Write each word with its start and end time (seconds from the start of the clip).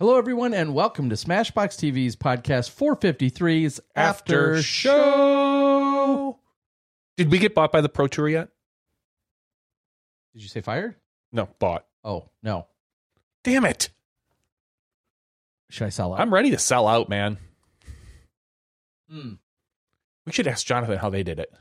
Hello, 0.00 0.16
everyone, 0.16 0.54
and 0.54 0.72
welcome 0.72 1.10
to 1.10 1.14
Smashboxx 1.14 1.76
TV's 1.76 2.16
podcast 2.16 2.74
453's 2.74 3.80
After, 3.94 4.52
After 4.54 4.62
Show. 4.62 6.38
Did 7.18 7.30
we 7.30 7.38
get 7.38 7.54
bought 7.54 7.70
by 7.70 7.82
the 7.82 7.90
Pro 7.90 8.06
Tour 8.06 8.30
yet? 8.30 8.48
Did 10.32 10.40
you 10.40 10.48
say 10.48 10.62
fired? 10.62 10.94
No, 11.32 11.50
bought. 11.58 11.84
Oh, 12.02 12.30
no. 12.42 12.66
Damn 13.44 13.66
it. 13.66 13.90
Should 15.68 15.88
I 15.88 15.90
sell 15.90 16.14
out? 16.14 16.20
I'm 16.20 16.32
ready 16.32 16.52
to 16.52 16.58
sell 16.58 16.88
out, 16.88 17.10
man. 17.10 17.36
Hmm. 19.10 19.34
We 20.24 20.32
should 20.32 20.46
ask 20.46 20.64
Jonathan 20.64 20.96
how 20.96 21.10
they 21.10 21.24
did 21.24 21.38
it. 21.38 21.52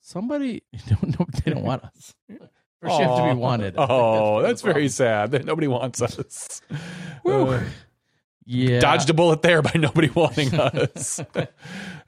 Somebody, 0.00 0.62
no, 0.88 0.98
no, 1.02 1.26
they 1.44 1.50
don't 1.50 1.64
want 1.64 1.82
us. 1.82 2.14
First, 2.82 2.98
you 2.98 3.04
have 3.06 3.16
to 3.18 3.34
be 3.34 3.40
wanted. 3.40 3.76
I 3.78 3.86
Oh, 3.88 4.40
the 4.42 4.48
that's, 4.48 4.60
very 4.62 4.88
sad. 4.88 5.30
that 5.30 5.44
Nobody 5.44 5.68
wants 5.68 6.02
us. 6.02 6.60
Uh, 7.24 7.60
Yeah. 8.44 8.80
Dodged 8.80 9.08
a 9.08 9.14
bullet 9.14 9.42
there 9.42 9.62
by 9.62 9.70
nobody 9.76 10.10
wanting 10.10 10.52
us. 10.58 11.20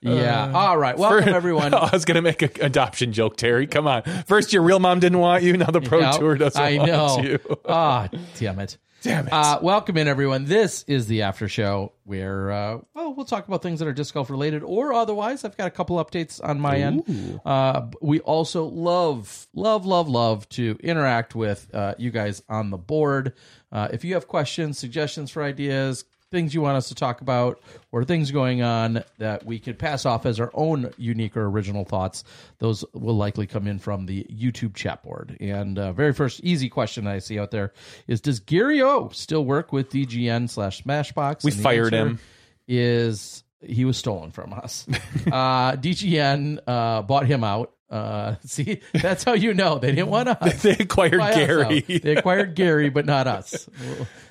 Yeah. 0.01 0.47
Uh, 0.53 0.59
All 0.59 0.77
right. 0.77 0.99
Welcome, 0.99 1.29
For- 1.29 1.31
everyone. 1.37 1.73
I 1.73 1.91
was 1.93 2.05
going 2.05 2.17
to 2.17 2.23
make 2.23 2.43
an 2.43 2.51
adoption 2.61 3.13
joke, 3.13 3.37
Terry. 3.37 3.69
Come 3.69 3.87
on. 3.87 4.03
First, 4.27 4.53
your 4.53 4.63
real 4.65 4.81
mom 4.81 4.99
didn't 4.99 5.21
want 5.21 5.45
you. 5.45 5.57
Now 5.57 5.67
the 5.67 5.81
Pro 5.81 6.11
Tour 6.19 6.35
doesn't 6.35 6.61
I 6.61 6.77
want 6.79 6.91
know. 6.91 7.19
you. 7.23 7.39
Ah, 7.69 8.09
damn 8.37 8.59
it. 8.59 8.77
Damn 9.05 9.27
it. 9.27 9.33
Uh, 9.35 9.59
welcome 9.61 9.99
in, 9.99 10.09
everyone. 10.09 10.47
This 10.47 10.83
is 10.85 11.07
the 11.09 11.21
after 11.23 11.47
show 11.47 11.93
where, 12.05 12.51
uh, 12.51 12.79
well, 12.95 13.13
we'll 13.13 13.27
talk 13.27 13.47
about 13.47 13.63
things 13.63 13.81
that 13.81 13.87
are 13.87 13.93
disc 13.93 14.15
golf 14.15 14.31
related 14.31 14.63
or 14.63 14.95
otherwise. 14.95 15.45
I've 15.45 15.59
got 15.59 15.67
a 15.67 15.71
couple 15.71 16.03
updates 16.03 16.41
on 16.43 16.59
my 16.59 16.79
end. 16.79 17.41
Uh, 17.45 17.89
we 18.01 18.21
also 18.21 18.65
love, 18.65 19.47
love, 19.53 19.85
love, 19.85 20.09
love 20.09 20.49
to 20.51 20.79
interact 20.83 21.35
with 21.35 21.69
uh, 21.75 21.95
you 21.99 22.11
guys 22.11 22.43
on 22.49 22.71
the 22.71 22.79
board. 22.79 23.35
Uh, 23.71 23.89
if 23.93 24.07
you 24.07 24.15
have 24.15 24.27
questions, 24.27 24.79
suggestions 24.79 25.31
for 25.31 25.43
ideas, 25.43 26.07
things 26.35 26.53
you 26.53 26.61
want 26.61 26.77
us 26.77 26.89
to 26.89 26.95
talk 26.95 27.21
about, 27.21 27.61
or 27.93 28.05
things 28.05 28.31
going 28.33 28.61
on 28.61 29.05
that 29.19 29.47
we 29.47 29.59
could 29.61 29.79
pass 29.79 30.05
off 30.05 30.27
as 30.27 30.41
our 30.41 30.51
own 30.53 30.93
unique 30.99 31.37
or 31.37 31.47
original 31.47 31.85
thoughts, 31.85 32.25
those 32.59 32.85
will 32.93 33.17
likely 33.17 33.47
come 33.47 33.69
in 33.69 33.79
from 33.79 34.07
the 34.07 34.25
YouTube 34.25 34.75
chat 34.75 35.03
board. 35.05 35.37
And 35.41 35.79
uh, 35.79 35.93
very 35.93 36.13
first 36.13 36.41
easy 36.41 36.69
question 36.69 37.07
I 37.07 37.21
see 37.21 37.39
out 37.39 37.53
there 37.53 37.73
is: 38.09 38.21
Does 38.21 38.41
Gary 38.41 38.83
O 38.83 39.11
still 39.11 39.45
work 39.45 39.73
with 39.73 39.91
DGN 39.91 40.51
slash 40.51 40.83
Smashboxx? 40.83 41.45
We 41.45 41.53
fired 41.53 41.95
him. 41.95 42.19
Is 42.67 43.45
he 43.63 43.85
was 43.85 43.97
stolen 43.97 44.31
from 44.31 44.53
us? 44.53 44.87
uh, 45.27 45.77
DGN 45.77 46.59
uh, 46.67 47.03
bought 47.03 47.27
him 47.27 47.45
out. 47.45 47.73
Uh, 47.91 48.35
see, 48.45 48.81
that's 48.93 49.23
how 49.23 49.35
you 49.35 49.55
know 49.55 49.79
they 49.79 49.93
didn't 49.93 50.09
want 50.09 50.29
us. 50.29 50.63
they 50.63 50.73
acquired 50.73 51.19
Buy 51.19 51.31
us 51.31 51.37
Gary. 51.37 51.81
They 51.81 52.17
acquired 52.17 52.55
Gary, 52.55 52.91
but 52.91 53.07
not 53.07 53.27
us. 53.27 53.69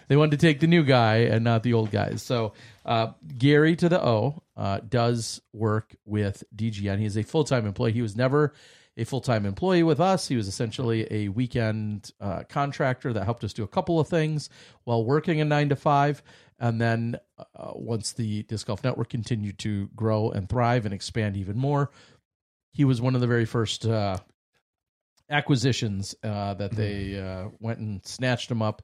They 0.08 0.16
wanted 0.16 0.40
to 0.40 0.46
take 0.46 0.60
the 0.60 0.68
new 0.68 0.84
guy 0.84 1.18
and 1.18 1.44
not 1.44 1.64
the 1.64 1.74
old 1.74 1.92
guys. 1.92 2.22
So 2.22 2.54
uh, 2.86 3.14
Gary 3.38 3.76
to 3.78 3.90
the 3.90 4.04
O 4.04 4.44
uh, 4.56 4.80
does 4.88 5.42
work 5.54 5.96
with 6.06 6.44
DGN. 6.56 7.00
He 7.00 7.06
is 7.06 7.18
a 7.18 7.24
full 7.24 7.44
time 7.44 7.66
employee. 7.66 7.94
He 7.94 8.02
was 8.02 8.16
never 8.16 8.54
a 8.98 9.04
full 9.04 9.22
time 9.22 9.46
employee 9.46 9.84
with 9.84 10.00
us. 10.00 10.28
He 10.28 10.36
was 10.36 10.48
essentially 10.48 11.08
a 11.10 11.28
weekend 11.30 12.12
uh, 12.22 12.44
contractor 12.50 13.14
that 13.14 13.26
helped 13.26 13.44
us 13.44 13.54
do 13.54 13.64
a 13.64 13.68
couple 13.68 14.00
of 14.00 14.08
things 14.08 14.50
while 14.84 15.04
working 15.04 15.42
a 15.42 15.46
nine 15.46 15.70
to 15.70 15.76
five. 15.76 16.22
And 16.60 16.80
then 16.80 17.18
uh, 17.38 17.72
once 17.74 18.14
the 18.14 18.44
Disc 18.44 18.68
Golf 18.68 18.84
Network 18.84 19.10
continued 19.10 19.60
to 19.60 19.90
grow 19.96 20.30
and 20.30 20.48
thrive 20.48 20.86
and 20.86 20.94
expand 20.94 21.36
even 21.36 21.58
more, 21.58 21.92
he 22.72 22.86
was 22.86 23.02
one 23.02 23.16
of 23.16 23.22
the 23.22 23.28
very 23.28 23.46
first 23.46 23.86
uh, 23.86 24.18
acquisitions 25.30 26.16
uh, 26.24 26.54
that 26.56 26.72
they 26.72 27.20
uh, 27.20 27.50
went 27.60 27.80
and 27.80 28.06
snatched 28.06 28.50
him 28.50 28.62
up, 28.62 28.82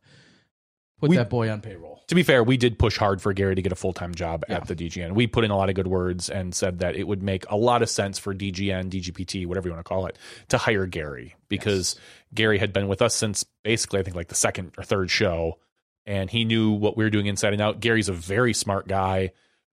put 0.99 1.09
We- 1.09 1.17
that 1.17 1.29
boy 1.29 1.49
on 1.49 1.61
payroll. 1.61 2.01
to 2.07 2.15
be 2.15 2.23
fair, 2.23 2.43
we 2.43 2.57
did 2.57 2.77
push 2.79 2.97
hard 2.97 3.21
for 3.21 3.33
Gary 3.33 3.55
to 3.55 3.61
get 3.61 3.71
a 3.71 3.75
full 3.75 3.93
time 3.93 4.13
job 4.15 4.43
Yeah. 4.49 4.55
at 4.57 4.67
the 4.67 4.75
DGN. 4.75 5.13
We 5.15 5.27
put 5.27 5.43
in 5.43 5.51
a 5.51 5.57
lot 5.57 5.69
of 5.69 5.75
good 5.75 5.87
words 5.87 6.29
and 6.29 6.53
said 6.55 6.79
that 6.79 6.95
it 6.95 7.07
would 7.07 7.21
make 7.23 7.45
a 7.49 7.55
lot 7.55 7.81
of 7.81 7.89
sense 7.89 8.17
for 8.19 8.33
DGN, 8.33 8.89
DGPT, 8.89 9.45
whatever 9.45 9.67
you 9.67 9.73
want 9.73 9.85
to 9.85 9.87
call 9.89 10.05
it, 10.07 10.17
to 10.49 10.57
hire 10.57 10.85
Gary 10.85 11.35
because 11.49 11.95
Gary 12.33 12.57
had 12.59 12.73
been 12.73 12.87
with 12.87 13.01
us 13.01 13.13
since 13.15 13.43
basically, 13.63 13.99
I 13.99 14.03
think, 14.03 14.15
like 14.15 14.27
the 14.29 14.35
second 14.35 14.71
or 14.77 14.83
third 14.83 15.09
show. 15.11 15.59
And 16.05 16.29
he 16.29 16.45
knew 16.45 16.71
what 16.71 16.97
we 16.97 17.03
were 17.03 17.09
doing 17.11 17.27
inside 17.27 17.53
and 17.53 17.61
out. 17.61 17.79
Gary's 17.81 18.09
a 18.09 18.13
very 18.13 18.53
smart 18.53 18.87
guy. 18.87 19.31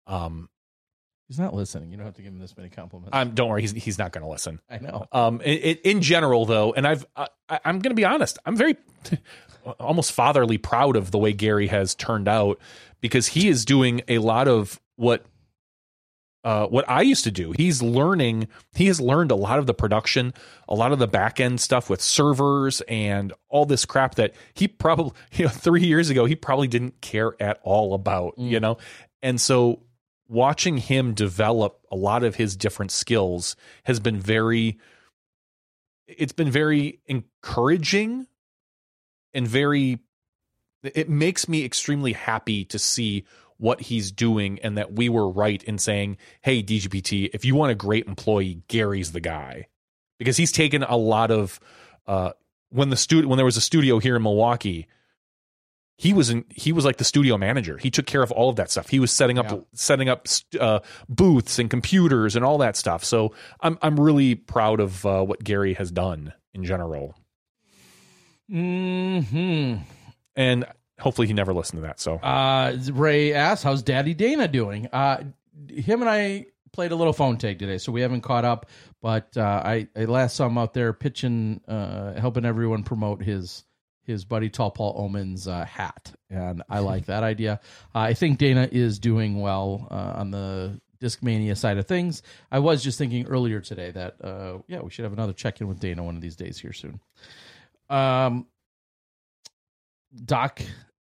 Um, 0.07 0.47
He's 1.27 1.39
not 1.39 1.53
listening. 1.53 1.91
You 1.91 1.95
don't 1.97 2.05
have 2.05 2.15
to 2.15 2.21
give 2.21 2.33
him 2.33 2.39
this 2.39 2.57
many 2.57 2.67
compliments. 2.67 3.11
I'm, 3.13 3.31
don't 3.33 3.47
worry, 3.47 3.61
he's 3.61 3.71
he's 3.71 3.97
not 3.97 4.11
going 4.11 4.23
to 4.23 4.29
listen. 4.29 4.59
I 4.69 4.79
know. 4.79 5.05
Um, 5.13 5.39
in, 5.39 5.57
in 5.59 5.77
in 5.85 6.01
general, 6.01 6.45
though, 6.45 6.73
and 6.73 6.85
I've 6.85 7.05
I, 7.15 7.27
I'm 7.63 7.79
going 7.79 7.91
to 7.91 7.95
be 7.95 8.03
honest, 8.03 8.37
I'm 8.45 8.57
very 8.57 8.75
almost 9.79 10.11
fatherly 10.11 10.57
proud 10.57 10.95
of 10.95 11.11
the 11.11 11.17
way 11.17 11.33
Gary 11.33 11.67
has 11.67 11.95
turned 11.95 12.27
out 12.27 12.59
because 13.01 13.27
he 13.27 13.47
is 13.47 13.65
doing 13.65 14.01
a 14.07 14.19
lot 14.19 14.47
of 14.47 14.79
what 14.95 15.25
uh, 16.43 16.65
what 16.65 16.89
I 16.89 17.01
used 17.01 17.23
to 17.25 17.31
do. 17.31 17.51
He's 17.51 17.83
learning. 17.83 18.47
He 18.73 18.87
has 18.87 18.99
learned 18.99 19.29
a 19.29 19.35
lot 19.35 19.59
of 19.59 19.67
the 19.67 19.75
production, 19.75 20.33
a 20.67 20.73
lot 20.73 20.91
of 20.91 20.97
the 20.97 21.07
back 21.07 21.39
end 21.39 21.61
stuff 21.61 21.87
with 21.87 22.01
servers 22.01 22.81
and 22.87 23.31
all 23.47 23.65
this 23.65 23.85
crap 23.85 24.15
that 24.15 24.33
he 24.55 24.67
probably 24.67 25.13
you 25.33 25.45
know 25.45 25.51
three 25.51 25.85
years 25.85 26.09
ago 26.09 26.25
he 26.25 26.35
probably 26.35 26.67
didn't 26.67 27.01
care 27.01 27.33
at 27.39 27.59
all 27.63 27.93
about. 27.93 28.37
You 28.37 28.59
know, 28.59 28.77
and 29.21 29.39
so 29.39 29.83
watching 30.27 30.77
him 30.77 31.13
develop 31.13 31.79
a 31.91 31.95
lot 31.95 32.23
of 32.23 32.35
his 32.35 32.55
different 32.55 32.91
skills 32.91 33.55
has 33.83 33.99
been 33.99 34.19
very 34.19 34.79
it's 36.07 36.33
been 36.33 36.51
very 36.51 36.99
encouraging 37.05 38.27
and 39.33 39.47
very 39.47 39.99
it 40.83 41.09
makes 41.09 41.47
me 41.47 41.63
extremely 41.63 42.13
happy 42.13 42.65
to 42.65 42.79
see 42.79 43.25
what 43.57 43.79
he's 43.81 44.11
doing 44.11 44.57
and 44.63 44.77
that 44.77 44.93
we 44.93 45.07
were 45.09 45.29
right 45.29 45.63
in 45.63 45.77
saying 45.77 46.17
hey 46.41 46.63
dgpt 46.63 47.29
if 47.33 47.45
you 47.45 47.53
want 47.55 47.71
a 47.71 47.75
great 47.75 48.07
employee 48.07 48.61
gary's 48.67 49.11
the 49.11 49.19
guy. 49.21 49.67
Because 50.17 50.37
he's 50.37 50.51
taken 50.51 50.83
a 50.83 50.97
lot 50.97 51.31
of 51.31 51.59
uh 52.07 52.31
when 52.69 52.89
the 52.89 52.97
studio 52.97 53.27
when 53.29 53.37
there 53.37 53.45
was 53.45 53.57
a 53.57 53.61
studio 53.61 53.99
here 53.99 54.15
in 54.15 54.23
milwaukee 54.23 54.87
he 55.97 56.13
was 56.13 56.31
in 56.31 56.45
he 56.49 56.71
was 56.73 56.83
like 56.83 56.97
the 56.97 57.03
studio 57.03 57.37
manager. 57.37 57.77
He 57.77 57.91
took 57.91 58.07
care 58.07 58.23
of 58.23 58.31
all 58.31 58.49
of 58.49 58.55
that 58.55 58.71
stuff. 58.71 58.89
He 58.89 58.99
was 58.99 59.11
setting 59.11 59.37
up 59.37 59.51
Yeah. 59.51 59.57
setting 59.73 60.09
up 60.09 60.25
uh, 60.59 60.79
booths 61.07 61.59
and 61.59 61.69
computers 61.69 62.35
and 62.35 62.43
all 62.43 62.57
that 62.59 62.75
stuff. 62.75 63.03
So 63.03 63.33
i'm 63.59 63.77
i'm 63.83 63.99
really 63.99 64.33
proud 64.35 64.79
of 64.79 65.05
uh, 65.05 65.23
what 65.23 65.43
gary 65.43 65.75
has 65.75 65.91
done 65.91 66.33
in 66.55 66.63
general 66.63 67.15
Hmm. 68.51 69.75
and 70.35 70.65
hopefully 70.99 71.27
he 71.27 71.33
never 71.33 71.53
listened 71.53 71.77
to 71.81 71.87
that 71.87 71.99
so 71.99 72.15
Uh, 72.15 72.75
Ray 72.91 73.33
asks, 73.33 73.63
"How's 73.63 73.81
Daddy 73.81 74.13
Dana 74.13 74.47
doing?" 74.47 74.87
Uh, 74.87 75.23
him 75.69 76.01
and 76.01 76.09
I 76.09 76.47
played 76.73 76.91
a 76.91 76.95
little 76.95 77.13
phone 77.13 77.37
tag 77.37 77.59
today, 77.59 77.77
so 77.77 77.91
we 77.91 78.01
haven't 78.01 78.21
caught 78.21 78.45
up. 78.45 78.67
But 79.01 79.35
uh, 79.37 79.61
I, 79.65 79.87
I 79.95 80.05
last 80.05 80.35
saw 80.35 80.47
him 80.47 80.57
out 80.57 80.73
there 80.73 80.93
pitching, 80.93 81.61
uh, 81.67 82.13
helping 82.19 82.45
everyone 82.45 82.83
promote 82.83 83.21
his 83.23 83.63
his 84.03 84.25
buddy 84.25 84.49
Tall 84.49 84.71
Paul 84.71 84.95
Oman's 84.97 85.47
uh, 85.47 85.63
hat, 85.65 86.13
and 86.29 86.61
I 86.69 86.79
like 86.91 87.05
that 87.05 87.23
idea. 87.23 87.59
Uh, 87.95 87.99
I 87.99 88.13
think 88.13 88.37
Dana 88.37 88.67
is 88.71 88.99
doing 88.99 89.39
well 89.39 89.87
uh, 89.89 90.13
on 90.19 90.31
the 90.31 90.79
Discmania 90.99 91.57
side 91.57 91.77
of 91.77 91.87
things. 91.87 92.21
I 92.51 92.59
was 92.59 92.83
just 92.83 92.97
thinking 92.97 93.27
earlier 93.27 93.59
today 93.61 93.91
that 93.91 94.23
uh, 94.23 94.59
yeah, 94.67 94.81
we 94.81 94.91
should 94.91 95.03
have 95.03 95.13
another 95.13 95.33
check 95.33 95.61
in 95.61 95.67
with 95.67 95.79
Dana 95.79 96.03
one 96.03 96.15
of 96.15 96.21
these 96.21 96.35
days 96.35 96.59
here 96.59 96.73
soon. 96.73 96.99
Um, 97.91 98.47
Doc 100.25 100.61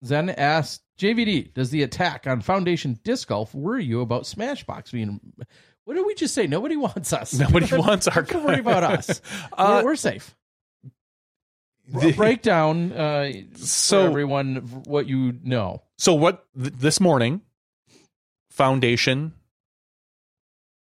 Zen 0.05 0.29
asked 0.29 0.81
JVD, 0.99 1.53
does 1.53 1.69
the 1.69 1.83
attack 1.83 2.25
on 2.27 2.41
Foundation 2.41 2.99
Disc 3.03 3.27
Golf 3.27 3.53
worry 3.53 3.83
you 3.85 4.01
about 4.01 4.23
Smashboxx 4.23 4.91
being? 4.91 5.19
What 5.85 5.93
did 5.95 6.05
we 6.05 6.15
just 6.15 6.33
say? 6.33 6.47
Nobody 6.47 6.75
wants 6.87 7.13
us. 7.13 7.33
Nobody 7.33 7.67
wants 7.75 8.07
our 8.07 8.23
Don't 8.23 8.43
worry 8.43 8.59
about 8.59 8.83
us. 8.83 9.21
Uh, 9.53 9.81
we're, 9.83 9.91
we're 9.91 9.95
safe. 9.95 10.35
the- 11.87 12.13
Break 12.13 12.41
down 12.41 12.91
uh, 12.93 13.31
So- 13.55 14.05
everyone 14.05 14.57
what 14.85 15.07
you 15.07 15.37
know. 15.43 15.83
so 15.97 16.13
what 16.13 16.45
th- 16.59 16.73
this 16.73 16.99
morning 16.99 17.41
foundation 18.51 19.33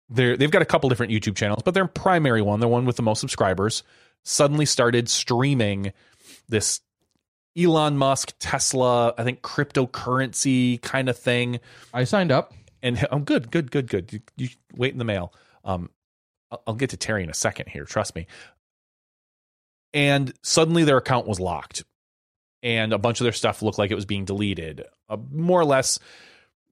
they're 0.09 0.37
they've 0.37 0.51
got 0.51 0.63
a 0.63 0.65
couple 0.65 0.89
different 0.89 1.13
youtube 1.13 1.37
channels 1.37 1.61
but 1.63 1.75
their 1.75 1.87
primary 1.87 2.41
one 2.41 2.59
the 2.61 2.69
one 2.69 2.87
with 2.87 2.97
the 2.97 3.03
most 3.03 3.21
subscribers 3.21 3.83
suddenly 4.27 4.67
started 4.67 5.09
streaming 5.09 5.93
this 6.49 6.81
elon 7.57 7.97
musk 7.97 8.35
tesla 8.41 9.15
i 9.17 9.25
think 9.25 9.41
cryptocurrency 9.41 10.83
kind 10.83 11.09
of 11.09 11.17
thing. 11.17 11.61
I 11.95 12.05
signed 12.05 12.33
up. 12.33 12.53
and 12.83 13.07
i'm 13.11 13.25
good 13.25 13.51
good 13.51 13.71
good 13.71 13.89
good. 13.89 14.13
You, 14.13 14.21
you 14.37 14.49
wait 14.75 14.93
in 14.93 14.99
the 14.99 15.05
mail. 15.05 15.33
Um 15.65 15.91
I'll, 16.51 16.63
I'll 16.67 16.75
get 16.75 16.91
to 16.91 16.97
terry 16.97 17.23
in 17.23 17.31
a 17.31 17.35
second 17.35 17.69
here 17.69 17.85
trust 17.85 18.15
me. 18.15 18.27
And 19.95 20.35
suddenly 20.43 20.85
their 20.85 20.99
account 20.99 21.27
was 21.27 21.41
locked 21.41 21.85
and 22.63 22.93
a 22.93 22.99
bunch 22.99 23.21
of 23.21 23.25
their 23.25 23.33
stuff 23.33 23.63
looked 23.63 23.79
like 23.79 23.91
it 23.93 23.95
was 23.95 24.07
being 24.07 24.25
deleted. 24.25 24.83
Uh, 25.09 25.17
more 25.31 25.61
or 25.61 25.65
less 25.65 26.01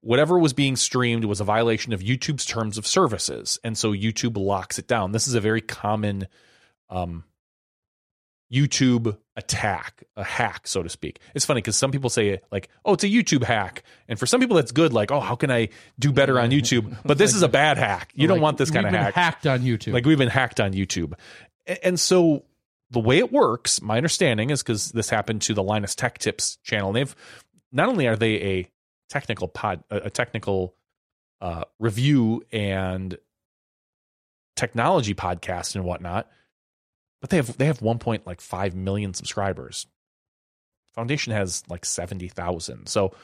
whatever 0.01 0.39
was 0.39 0.53
being 0.53 0.75
streamed 0.77 1.25
was 1.25 1.41
a 1.41 1.45
violation 1.45 1.93
of 1.93 2.01
youtube's 2.01 2.45
terms 2.45 2.79
of 2.79 2.87
services. 2.87 3.61
And 3.63 3.79
so 3.79 3.93
youtube 3.93 4.37
locks 4.37 4.79
it 4.81 4.89
down. 4.89 5.13
This 5.13 5.29
is 5.29 5.35
a 5.35 5.41
very 5.41 5.61
common 5.61 6.27
um 6.91 7.23
YouTube 8.55 9.17
attack, 9.37 10.05
a 10.17 10.23
hack, 10.23 10.67
so 10.67 10.83
to 10.83 10.89
speak. 10.89 11.19
It's 11.35 11.45
funny 11.45 11.61
because 11.61 11.77
some 11.77 11.91
people 11.91 12.09
say 12.09 12.41
like, 12.53 12.69
"Oh, 12.85 12.93
it's 12.95 13.05
a 13.05 13.09
YouTube 13.09 13.43
hack," 13.43 13.83
and 14.09 14.19
for 14.19 14.27
some 14.27 14.41
people 14.41 14.57
that's 14.57 14.73
good. 14.73 14.93
Like, 14.93 15.11
"Oh, 15.11 15.21
how 15.21 15.35
can 15.35 15.51
I 15.51 15.71
do 15.99 16.13
better 16.13 16.39
on 16.39 16.51
YouTube?" 16.51 16.97
But 17.05 17.19
this 17.19 17.35
is 17.35 17.43
a 17.43 17.49
bad 17.49 17.79
hack. 17.79 18.13
You 18.15 18.29
don't 18.29 18.41
want 18.41 18.59
this 18.59 18.71
kind 18.71 18.87
of 18.87 18.93
hack. 18.93 19.15
hacked 19.15 19.47
on 19.47 19.61
YouTube. 19.61 19.93
Like 19.93 20.07
we've 20.07 20.19
been 20.19 20.29
hacked 20.29 20.61
on 20.61 20.73
YouTube, 20.73 21.15
and 21.83 21.99
so 21.99 22.45
the 22.91 23.01
way 23.01 23.19
it 23.19 23.33
works, 23.33 23.83
my 23.83 23.97
understanding 23.97 24.51
is 24.51 24.63
because 24.63 24.93
this 24.93 25.11
happened 25.11 25.43
to 25.43 25.55
the 25.55 25.63
Linus 25.63 25.95
Tech 25.95 26.19
Tips 26.19 26.59
channel. 26.63 26.91
And 26.91 26.97
they've 26.97 27.17
not 27.73 27.89
only 27.89 28.07
are 28.07 28.17
they 28.17 28.35
a 28.41 28.71
technical 29.09 29.49
pod, 29.49 29.83
a 29.91 30.03
a 30.05 30.11
technical 30.11 30.77
uh, 31.41 31.65
review 31.81 32.45
and 32.53 33.19
technology 34.57 35.15
podcast 35.15 35.75
and 35.75 35.85
whatnot, 35.85 36.31
but 37.25 37.31
they 37.31 37.39
have 37.39 37.57
they 37.57 37.65
have 37.65 37.81
one 37.81 37.99
point 37.99 38.27
like 38.27 38.43
five 38.43 38.75
million 38.75 39.15
subscribers. 39.15 39.87
Foundation 40.93 41.33
has 41.33 41.63
like 41.71 41.87
seventy 41.87 42.29
thousand, 42.29 42.87
so 42.87 43.15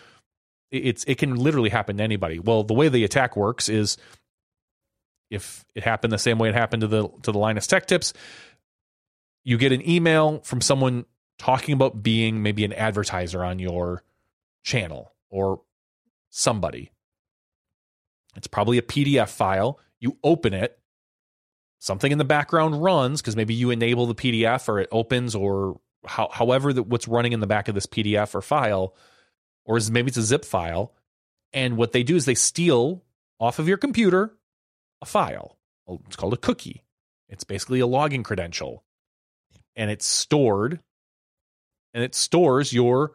it's 0.71 1.05
it 1.05 1.19
can 1.19 1.35
literally 1.37 1.69
happen 1.69 1.99
to 1.99 2.03
anybody. 2.03 2.39
Well, 2.39 2.65
the 2.65 2.73
way 2.73 2.89
the 2.89 3.05
attack 3.05 3.37
works 3.37 3.69
is 3.69 3.99
if 5.29 5.67
it 5.75 5.85
happened 5.85 6.15
the 6.15 6.19
same 6.19 6.39
way 6.39 6.49
it 6.49 6.55
happened 6.55 6.81
to 6.81 6.87
the 6.87 7.09
to 7.25 7.31
the 7.31 7.39
Linus 7.39 7.67
Tech 7.67 7.85
Tips, 7.85 8.15
you 9.45 9.59
get 9.59 9.71
an 9.71 9.87
email 9.87 10.39
from 10.45 10.63
someone 10.63 11.05
talking 11.39 11.75
about 11.75 12.03
being 12.03 12.43
maybe 12.43 12.65
an 12.65 12.73
advertiser 12.73 13.45
on 13.45 13.59
your 13.59 14.03
channel 14.63 15.13
or 15.29 15.61
somebody. 16.31 16.91
It's 18.35 18.47
probably 18.47 18.79
a 18.79 18.83
PDF 18.83 19.29
file. 19.29 19.79
You 19.99 20.17
open 20.25 20.55
it, 20.55 20.80
something 21.81 22.13
in 22.13 22.19
the 22.19 22.25
background 22.25 22.81
runs 22.81 23.21
because 23.21 23.35
maybe 23.35 23.55
you 23.55 23.71
enable 23.71 24.07
the 24.07 24.15
PDF 24.15 24.69
or 24.69 24.79
it 24.79 24.89
opens 24.93 25.35
or 25.35 25.81
how, 26.07 26.29
however 26.33 26.73
that 26.73 26.85
what's 26.85 27.09
running 27.09 27.33
in 27.33 27.41
the 27.41 27.47
back 27.47 27.69
of 27.69 27.75
this 27.75 27.87
PDF 27.87 28.35
or 28.35 28.43
file, 28.43 28.95
or 29.65 29.77
is 29.77 29.91
maybe 29.91 30.09
it's 30.09 30.17
a 30.17 30.23
zip 30.23 30.45
file. 30.45 30.95
And 31.53 31.77
what 31.77 31.93
they 31.93 32.05
do 32.05 32.15
is 32.15 32.27
they 32.27 32.37
steal 32.37 33.03
off 33.41 33.59
of 33.59 33.67
your 33.67 33.79
computer 33.79 34.37
a 35.03 35.07
file. 35.07 35.59
Oh, 35.89 36.01
it's 36.07 36.17
called 36.17 36.35
a 36.35 36.39
cookie. 36.39 36.85
It's 37.29 37.45
basically 37.45 37.81
a 37.81 37.87
login 37.87 38.23
credential. 38.23 38.85
And 39.75 39.91
it's 39.91 40.07
stored 40.07 40.81
and 41.95 42.05
it 42.05 42.15
stores 42.15 42.73
your 42.73 43.13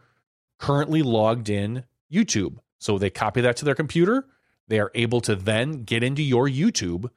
currently 0.59 1.03
logged 1.03 1.49
in 1.49 1.83
YouTube. 2.11 2.57
So 2.79 2.97
they 2.97 3.09
copy 3.09 3.41
that 3.41 3.57
to 3.57 3.65
their 3.65 3.75
computer. 3.75 4.25
They 4.67 4.79
are 4.79 4.91
able 4.95 5.21
to 5.21 5.35
then 5.35 5.83
get 5.83 6.03
into 6.03 6.23
your 6.23 6.47
YouTube 6.47 7.09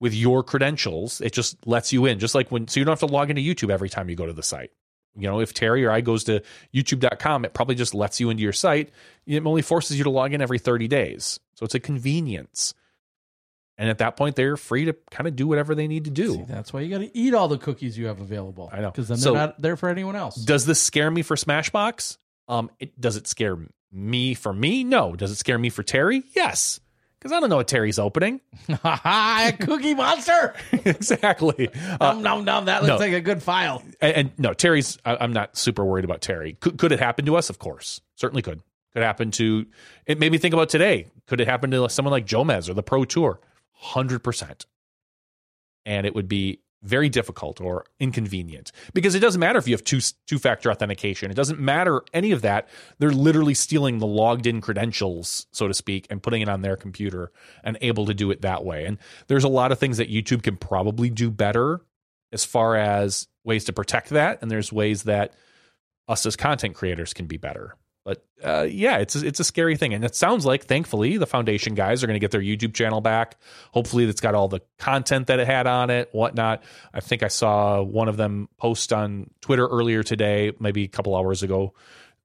with 0.00 0.14
your 0.14 0.42
credentials. 0.42 1.20
It 1.20 1.32
just 1.32 1.66
lets 1.66 1.92
you 1.92 2.06
in, 2.06 2.18
just 2.18 2.34
like 2.34 2.50
when, 2.50 2.68
so 2.68 2.80
you 2.80 2.84
don't 2.84 2.92
have 2.92 3.08
to 3.08 3.12
log 3.14 3.30
into 3.30 3.42
YouTube 3.42 3.70
every 3.70 3.88
time 3.88 4.08
you 4.10 4.16
go 4.16 4.26
to 4.26 4.32
the 4.32 4.42
site. 4.42 4.70
You 5.18 5.28
know, 5.28 5.40
if 5.40 5.54
Terry 5.54 5.84
or 5.84 5.90
I 5.90 6.02
goes 6.02 6.24
to 6.24 6.42
youtube.com, 6.74 7.46
it 7.46 7.54
probably 7.54 7.74
just 7.74 7.94
lets 7.94 8.20
you 8.20 8.28
into 8.28 8.42
your 8.42 8.52
site. 8.52 8.90
It 9.26 9.44
only 9.46 9.62
forces 9.62 9.96
you 9.96 10.04
to 10.04 10.10
log 10.10 10.34
in 10.34 10.42
every 10.42 10.58
30 10.58 10.88
days. 10.88 11.40
So 11.54 11.64
it's 11.64 11.74
a 11.74 11.80
convenience. 11.80 12.74
And 13.78 13.88
at 13.90 13.98
that 13.98 14.16
point, 14.16 14.36
they're 14.36 14.56
free 14.56 14.86
to 14.86 14.96
kind 15.10 15.26
of 15.26 15.36
do 15.36 15.46
whatever 15.46 15.74
they 15.74 15.86
need 15.86 16.04
to 16.04 16.10
do. 16.10 16.34
See, 16.34 16.44
that's 16.48 16.72
why 16.72 16.80
you 16.82 16.90
got 16.90 16.98
to 17.04 17.16
eat 17.16 17.32
all 17.34 17.48
the 17.48 17.58
cookies 17.58 17.96
you 17.96 18.06
have 18.06 18.20
available. 18.20 18.68
I 18.72 18.80
know. 18.80 18.90
because 18.90 19.08
then 19.08 19.16
So- 19.18 19.32
they're 19.32 19.40
not 19.48 19.60
there 19.60 19.76
for 19.76 19.88
anyone 19.88 20.16
else. 20.16 20.36
Does 20.36 20.66
this 20.66 20.82
scare 20.82 21.10
me 21.10 21.22
for 21.22 21.36
Smashboxx? 21.36 22.18
Um, 22.48 22.70
it, 22.78 22.98
does 23.00 23.16
it 23.16 23.26
scare 23.26 23.58
me 23.92 24.34
for 24.34 24.52
me? 24.52 24.84
No. 24.84 25.14
Does 25.16 25.30
it 25.30 25.36
scare 25.36 25.58
me 25.58 25.68
for 25.70 25.82
Terry? 25.82 26.22
Yes, 26.34 26.80
because 27.26 27.36
I 27.36 27.40
don't 27.40 27.50
know 27.50 27.56
what 27.56 27.66
Terry's 27.66 27.98
opening. 27.98 28.40
Ha 28.70 29.50
a 29.52 29.64
cookie 29.64 29.94
monster. 29.94 30.54
exactly. 30.72 31.68
Uh, 32.00 32.12
Nom 32.12 32.22
nom 32.22 32.44
nom. 32.44 32.64
That 32.66 32.82
looks 32.82 32.90
no. 32.90 32.96
like 32.98 33.12
a 33.12 33.20
good 33.20 33.42
file. 33.42 33.82
and, 34.00 34.16
and 34.16 34.30
no, 34.38 34.52
Terry's. 34.52 34.96
I, 35.04 35.16
I'm 35.16 35.32
not 35.32 35.56
super 35.56 35.84
worried 35.84 36.04
about 36.04 36.20
Terry. 36.20 36.54
Could, 36.60 36.78
could 36.78 36.92
it 36.92 37.00
happen 37.00 37.26
to 37.26 37.36
us? 37.36 37.50
Of 37.50 37.58
course, 37.58 38.00
certainly 38.14 38.42
could. 38.42 38.62
Could 38.92 39.02
happen 39.02 39.32
to. 39.32 39.66
It 40.06 40.20
made 40.20 40.30
me 40.30 40.38
think 40.38 40.54
about 40.54 40.68
today. 40.68 41.08
Could 41.26 41.40
it 41.40 41.48
happen 41.48 41.72
to 41.72 41.88
someone 41.88 42.12
like 42.12 42.26
Jomez 42.26 42.68
or 42.68 42.74
the 42.74 42.82
Pro 42.82 43.04
Tour? 43.04 43.40
Hundred 43.72 44.20
percent. 44.20 44.66
And 45.84 46.06
it 46.06 46.14
would 46.14 46.28
be 46.28 46.60
very 46.82 47.08
difficult 47.08 47.60
or 47.60 47.84
inconvenient 47.98 48.70
because 48.94 49.14
it 49.14 49.20
doesn't 49.20 49.40
matter 49.40 49.58
if 49.58 49.66
you 49.66 49.74
have 49.74 49.84
two 49.84 50.00
two 50.26 50.38
factor 50.38 50.70
authentication. 50.70 51.30
It 51.30 51.34
doesn't 51.34 51.58
matter 51.58 52.02
any 52.12 52.32
of 52.32 52.42
that. 52.42 52.68
They're 52.98 53.10
literally 53.10 53.54
stealing 53.54 53.98
the 53.98 54.06
logged 54.06 54.46
in 54.46 54.60
credentials, 54.60 55.46
so 55.52 55.68
to 55.68 55.74
speak, 55.74 56.06
and 56.10 56.22
putting 56.22 56.42
it 56.42 56.48
on 56.48 56.62
their 56.62 56.76
computer 56.76 57.32
and 57.64 57.76
able 57.80 58.06
to 58.06 58.14
do 58.14 58.30
it 58.30 58.42
that 58.42 58.64
way. 58.64 58.84
And 58.84 58.98
there's 59.26 59.44
a 59.44 59.48
lot 59.48 59.72
of 59.72 59.78
things 59.78 59.96
that 59.96 60.10
YouTube 60.10 60.42
can 60.42 60.56
probably 60.56 61.10
do 61.10 61.30
better 61.30 61.80
as 62.32 62.44
far 62.44 62.76
as 62.76 63.28
ways 63.44 63.64
to 63.64 63.72
protect 63.72 64.10
that, 64.10 64.42
and 64.42 64.50
there's 64.50 64.72
ways 64.72 65.04
that 65.04 65.34
us 66.08 66.26
as 66.26 66.36
content 66.36 66.74
creators 66.74 67.12
can 67.12 67.26
be 67.26 67.36
better. 67.36 67.74
But 68.06 68.24
uh, 68.40 68.68
yeah, 68.70 68.98
it's 68.98 69.16
a, 69.16 69.26
it's 69.26 69.40
a 69.40 69.44
scary 69.44 69.76
thing, 69.76 69.92
and 69.92 70.04
it 70.04 70.14
sounds 70.14 70.46
like 70.46 70.66
thankfully 70.66 71.16
the 71.16 71.26
foundation 71.26 71.74
guys 71.74 72.04
are 72.04 72.06
going 72.06 72.14
to 72.14 72.20
get 72.20 72.30
their 72.30 72.40
YouTube 72.40 72.72
channel 72.72 73.00
back. 73.00 73.36
Hopefully, 73.72 74.04
it's 74.04 74.20
got 74.20 74.36
all 74.36 74.46
the 74.46 74.60
content 74.78 75.26
that 75.26 75.40
it 75.40 75.46
had 75.48 75.66
on 75.66 75.90
it, 75.90 76.08
whatnot. 76.12 76.62
I 76.94 77.00
think 77.00 77.24
I 77.24 77.28
saw 77.28 77.82
one 77.82 78.08
of 78.08 78.16
them 78.16 78.48
post 78.58 78.92
on 78.92 79.30
Twitter 79.40 79.66
earlier 79.66 80.04
today, 80.04 80.52
maybe 80.60 80.84
a 80.84 80.88
couple 80.88 81.16
hours 81.16 81.42
ago, 81.42 81.74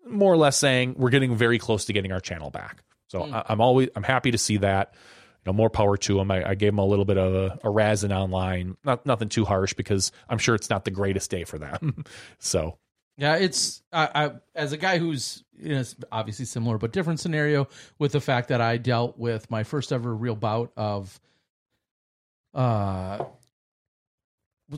more 0.07 0.31
or 0.31 0.37
less 0.37 0.55
saying 0.55 0.93
we're 0.99 1.09
getting 1.09 1.35
very 1.35 1.57
close 1.57 1.85
to 1.85 1.93
getting 1.93 2.11
our 2.11 2.19
channel 2.19 2.51
back. 2.51 2.83
So 3.07 3.23
I, 3.23 3.43
I'm 3.49 3.59
always 3.59 3.89
I'm 3.95 4.03
happy 4.03 4.29
to 4.29 4.37
see 4.37 4.57
that. 4.57 4.93
You 4.93 5.51
know, 5.51 5.53
more 5.53 5.71
power 5.71 5.97
to 5.97 6.13
them. 6.13 6.29
I, 6.29 6.49
I 6.49 6.53
gave 6.53 6.73
them 6.73 6.77
a 6.77 6.85
little 6.85 7.05
bit 7.05 7.17
of 7.17 7.33
a, 7.33 7.67
a 7.67 7.71
razzing 7.71 8.15
online, 8.15 8.77
not 8.83 9.07
nothing 9.07 9.29
too 9.29 9.45
harsh 9.45 9.73
because 9.73 10.11
I'm 10.29 10.37
sure 10.37 10.53
it's 10.53 10.69
not 10.69 10.85
the 10.85 10.91
greatest 10.91 11.31
day 11.31 11.43
for 11.43 11.57
them. 11.57 12.05
so 12.37 12.77
Yeah, 13.17 13.35
it's 13.35 13.81
I, 13.91 14.09
I 14.13 14.31
as 14.55 14.71
a 14.71 14.77
guy 14.77 14.97
who's 14.97 15.43
in 15.59 15.73
a 15.73 15.85
obviously 16.11 16.45
similar 16.45 16.77
but 16.77 16.91
different 16.91 17.19
scenario 17.19 17.67
with 17.99 18.13
the 18.13 18.21
fact 18.21 18.49
that 18.49 18.61
I 18.61 18.77
dealt 18.77 19.17
with 19.17 19.49
my 19.51 19.63
first 19.63 19.91
ever 19.91 20.13
real 20.15 20.35
bout 20.35 20.71
of 20.75 21.19
uh 22.53 23.23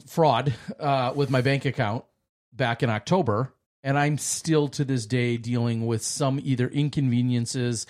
fraud 0.07 0.53
uh 0.79 1.13
with 1.15 1.29
my 1.29 1.41
bank 1.41 1.65
account 1.65 2.03
back 2.51 2.83
in 2.83 2.89
October 2.89 3.53
and 3.83 3.97
I'm 3.97 4.17
still 4.17 4.67
to 4.69 4.83
this 4.83 5.05
day 5.05 5.37
dealing 5.37 5.85
with 5.85 6.03
some 6.03 6.39
either 6.43 6.67
inconveniences 6.67 7.87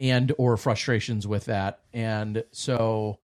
and 0.00 0.32
or 0.38 0.56
frustrations 0.56 1.26
with 1.26 1.46
that 1.46 1.80
and 1.92 2.44
so 2.52 3.18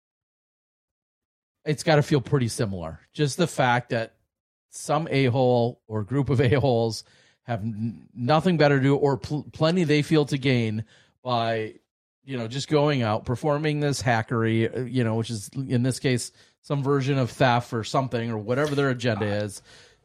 it's 1.69 1.83
got 1.83 1.97
to 1.97 2.03
feel 2.03 2.23
pretty 2.23 2.49
similar. 2.49 3.01
Just 3.13 3.37
the 3.37 3.47
fact 3.47 3.91
that 3.91 4.15
some 4.71 5.09
a 5.11 5.27
hole 5.27 5.81
or 5.87 6.03
group 6.03 6.31
of 6.31 6.41
a 6.41 6.55
holes 6.55 7.05
have 7.45 7.61
n- 7.61 8.09
nothing 8.15 8.57
better 8.57 8.79
to 8.79 8.83
do 8.83 8.97
or 8.97 9.17
pl- 9.17 9.47
plenty 9.53 9.85
they 9.85 10.03
feel 10.03 10.25
to 10.27 10.39
gain 10.39 10.85
by 11.23 11.75
you 12.29 12.37
know, 12.37 12.47
just 12.47 12.69
going 12.69 13.01
out, 13.01 13.25
performing 13.25 13.81
this 13.81 14.03
hackery, 14.03 14.77
uh, 14.77 14.83
you 14.83 15.03
know, 15.03 15.15
which 15.15 15.31
is 15.31 15.49
in 15.55 15.83
this 15.83 15.99
case 15.99 16.31
some 16.61 16.83
version 16.83 17.17
of 17.17 17.31
theft 17.31 17.73
or 17.73 17.83
something 17.83 18.31
or 18.31 18.37
whatever 18.37 18.75
their 18.75 18.91
agenda 18.91 19.25
is. 19.25 19.63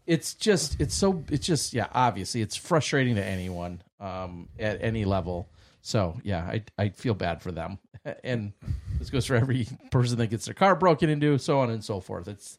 It's 0.07 0.33
just, 0.33 0.79
it's 0.79 0.95
so, 0.95 1.25
it's 1.29 1.45
just, 1.45 1.73
yeah, 1.73 1.87
obviously 1.91 2.41
it's 2.41 2.55
frustrating 2.55 3.15
to 3.15 3.25
anyone 3.25 3.81
um, 3.99 4.47
at 4.57 4.81
any 4.81 5.03
level. 5.03 5.49
So 5.81 6.17
yeah, 6.23 6.45
I 6.45 6.63
I 6.77 6.89
feel 6.89 7.13
bad 7.13 7.41
for 7.41 7.51
them, 7.51 7.77
and 8.23 8.53
this 8.99 9.09
goes 9.09 9.25
for 9.25 9.35
every 9.35 9.67
person 9.91 10.17
that 10.19 10.27
gets 10.27 10.45
their 10.45 10.53
car 10.53 10.77
broken 10.77 11.09
into, 11.09 11.37
so 11.37 11.59
on 11.59 11.69
and 11.69 11.83
so 11.83 11.99
forth. 11.99 12.29
It's 12.29 12.57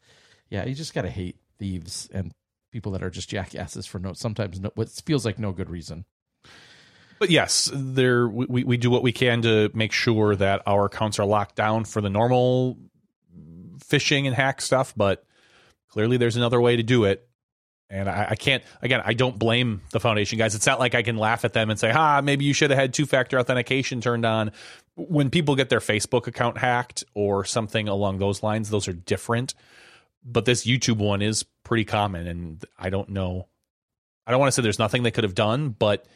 yeah, 0.51 0.67
you 0.67 0.75
just 0.75 0.93
gotta 0.93 1.09
hate 1.09 1.39
thieves 1.59 2.09
and 2.13 2.33
people 2.73 2.93
that 2.93 3.03
are 3.03 3.11
just 3.11 3.29
jackasses 3.29 3.87
for 3.87 3.99
no 3.99 4.13
sometimes 4.13 4.61
no, 4.61 4.71
what 4.75 4.89
feels 4.89 5.25
like 5.25 5.39
no 5.39 5.53
good 5.53 5.71
reason. 5.71 6.05
But 7.19 7.31
yes, 7.31 7.71
there 7.73 8.29
we, 8.29 8.65
we 8.65 8.77
do 8.77 8.91
what 8.91 9.03
we 9.03 9.13
can 9.13 9.43
to 9.43 9.71
make 9.73 9.93
sure 9.93 10.35
that 10.37 10.63
our 10.67 10.87
accounts 10.87 11.19
are 11.19 11.25
locked 11.25 11.55
down 11.55 11.85
for 11.85 12.01
the 12.01 12.11
normal 12.11 12.77
phishing 13.79 14.27
and 14.27 14.35
hack 14.35 14.61
stuff. 14.61 14.93
But 14.97 15.25
clearly, 15.89 16.17
there's 16.17 16.37
another 16.37 16.61
way 16.61 16.77
to 16.77 16.83
do 16.83 17.05
it, 17.05 17.27
and 17.91 18.09
I, 18.09 18.29
I, 18.31 18.35
can't, 18.35 18.65
again, 18.83 19.03
I 19.05 19.15
don't 19.15 19.39
blame 19.39 19.83
the 19.91 20.01
foundation 20.01 20.39
guys. 20.39 20.55
It's 20.55 20.67
not 20.67 20.81
like 20.81 20.95
I 20.95 21.03
can 21.03 21.17
laugh 21.17 21.45
at 21.45 21.53
them 21.53 21.71
and 21.71 21.79
say, 21.79 21.93
ah, 21.93 22.21
maybe 22.23 22.45
you 22.45 22.53
should 22.53 22.71
have 22.71 22.79
had 22.79 22.93
two 22.93 23.07
factor 23.07 23.39
authentication 23.39 24.01
turned 24.01 24.25
on. 24.25 24.53
When 24.97 25.31
people 25.31 25.55
get 25.55 25.69
their 25.69 25.81
Facebook 25.81 26.27
account 26.27 26.59
hacked 26.59 27.05
or 27.15 27.45
something 27.45 27.89
along 27.89 28.19
those 28.19 28.43
lines, 28.43 28.71
those 28.71 28.89
are 28.89 28.93
different. 28.93 29.55
But 30.25 30.45
this 30.45 30.65
YouTube 30.65 30.97
one 30.97 31.23
is 31.23 31.45
pretty 31.65 31.85
common. 31.85 32.27
And 32.27 32.65
I 32.79 32.91
don't 32.91 33.11
know. 33.11 33.49
I 34.27 34.31
don't 34.31 34.41
want 34.41 34.49
to 34.49 34.53
say 34.53 34.63
there's 34.63 34.79
nothing 34.79 35.03
they 35.03 35.11
could 35.11 35.25
have 35.25 35.35
done, 35.35 35.69
but 35.71 36.07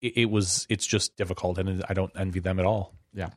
it, 0.00 0.18
it 0.18 0.30
was, 0.30 0.66
it's 0.68 0.86
just 0.86 1.16
difficult. 1.16 1.58
And 1.58 1.84
I 1.88 1.94
don't 1.94 2.12
envy 2.14 2.40
them 2.40 2.60
at 2.60 2.66
all. 2.66 2.94
Yeah. 3.12 3.30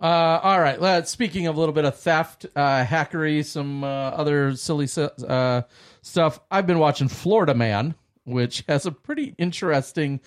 Uh, 0.00 0.38
all 0.42 0.60
right. 0.60 0.80
Let's, 0.80 1.10
speaking 1.10 1.48
of 1.48 1.56
a 1.56 1.58
little 1.58 1.74
bit 1.74 1.84
of 1.84 1.98
theft, 1.98 2.46
uh, 2.54 2.84
hackery, 2.84 3.44
some 3.44 3.82
uh, 3.82 3.86
other 3.86 4.54
silly 4.54 4.86
uh, 4.96 5.62
stuff. 6.02 6.38
I've 6.50 6.68
been 6.68 6.78
watching 6.78 7.08
Florida 7.08 7.54
Man, 7.54 7.96
which 8.24 8.62
has 8.68 8.86
a 8.86 8.92
pretty 8.92 9.34
interesting, 9.38 10.20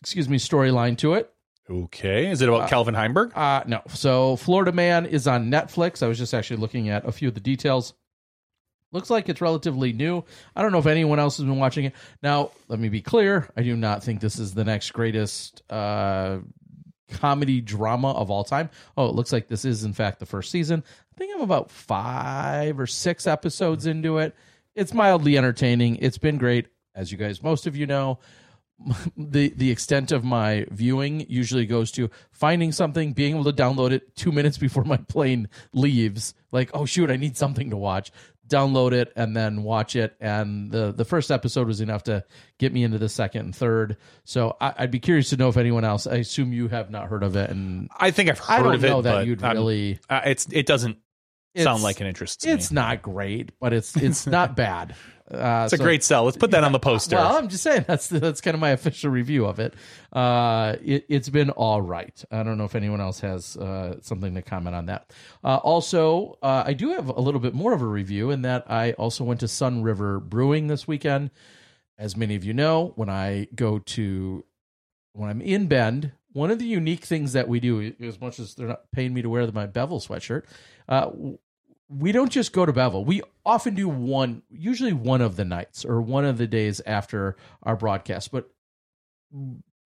excuse 0.00 0.28
me, 0.28 0.38
storyline 0.38 0.98
to 0.98 1.14
it. 1.14 1.32
Okay. 1.70 2.30
Is 2.30 2.42
it 2.42 2.48
about 2.48 2.62
uh, 2.62 2.68
Calvin 2.68 2.94
Heimburg? 2.94 3.36
Uh, 3.36 3.64
no. 3.66 3.82
So 3.88 4.36
Florida 4.36 4.72
Man 4.72 5.06
is 5.06 5.26
on 5.26 5.50
Netflix. 5.50 6.02
I 6.02 6.08
was 6.08 6.18
just 6.18 6.34
actually 6.34 6.58
looking 6.58 6.88
at 6.88 7.06
a 7.06 7.12
few 7.12 7.28
of 7.28 7.34
the 7.34 7.40
details. 7.40 7.94
Looks 8.90 9.08
like 9.08 9.28
it's 9.28 9.40
relatively 9.40 9.92
new. 9.92 10.22
I 10.54 10.60
don't 10.60 10.72
know 10.72 10.78
if 10.78 10.86
anyone 10.86 11.18
else 11.18 11.38
has 11.38 11.46
been 11.46 11.58
watching 11.58 11.86
it. 11.86 11.94
Now, 12.22 12.50
let 12.68 12.78
me 12.78 12.90
be 12.90 13.00
clear. 13.00 13.48
I 13.56 13.62
do 13.62 13.74
not 13.74 14.04
think 14.04 14.20
this 14.20 14.38
is 14.38 14.52
the 14.52 14.64
next 14.64 14.90
greatest 14.90 15.62
uh, 15.70 16.38
comedy 17.10 17.62
drama 17.62 18.10
of 18.10 18.30
all 18.30 18.44
time. 18.44 18.68
Oh, 18.96 19.06
it 19.06 19.14
looks 19.14 19.32
like 19.32 19.48
this 19.48 19.64
is, 19.64 19.84
in 19.84 19.94
fact, 19.94 20.18
the 20.18 20.26
first 20.26 20.50
season. 20.50 20.84
I 21.14 21.18
think 21.18 21.34
I'm 21.34 21.40
about 21.40 21.70
five 21.70 22.78
or 22.78 22.86
six 22.86 23.26
episodes 23.26 23.86
into 23.86 24.18
it 24.18 24.34
it's 24.74 24.94
mildly 24.94 25.36
entertaining. 25.36 25.96
It's 25.96 26.18
been 26.18 26.38
great, 26.38 26.68
as 26.94 27.12
you 27.12 27.18
guys, 27.18 27.42
most 27.42 27.66
of 27.66 27.76
you 27.76 27.86
know. 27.86 28.18
The 29.16 29.50
the 29.56 29.70
extent 29.70 30.12
of 30.12 30.24
my 30.24 30.66
viewing 30.70 31.26
usually 31.28 31.66
goes 31.66 31.90
to 31.92 32.10
finding 32.30 32.72
something, 32.72 33.12
being 33.12 33.34
able 33.34 33.44
to 33.44 33.52
download 33.52 33.92
it 33.92 34.14
two 34.16 34.32
minutes 34.32 34.58
before 34.58 34.84
my 34.84 34.96
plane 34.96 35.48
leaves. 35.72 36.34
Like, 36.50 36.70
oh 36.74 36.84
shoot, 36.84 37.10
I 37.10 37.16
need 37.16 37.36
something 37.36 37.70
to 37.70 37.76
watch. 37.76 38.10
Download 38.48 38.92
it 38.92 39.12
and 39.16 39.36
then 39.36 39.62
watch 39.62 39.96
it. 39.96 40.14
And 40.20 40.70
the 40.70 40.92
the 40.92 41.04
first 41.04 41.30
episode 41.30 41.66
was 41.66 41.80
enough 41.80 42.04
to 42.04 42.24
get 42.58 42.72
me 42.72 42.84
into 42.84 42.98
the 42.98 43.08
second 43.08 43.40
and 43.42 43.56
third. 43.56 43.96
So 44.24 44.56
I, 44.60 44.74
would 44.80 44.90
be 44.90 45.00
curious 45.00 45.30
to 45.30 45.36
know 45.36 45.48
if 45.48 45.56
anyone 45.56 45.84
else. 45.84 46.06
I 46.06 46.16
assume 46.16 46.52
you 46.52 46.68
have 46.68 46.90
not 46.90 47.08
heard 47.08 47.22
of 47.22 47.36
it, 47.36 47.50
and 47.50 47.88
I 47.96 48.10
think 48.10 48.28
I've 48.28 48.38
heard 48.38 48.60
I 48.60 48.62
don't 48.62 48.74
of 48.74 48.82
know 48.82 48.98
it. 48.98 49.02
That 49.02 49.26
you'd 49.26 49.42
really. 49.42 49.98
Uh, 50.10 50.22
it's 50.24 50.46
it 50.50 50.66
doesn't 50.66 50.98
sound 51.56 51.82
like 51.82 52.00
an 52.00 52.06
interest. 52.06 52.46
it's 52.46 52.70
me. 52.70 52.76
not 52.76 53.02
great, 53.02 53.52
but 53.60 53.72
it's 53.72 53.96
it's 53.96 54.26
not 54.26 54.56
bad. 54.56 54.94
Uh, 55.32 55.62
it's 55.64 55.72
a 55.72 55.78
great 55.78 56.04
sell. 56.04 56.24
Let's 56.24 56.36
put 56.36 56.50
that 56.50 56.64
on 56.64 56.72
the 56.72 56.78
poster. 56.78 57.16
Well, 57.16 57.36
I'm 57.36 57.48
just 57.48 57.62
saying 57.62 57.84
that's 57.86 58.08
that's 58.08 58.40
kind 58.40 58.54
of 58.54 58.60
my 58.60 58.70
official 58.70 59.10
review 59.10 59.46
of 59.46 59.58
it. 59.58 59.74
Uh, 60.12 60.76
it 60.84 61.10
has 61.10 61.30
been 61.30 61.50
all 61.50 61.80
right. 61.80 62.24
I 62.30 62.42
don't 62.42 62.58
know 62.58 62.64
if 62.64 62.74
anyone 62.74 63.00
else 63.00 63.20
has 63.20 63.56
uh, 63.56 64.00
something 64.02 64.34
to 64.34 64.42
comment 64.42 64.76
on 64.76 64.86
that. 64.86 65.10
Uh, 65.42 65.56
also, 65.56 66.38
uh, 66.42 66.64
I 66.66 66.74
do 66.74 66.90
have 66.90 67.08
a 67.08 67.20
little 67.20 67.40
bit 67.40 67.54
more 67.54 67.72
of 67.72 67.82
a 67.82 67.86
review 67.86 68.30
in 68.30 68.42
that 68.42 68.70
I 68.70 68.92
also 68.92 69.24
went 69.24 69.40
to 69.40 69.46
Sunriver 69.46 70.20
Brewing 70.20 70.66
this 70.66 70.86
weekend. 70.86 71.30
As 71.98 72.16
many 72.16 72.34
of 72.34 72.44
you 72.44 72.52
know, 72.52 72.92
when 72.96 73.08
I 73.08 73.48
go 73.54 73.78
to 73.78 74.44
when 75.12 75.30
I'm 75.30 75.40
in 75.40 75.66
Bend, 75.66 76.12
one 76.32 76.50
of 76.50 76.58
the 76.58 76.64
unique 76.64 77.04
things 77.04 77.32
that 77.34 77.48
we 77.48 77.60
do, 77.60 77.92
as 78.00 78.20
much 78.20 78.38
as 78.38 78.54
they're 78.54 78.68
not 78.68 78.90
paying 78.92 79.12
me 79.14 79.22
to 79.22 79.28
wear 79.28 79.50
my 79.52 79.66
Bevel 79.66 80.00
sweatshirt, 80.00 80.44
uh, 80.88 81.10
we 81.98 82.12
don't 82.12 82.30
just 82.30 82.52
go 82.52 82.64
to 82.64 82.72
Bevel. 82.72 83.04
We 83.04 83.22
often 83.44 83.74
do 83.74 83.88
one, 83.88 84.42
usually 84.50 84.92
one 84.92 85.20
of 85.20 85.36
the 85.36 85.44
nights 85.44 85.84
or 85.84 86.00
one 86.00 86.24
of 86.24 86.38
the 86.38 86.46
days 86.46 86.80
after 86.86 87.36
our 87.62 87.76
broadcast, 87.76 88.30
but 88.30 88.50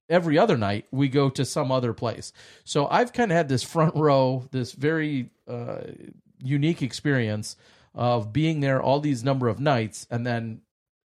every 0.09 0.39
other 0.39 0.57
night 0.57 0.87
we 0.91 1.09
go 1.09 1.29
to 1.31 1.45
some 1.45 1.73
other 1.73 1.93
place. 1.93 2.33
So 2.65 2.87
I've 2.89 3.13
kind 3.13 3.33
of 3.33 3.37
had 3.37 3.49
this 3.49 3.63
front 3.63 3.95
row, 3.97 4.47
this 4.53 4.73
very 4.73 5.31
uh, 5.49 5.79
unique 6.43 6.83
experience 6.83 7.57
of 7.95 8.33
being 8.33 8.61
there 8.61 8.81
all 8.81 9.01
these 9.01 9.25
number 9.25 9.49
of 9.49 9.59
nights, 9.59 10.07
and 10.11 10.27
then 10.27 10.61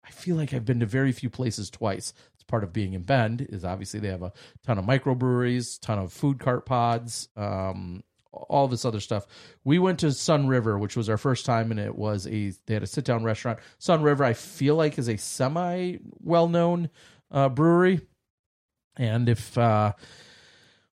I 0.05 0.11
feel 0.11 0.37
like 0.37 0.53
I've 0.53 0.65
been 0.65 0.79
to 0.79 0.85
very 0.85 1.11
few 1.11 1.29
places 1.29 1.69
twice. 1.69 2.13
It's 2.35 2.43
part 2.43 2.63
of 2.63 2.71
being 2.71 2.93
in 2.93 3.01
Bend 3.01 3.45
is 3.49 3.65
obviously 3.65 3.99
they 3.99 4.07
have 4.07 4.23
a 4.23 4.31
ton 4.65 4.77
of 4.77 4.85
microbreweries, 4.85 5.79
ton 5.81 5.99
of 5.99 6.13
food 6.13 6.39
cart 6.39 6.65
pods, 6.65 7.27
um, 7.35 8.03
all 8.49 8.67
this 8.67 8.85
other 8.85 8.99
stuff. 8.99 9.25
We 9.63 9.79
went 9.79 9.99
to 9.99 10.07
Sunriver, 10.07 10.79
which 10.79 10.95
was 10.95 11.09
our 11.09 11.17
first 11.17 11.45
time, 11.45 11.71
and 11.71 11.79
it 11.79 11.95
was 11.95 12.27
a 12.27 12.53
they 12.65 12.73
had 12.73 12.83
a 12.83 12.87
sit 12.87 13.05
down 13.05 13.23
restaurant. 13.23 13.59
Sunriver, 13.79 14.21
I 14.21 14.33
feel 14.33 14.75
like, 14.75 14.97
is 14.97 15.09
a 15.09 15.17
semi 15.17 15.97
well 16.19 16.47
known 16.47 16.89
uh, 17.31 17.49
brewery, 17.49 18.01
and 18.97 19.29
if 19.29 19.57
uh, 19.57 19.93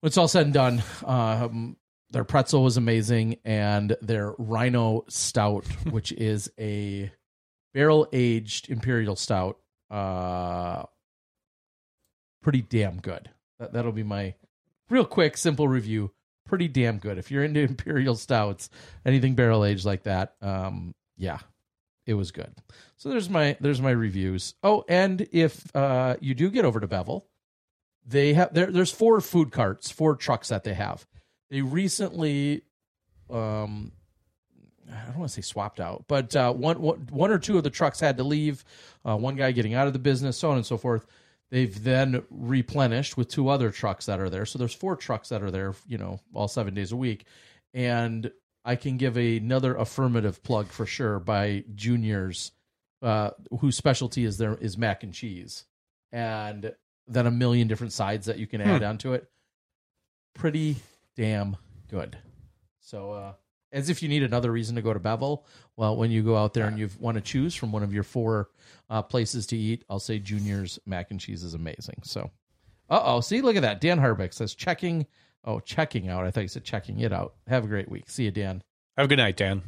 when 0.01 0.09
it's 0.09 0.19
all 0.19 0.29
said 0.29 0.47
and 0.47 0.55
done, 0.55 0.83
um, 1.05 1.77
their 2.11 2.25
pretzel 2.25 2.63
was 2.63 2.77
amazing, 2.77 3.37
and 3.45 3.97
their 4.01 4.35
Rhino 4.39 5.05
Stout, 5.09 5.67
which 5.91 6.13
is 6.13 6.51
a 6.59 7.11
barrel 7.75 8.09
aged 8.13 8.71
imperial 8.71 9.17
stout, 9.17 9.59
uh, 9.91 10.85
pretty 12.43 12.63
damn 12.63 13.01
good. 13.01 13.31
That, 13.59 13.73
that'll 13.73 13.93
be 13.93 14.03
my 14.03 14.35
real 14.89 15.05
quick, 15.05 15.37
simple 15.37 15.69
review 15.69 16.13
pretty 16.49 16.67
damn 16.67 16.99
good. 16.99 17.19
If 17.19 17.31
you're 17.31 17.45
into 17.45 17.61
imperial 17.69 18.17
stouts, 18.17 18.71
anything 19.05 19.35
barrel 19.35 19.65
aged 19.65 19.85
like 19.85 20.03
that, 20.05 20.35
um, 20.43 20.95
yeah, 21.17 21.39
it 22.07 22.15
was 22.15 22.33
good. 22.33 22.53
So 22.97 23.11
there's 23.11 23.31
my 23.31 23.57
there's 23.61 23.81
my 23.81 23.91
reviews. 23.91 24.55
Oh, 24.63 24.85
and 24.89 25.29
if 25.31 25.75
uh, 25.77 26.17
you 26.21 26.35
do 26.35 26.51
get 26.51 26.65
over 26.65 26.81
to 26.81 26.89
Bevel, 26.89 27.29
they 28.05 28.33
have 28.33 28.53
there, 28.55 28.73
there's 28.73 28.91
four 28.91 29.21
food 29.21 29.53
carts, 29.53 29.91
four 29.91 30.17
trucks 30.17 30.49
that 30.49 30.65
they 30.65 30.75
have. 30.75 31.07
They 31.51 31.61
recently, 31.61 32.63
um, 33.31 33.93
I 34.91 35.07
don't 35.07 35.19
want 35.19 35.31
to 35.31 35.35
say 35.35 35.43
swapped 35.43 35.81
out, 35.81 36.07
but 36.09 36.35
uh, 36.35 36.53
one 36.53 36.77
one 36.77 37.31
or 37.31 37.39
two 37.39 37.59
of 37.59 37.65
the 37.65 37.71
trucks 37.71 38.01
had 38.01 38.17
to 38.17 38.25
leave. 38.25 38.65
Uh, 39.05 39.17
one 39.17 39.37
guy 39.37 39.53
getting 39.53 39.75
out 39.75 39.87
of 39.87 39.93
the 39.93 39.99
business, 39.99 40.39
so 40.39 40.51
on 40.51 40.57
and 40.57 40.67
so 40.67 40.77
forth. 40.77 41.07
They've 41.51 41.83
then 41.83 42.23
replenished 42.31 43.17
with 43.17 43.29
two 43.29 43.49
other 43.49 43.71
trucks 43.71 44.07
that 44.07 44.21
are 44.21 44.29
there. 44.29 44.45
So 44.45 44.59
there's 44.59 44.75
four 44.75 44.97
trucks 44.97 45.31
that 45.31 45.43
are 45.43 45.51
there, 45.51 45.75
you 45.87 45.97
know, 45.97 46.21
all 46.35 46.49
seven 46.49 46.75
days 46.75 46.93
a 46.93 46.97
week. 46.97 47.25
And 47.73 48.31
I 48.65 48.77
can 48.77 48.99
give 48.99 49.17
another 49.17 49.75
affirmative 49.75 50.43
plug 50.43 50.67
for 50.67 50.85
sure 50.85 51.19
by 51.19 51.65
juniors, 51.75 52.53
uh, 53.01 53.31
whose 53.61 53.77
specialty 53.77 54.25
is 54.25 54.37
there 54.37 54.57
is 54.57 54.77
mac 54.77 55.03
and 55.03 55.15
cheese, 55.15 55.65
and 56.13 56.75
then 57.07 57.27
a 57.27 57.31
million 57.31 57.67
different 57.67 57.95
sides 57.95 58.27
that 58.27 58.39
you 58.39 58.47
can 58.47 58.61
add 58.61 58.83
hmm. 58.83 58.89
onto 58.89 59.15
it. 59.15 59.31
Pretty 60.35 60.77
damn 61.17 61.57
good. 61.91 62.19
So 62.81 63.13
uh, 63.13 63.33
as 63.73 63.91
if 63.91 64.03
you 64.03 64.09
need 64.09 64.23
another 64.23 64.51
reason 64.51 64.77
to 64.77 64.83
go 64.83 64.93
to 64.93 64.99
Bevel. 64.99 65.47
Well, 65.77 65.97
when 65.97 66.11
you 66.11 66.23
go 66.23 66.37
out 66.37 66.55
there 66.55 66.67
and 66.67 66.79
you 66.79 66.89
want 66.99 67.17
to 67.17 67.21
choose 67.21 67.55
from 67.55 67.73
one 67.73 67.83
of 67.83 67.93
your 67.93 68.03
four 68.03 68.51
uh, 68.91 69.03
places 69.03 69.47
to 69.49 69.57
eat, 69.57 69.85
I'll 69.89 69.99
say 69.99 70.19
Junior's 70.19 70.79
mac 70.87 71.11
and 71.11 71.21
cheese 71.21 71.45
is 71.45 71.55
amazing. 71.55 72.01
So, 72.03 72.31
uh 72.91 73.03
oh, 73.05 73.21
see, 73.21 73.41
look 73.41 73.57
at 73.57 73.63
that. 73.63 73.81
Dan 73.81 73.99
Harbeck 73.99 74.33
says 74.33 74.55
checking. 74.55 75.07
Oh, 75.45 75.61
checking 75.61 76.09
out. 76.09 76.25
I 76.25 76.31
thought 76.31 76.43
you 76.43 76.49
said 76.49 76.65
checking 76.65 77.01
it 77.01 77.13
out. 77.13 77.35
Have 77.47 77.65
a 77.65 77.69
great 77.69 77.91
week. 77.91 78.11
See 78.11 78.25
you, 78.25 78.31
Dan. 78.31 78.63
Have 78.97 79.05
a 79.05 79.09
good 79.09 79.19
night, 79.19 79.37
Dan. 79.37 79.63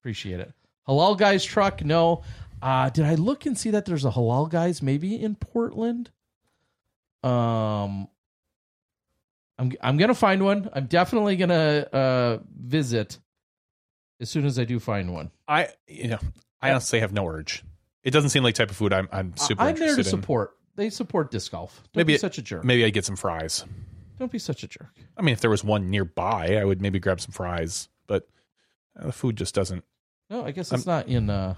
Appreciate 0.00 0.40
it. 0.40 0.52
Halal 0.88 1.16
Guys 1.16 1.44
truck. 1.44 1.84
No. 1.84 2.22
Uh, 2.60 2.90
did 2.90 3.04
I 3.04 3.14
look 3.14 3.46
and 3.46 3.56
see 3.56 3.70
that 3.70 3.84
there's 3.84 4.04
a 4.04 4.10
Halal 4.10 4.50
Guys 4.50 4.82
maybe 4.82 5.20
in 5.20 5.34
Portland? 5.34 6.10
Um, 7.22 8.08
I'm 9.58 9.72
I'm 9.80 9.96
gonna 9.96 10.14
find 10.14 10.42
one. 10.44 10.68
I'm 10.72 10.86
definitely 10.86 11.36
gonna 11.36 11.86
uh, 11.92 12.38
visit 12.54 13.18
as 14.20 14.30
soon 14.30 14.44
as 14.44 14.58
I 14.58 14.64
do 14.64 14.78
find 14.78 15.12
one. 15.12 15.30
I 15.48 15.68
you 15.86 16.08
know 16.08 16.18
I 16.60 16.70
honestly 16.70 17.00
have 17.00 17.12
no 17.12 17.26
urge. 17.26 17.64
It 18.02 18.10
doesn't 18.10 18.30
seem 18.30 18.42
like 18.42 18.54
type 18.54 18.70
of 18.70 18.76
food 18.76 18.92
I'm 18.92 19.08
I'm 19.12 19.36
super. 19.36 19.62
I'm 19.62 19.76
there 19.76 19.94
to 19.94 20.00
in. 20.00 20.04
support. 20.04 20.52
They 20.76 20.90
support 20.90 21.30
disc 21.30 21.52
golf. 21.52 21.76
Don't 21.92 22.00
maybe 22.00 22.14
be 22.14 22.18
such 22.18 22.38
a 22.38 22.42
jerk. 22.42 22.64
Maybe 22.64 22.84
I 22.84 22.90
get 22.90 23.04
some 23.04 23.16
fries. 23.16 23.64
Don't 24.18 24.30
be 24.30 24.38
such 24.38 24.62
a 24.62 24.68
jerk. 24.68 24.94
I 25.16 25.22
mean, 25.22 25.32
if 25.32 25.40
there 25.40 25.50
was 25.50 25.64
one 25.64 25.90
nearby, 25.90 26.56
I 26.56 26.64
would 26.64 26.80
maybe 26.80 26.98
grab 26.98 27.20
some 27.20 27.32
fries, 27.32 27.88
but 28.06 28.28
uh, 28.98 29.06
the 29.06 29.12
food 29.12 29.36
just 29.36 29.54
doesn't. 29.54 29.84
No, 30.30 30.44
I 30.44 30.50
guess 30.50 30.72
it's 30.72 30.86
not 30.86 31.08
in 31.08 31.30
uh. 31.30 31.54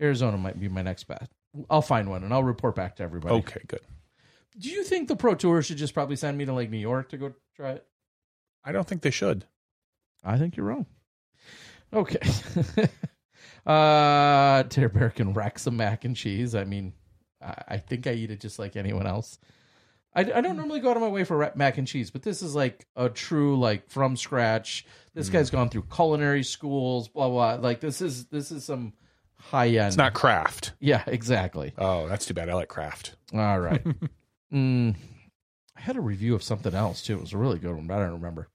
Arizona. 0.00 0.36
Might 0.36 0.60
be 0.60 0.68
my 0.68 0.82
next 0.82 1.04
bet. 1.04 1.28
I'll 1.70 1.82
find 1.82 2.08
one 2.10 2.22
and 2.22 2.32
I'll 2.34 2.44
report 2.44 2.74
back 2.74 2.96
to 2.96 3.02
everybody. 3.02 3.34
Okay, 3.36 3.60
good. 3.66 3.80
Do 4.58 4.68
you 4.70 4.84
think 4.84 5.08
the 5.08 5.16
Pro 5.16 5.34
Tour 5.34 5.62
should 5.62 5.76
just 5.76 5.94
probably 5.94 6.16
send 6.16 6.36
me 6.38 6.44
to 6.44 6.52
like 6.52 6.70
New 6.70 6.78
York 6.78 7.10
to 7.10 7.16
go 7.16 7.32
try 7.56 7.72
it? 7.72 7.86
I 8.64 8.72
don't 8.72 8.86
think 8.86 9.02
they 9.02 9.10
should. 9.10 9.44
I 10.24 10.38
think 10.38 10.56
you're 10.56 10.66
wrong. 10.66 10.86
Okay. 11.96 12.20
uh 13.66 14.62
Terry 14.64 14.88
Bear 14.88 15.10
can 15.10 15.32
rack 15.32 15.58
some 15.58 15.76
mac 15.78 16.04
and 16.04 16.14
cheese. 16.14 16.54
I 16.54 16.64
mean, 16.64 16.92
I, 17.42 17.54
I 17.68 17.76
think 17.78 18.06
I 18.06 18.12
eat 18.12 18.30
it 18.30 18.40
just 18.40 18.58
like 18.58 18.76
anyone 18.76 19.06
else. 19.06 19.38
I, 20.14 20.20
I 20.20 20.40
don't 20.40 20.56
normally 20.56 20.80
go 20.80 20.90
out 20.90 20.96
of 20.96 21.02
my 21.02 21.08
way 21.08 21.24
for 21.24 21.52
mac 21.56 21.76
and 21.78 21.86
cheese, 21.86 22.10
but 22.10 22.22
this 22.22 22.42
is 22.42 22.54
like 22.54 22.86
a 22.96 23.08
true 23.08 23.58
like 23.58 23.88
from 23.88 24.16
scratch. 24.16 24.86
This 25.14 25.30
guy's 25.30 25.50
gone 25.50 25.70
through 25.70 25.86
culinary 25.94 26.42
schools, 26.42 27.08
blah 27.08 27.28
blah. 27.28 27.54
Like 27.54 27.80
this 27.80 28.00
is 28.02 28.26
this 28.26 28.50
is 28.50 28.64
some 28.64 28.92
high 29.38 29.68
end. 29.68 29.88
It's 29.88 29.96
not 29.96 30.12
craft. 30.12 30.72
Yeah, 30.80 31.02
exactly. 31.06 31.72
Oh, 31.78 32.08
that's 32.08 32.26
too 32.26 32.34
bad. 32.34 32.50
I 32.50 32.54
like 32.54 32.68
craft. 32.68 33.16
All 33.32 33.58
right. 33.58 33.82
mm, 34.52 34.94
I 35.76 35.80
had 35.80 35.96
a 35.96 36.00
review 36.00 36.34
of 36.34 36.42
something 36.42 36.74
else 36.74 37.02
too. 37.02 37.14
It 37.14 37.20
was 37.20 37.32
a 37.32 37.38
really 37.38 37.58
good 37.58 37.74
one, 37.74 37.86
but 37.86 37.98
I 37.98 38.04
don't 38.04 38.14
remember. 38.14 38.48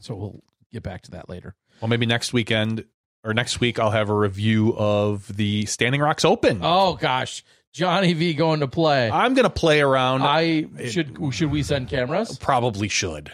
So 0.00 0.14
we'll 0.14 0.42
get 0.72 0.82
back 0.82 1.02
to 1.02 1.12
that 1.12 1.28
later. 1.28 1.54
Well, 1.80 1.88
maybe 1.88 2.06
next 2.06 2.32
weekend 2.32 2.84
or 3.24 3.34
next 3.34 3.60
week 3.60 3.78
I'll 3.78 3.90
have 3.90 4.08
a 4.08 4.14
review 4.14 4.74
of 4.76 5.26
the 5.36 5.66
Standing 5.66 6.00
Rocks 6.00 6.24
Open. 6.24 6.60
Oh 6.62 6.94
gosh, 6.94 7.44
Johnny 7.72 8.12
V 8.12 8.34
going 8.34 8.60
to 8.60 8.68
play. 8.68 9.10
I'm 9.10 9.34
gonna 9.34 9.50
play 9.50 9.80
around. 9.80 10.22
I 10.22 10.66
should 10.88 11.18
should 11.32 11.50
we 11.50 11.62
send 11.62 11.88
cameras? 11.88 12.38
probably 12.38 12.88
should. 12.88 13.32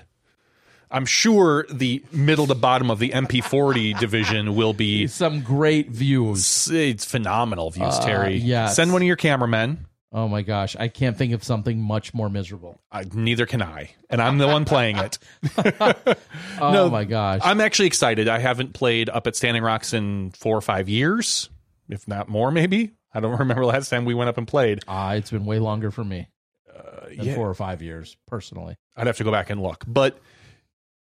I'm 0.91 1.07
sure 1.07 1.65
the 1.71 2.05
middle 2.13 2.47
to 2.49 2.55
bottom 2.55 2.91
of 2.91 2.99
the 2.99 3.11
MP40 3.11 3.99
division 4.01 4.55
will 4.55 4.75
be 4.75 5.07
Some 5.07 5.41
great 5.41 5.89
views. 5.89 6.69
it's 6.71 7.07
phenomenal 7.07 7.71
views, 7.71 7.95
uh, 7.95 8.05
Terry. 8.05 8.37
yes. 8.37 8.77
Send 8.77 8.93
one 8.93 9.01
of 9.01 9.07
your 9.07 9.17
cameramen. 9.17 9.87
Oh 10.13 10.29
my 10.29 10.43
gosh, 10.43 10.77
I 10.79 10.89
can't 10.89 11.17
think 11.17 11.33
of 11.33 11.43
something 11.43 11.81
much 11.81 12.13
more 12.13 12.29
miserable. 12.29 12.79
Uh, 12.93 13.05
neither 13.15 13.47
can 13.47 13.63
I, 13.63 13.91
and 14.11 14.21
I'm 14.21 14.37
the 14.39 14.47
one 14.47 14.65
playing 14.65 14.99
it. 14.99 15.19
Oh 16.61 16.71
No, 16.73 16.91
my 16.91 17.05
gosh. 17.05 17.41
I'm 17.43 17.61
actually 17.61 17.87
excited. 17.87 18.29
I 18.29 18.39
haven't 18.39 18.75
played 18.75 19.09
up 19.09 19.27
at 19.27 19.35
Standing 19.35 19.63
Rocks 19.63 19.95
in 19.95 20.31
four 20.33 20.57
or 20.57 20.61
five 20.61 20.89
years, 20.89 21.49
if 21.89 22.07
not 22.07 22.29
more, 22.29 22.51
maybe. 22.51 22.93
I 23.15 23.21
don't 23.21 23.39
remember 23.39 23.65
last 23.65 23.89
time 23.89 24.05
we 24.05 24.15
went 24.15 24.29
up 24.29 24.37
and 24.39 24.47
played. 24.47 24.81
Ah, 24.87 25.13
it's 25.15 25.31
been 25.31 25.47
way 25.47 25.59
longer 25.59 25.91
for 25.91 26.05
me 26.05 26.29
than 27.17 27.27
yeah. 27.27 27.35
four 27.35 27.49
or 27.49 27.55
five 27.55 27.83
years 27.83 28.17
personally. 28.27 28.77
I'd 28.97 29.07
have 29.07 29.17
to 29.19 29.25
go 29.25 29.31
back 29.33 29.51
and 29.51 29.63
look. 29.63 29.85
But 29.87 30.19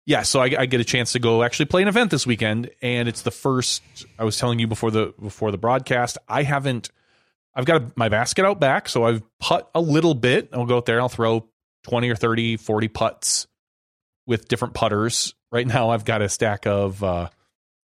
yeah, 0.06 0.22
so 0.24 0.40
I, 0.42 0.52
I 0.60 0.66
get 0.66 0.82
a 0.82 0.84
chance 0.84 1.14
to 1.14 1.20
go 1.20 1.44
actually 1.44 1.66
play 1.66 1.82
an 1.82 1.88
event 1.88 2.12
this 2.12 2.28
weekend, 2.28 2.70
and 2.82 3.08
it's 3.08 3.22
the 3.22 3.32
first. 3.32 3.82
I 4.20 4.24
was 4.24 4.38
telling 4.38 4.60
you 4.60 4.68
before 4.68 4.92
the 4.92 5.14
before 5.22 5.52
the 5.52 5.58
broadcast. 5.58 6.18
I 6.28 6.44
haven't. 6.44 6.90
I've 7.56 7.66
got 7.66 7.96
my 7.98 8.10
basket 8.10 8.46
out 8.46 8.60
back, 8.60 8.90
so 8.90 9.06
I've 9.06 9.24
putt 9.40 9.70
a 9.74 9.82
little 9.82 10.14
bit. 10.14 10.50
I'll 10.54 10.66
go 10.66 10.78
out 10.78 10.86
there 10.86 10.96
and 10.98 11.04
I'll 11.04 11.10
throw 11.10 11.48
twenty 11.84 12.10
or 12.10 12.16
30, 12.16 12.58
40 12.58 12.88
putts 12.90 13.48
with 14.28 14.48
different 14.48 14.74
putters. 14.74 15.34
Right 15.52 15.66
now, 15.68 15.90
I've 15.92 16.04
got 16.04 16.22
a 16.22 16.28
stack 16.30 16.66
of 16.68 17.04
uh, 17.04 17.30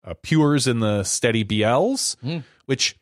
uh, 0.04 0.14
pures 0.22 0.68
in 0.68 0.80
the 0.80 1.04
steady 1.04 1.46
BLs, 1.46 2.18
Mm. 2.18 2.44
which 2.66 2.96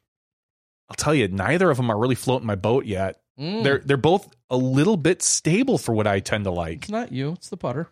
I'll 0.89 0.95
tell 0.95 1.15
you, 1.15 1.27
neither 1.29 1.71
of 1.71 1.77
them 1.77 1.89
are 1.89 1.97
really 1.97 2.15
floating 2.15 2.45
my 2.45 2.55
boat 2.55 2.85
yet. 2.85 3.21
Mm. 3.39 3.63
They're 3.63 3.79
they're 3.79 3.97
both 3.97 4.29
a 4.49 4.57
little 4.57 4.97
bit 4.97 5.21
stable 5.21 5.77
for 5.77 5.95
what 5.95 6.05
I 6.05 6.19
tend 6.19 6.43
to 6.43 6.51
like. 6.51 6.83
It's 6.83 6.89
not 6.89 7.11
you, 7.11 7.31
it's 7.31 7.49
the 7.49 7.57
putter. 7.57 7.89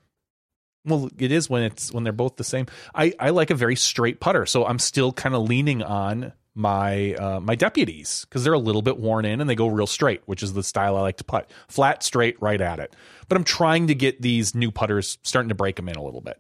Well, 0.86 1.10
it 1.18 1.32
is 1.32 1.50
when 1.50 1.64
it's 1.64 1.92
when 1.92 2.04
they're 2.04 2.14
both 2.14 2.36
the 2.36 2.44
same. 2.44 2.68
I 2.94 3.14
I 3.20 3.30
like 3.32 3.50
a 3.50 3.56
very 3.56 3.76
straight 3.78 4.20
putter, 4.20 4.46
so 4.46 4.66
I'm 4.66 4.80
still 4.80 5.12
kind 5.14 5.34
of 5.34 5.44
leaning 5.44 5.82
on 5.82 6.34
my 6.56 7.14
uh, 7.14 7.40
my 7.40 7.56
deputies 7.56 8.26
because 8.28 8.44
they're 8.44 8.54
a 8.54 8.60
little 8.60 8.82
bit 8.82 8.98
worn 8.98 9.26
in 9.26 9.42
and 9.42 9.50
they 9.50 9.56
go 9.56 9.68
real 9.68 9.88
straight, 9.88 10.22
which 10.26 10.44
is 10.44 10.54
the 10.54 10.64
style 10.64 10.98
I 10.98 11.02
like 11.02 11.18
to 11.18 11.24
putt. 11.24 11.50
Flat, 11.68 12.04
straight, 12.04 12.42
right 12.42 12.60
at 12.60 12.80
it. 12.80 12.96
But 13.28 13.38
I'm 13.38 13.44
trying 13.44 13.88
to 13.88 13.96
get 13.96 14.22
these 14.22 14.56
new 14.56 14.72
putters 14.72 15.18
starting 15.24 15.50
to 15.50 15.56
break 15.56 15.76
them 15.76 15.90
in 15.90 15.96
a 15.96 16.04
little 16.04 16.22
bit, 16.22 16.40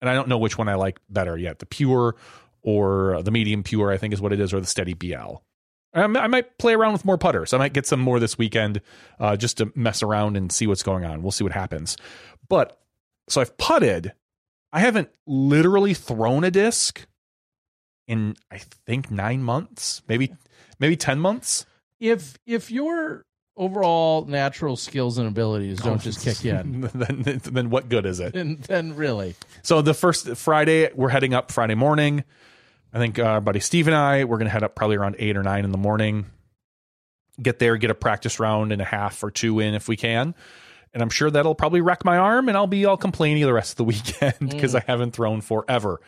and 0.00 0.08
I 0.08 0.14
don't 0.14 0.28
know 0.28 0.38
which 0.38 0.58
one 0.58 0.68
I 0.68 0.74
like 0.74 0.98
better 1.08 1.36
yet: 1.36 1.58
the 1.58 1.66
pure 1.66 2.16
or 2.62 3.22
the 3.22 3.30
medium 3.30 3.62
pure. 3.62 3.90
I 3.90 3.96
think 3.96 4.14
is 4.14 4.20
what 4.20 4.32
it 4.32 4.40
is, 4.40 4.52
or 4.52 4.60
the 4.60 4.66
steady 4.66 4.94
BL. 4.94 5.36
I 5.94 6.06
might 6.06 6.56
play 6.56 6.72
around 6.72 6.94
with 6.94 7.04
more 7.04 7.18
putters. 7.18 7.52
I 7.52 7.58
might 7.58 7.74
get 7.74 7.86
some 7.86 8.00
more 8.00 8.18
this 8.18 8.38
weekend 8.38 8.80
uh, 9.20 9.36
just 9.36 9.58
to 9.58 9.70
mess 9.74 10.02
around 10.02 10.38
and 10.38 10.50
see 10.50 10.66
what's 10.66 10.82
going 10.82 11.04
on. 11.04 11.22
We'll 11.22 11.32
see 11.32 11.44
what 11.44 11.52
happens. 11.52 11.98
But 12.48 12.80
so 13.28 13.40
I've 13.40 13.56
putted. 13.58 14.14
I 14.72 14.80
haven't 14.80 15.10
literally 15.26 15.92
thrown 15.92 16.44
a 16.44 16.50
disc 16.50 17.06
in 18.12 18.36
I 18.50 18.58
think 18.58 19.10
nine 19.10 19.42
months, 19.42 20.02
maybe 20.06 20.34
maybe 20.78 20.96
ten 20.96 21.18
months. 21.18 21.66
If 21.98 22.38
if 22.46 22.70
your 22.70 23.24
overall 23.56 24.24
natural 24.26 24.76
skills 24.76 25.18
and 25.18 25.26
abilities 25.28 25.78
don't 25.80 26.00
just 26.00 26.22
kick 26.22 26.44
in, 26.44 26.82
then 26.94 27.40
then 27.42 27.70
what 27.70 27.88
good 27.88 28.06
is 28.06 28.20
it? 28.20 28.34
then, 28.34 28.58
then 28.68 28.94
really. 28.94 29.34
So 29.62 29.82
the 29.82 29.94
first 29.94 30.36
Friday 30.36 30.90
we're 30.94 31.08
heading 31.08 31.34
up 31.34 31.50
Friday 31.50 31.74
morning. 31.74 32.24
I 32.92 32.98
think 32.98 33.18
uh, 33.18 33.22
our 33.22 33.40
buddy 33.40 33.60
Steve 33.60 33.88
and 33.88 33.96
I 33.96 34.24
we're 34.24 34.38
gonna 34.38 34.50
head 34.50 34.62
up 34.62 34.74
probably 34.74 34.96
around 34.96 35.16
eight 35.18 35.36
or 35.36 35.42
nine 35.42 35.64
in 35.64 35.72
the 35.72 35.78
morning. 35.78 36.26
Get 37.40 37.58
there, 37.58 37.78
get 37.78 37.90
a 37.90 37.94
practice 37.94 38.38
round 38.38 38.72
and 38.72 38.82
a 38.82 38.84
half 38.84 39.24
or 39.24 39.30
two 39.30 39.58
in 39.58 39.74
if 39.74 39.88
we 39.88 39.96
can. 39.96 40.34
And 40.92 41.02
I'm 41.02 41.08
sure 41.08 41.30
that'll 41.30 41.54
probably 41.54 41.80
wreck 41.80 42.04
my 42.04 42.18
arm 42.18 42.50
and 42.50 42.58
I'll 42.58 42.66
be 42.66 42.84
all 42.84 42.98
complaining 42.98 43.42
the 43.42 43.54
rest 43.54 43.72
of 43.72 43.76
the 43.78 43.84
weekend 43.94 44.50
because 44.50 44.74
I 44.74 44.80
haven't 44.86 45.12
thrown 45.12 45.40
forever. 45.40 46.02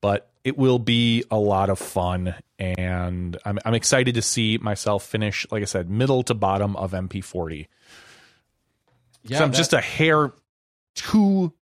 But 0.00 0.31
it 0.44 0.58
will 0.58 0.78
be 0.78 1.24
a 1.30 1.36
lot 1.38 1.70
of 1.70 1.78
fun 1.78 2.34
and 2.58 3.36
I'm 3.44 3.58
I'm 3.64 3.74
excited 3.74 4.14
to 4.14 4.22
see 4.22 4.58
myself 4.58 5.04
finish, 5.04 5.46
like 5.50 5.62
I 5.62 5.66
said, 5.66 5.90
middle 5.90 6.22
to 6.24 6.34
bottom 6.34 6.76
of 6.76 6.92
MP40. 6.92 7.66
Yeah, 9.24 9.38
so 9.38 9.44
I'm 9.44 9.50
that- 9.50 9.56
just 9.56 9.72
a 9.72 9.80
hair 9.80 10.32
too 10.94 11.52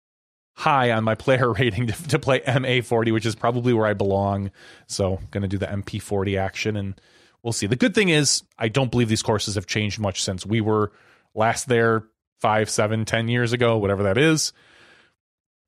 high 0.53 0.91
on 0.91 1.05
my 1.05 1.15
player 1.15 1.53
rating 1.59 1.87
to, 1.87 2.09
to 2.09 2.19
play 2.19 2.41
MA40, 2.41 3.13
which 3.13 3.25
is 3.27 3.35
probably 3.35 3.73
where 3.73 3.87
I 3.87 3.95
belong. 3.95 4.51
So 4.87 5.17
i'm 5.17 5.29
going 5.31 5.43
to 5.43 5.49
do 5.49 5.59
the 5.59 5.67
MP40 5.67 6.39
action 6.39 6.77
and 6.77 7.01
we'll 7.43 7.53
see. 7.53 7.67
The 7.67 7.77
good 7.77 7.95
thing 7.95 8.09
is 8.11 8.43
I 8.59 8.69
don't 8.69 8.91
believe 8.91 9.09
these 9.09 9.23
courses 9.23 9.55
have 9.55 9.67
changed 9.67 9.99
much 9.99 10.23
since 10.23 10.45
we 10.45 10.61
were 10.61 10.93
last 11.35 11.69
there 11.69 12.05
five, 12.41 12.69
seven, 12.71 13.05
ten 13.05 13.29
years 13.29 13.53
ago, 13.53 13.79
whatever 13.79 14.03
that 14.05 14.19
is. 14.19 14.53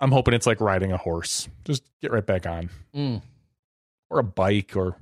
I'm 0.02 0.10
hoping 0.12 0.34
it's 0.34 0.46
like 0.46 0.60
riding 0.60 0.92
a 0.92 0.96
horse. 0.98 1.48
Just 1.64 1.84
get 2.02 2.10
right 2.12 2.26
back 2.26 2.44
on. 2.46 2.68
Mm. 2.94 3.22
Or 4.10 4.18
a 4.18 4.24
bike 4.24 4.76
or 4.76 4.96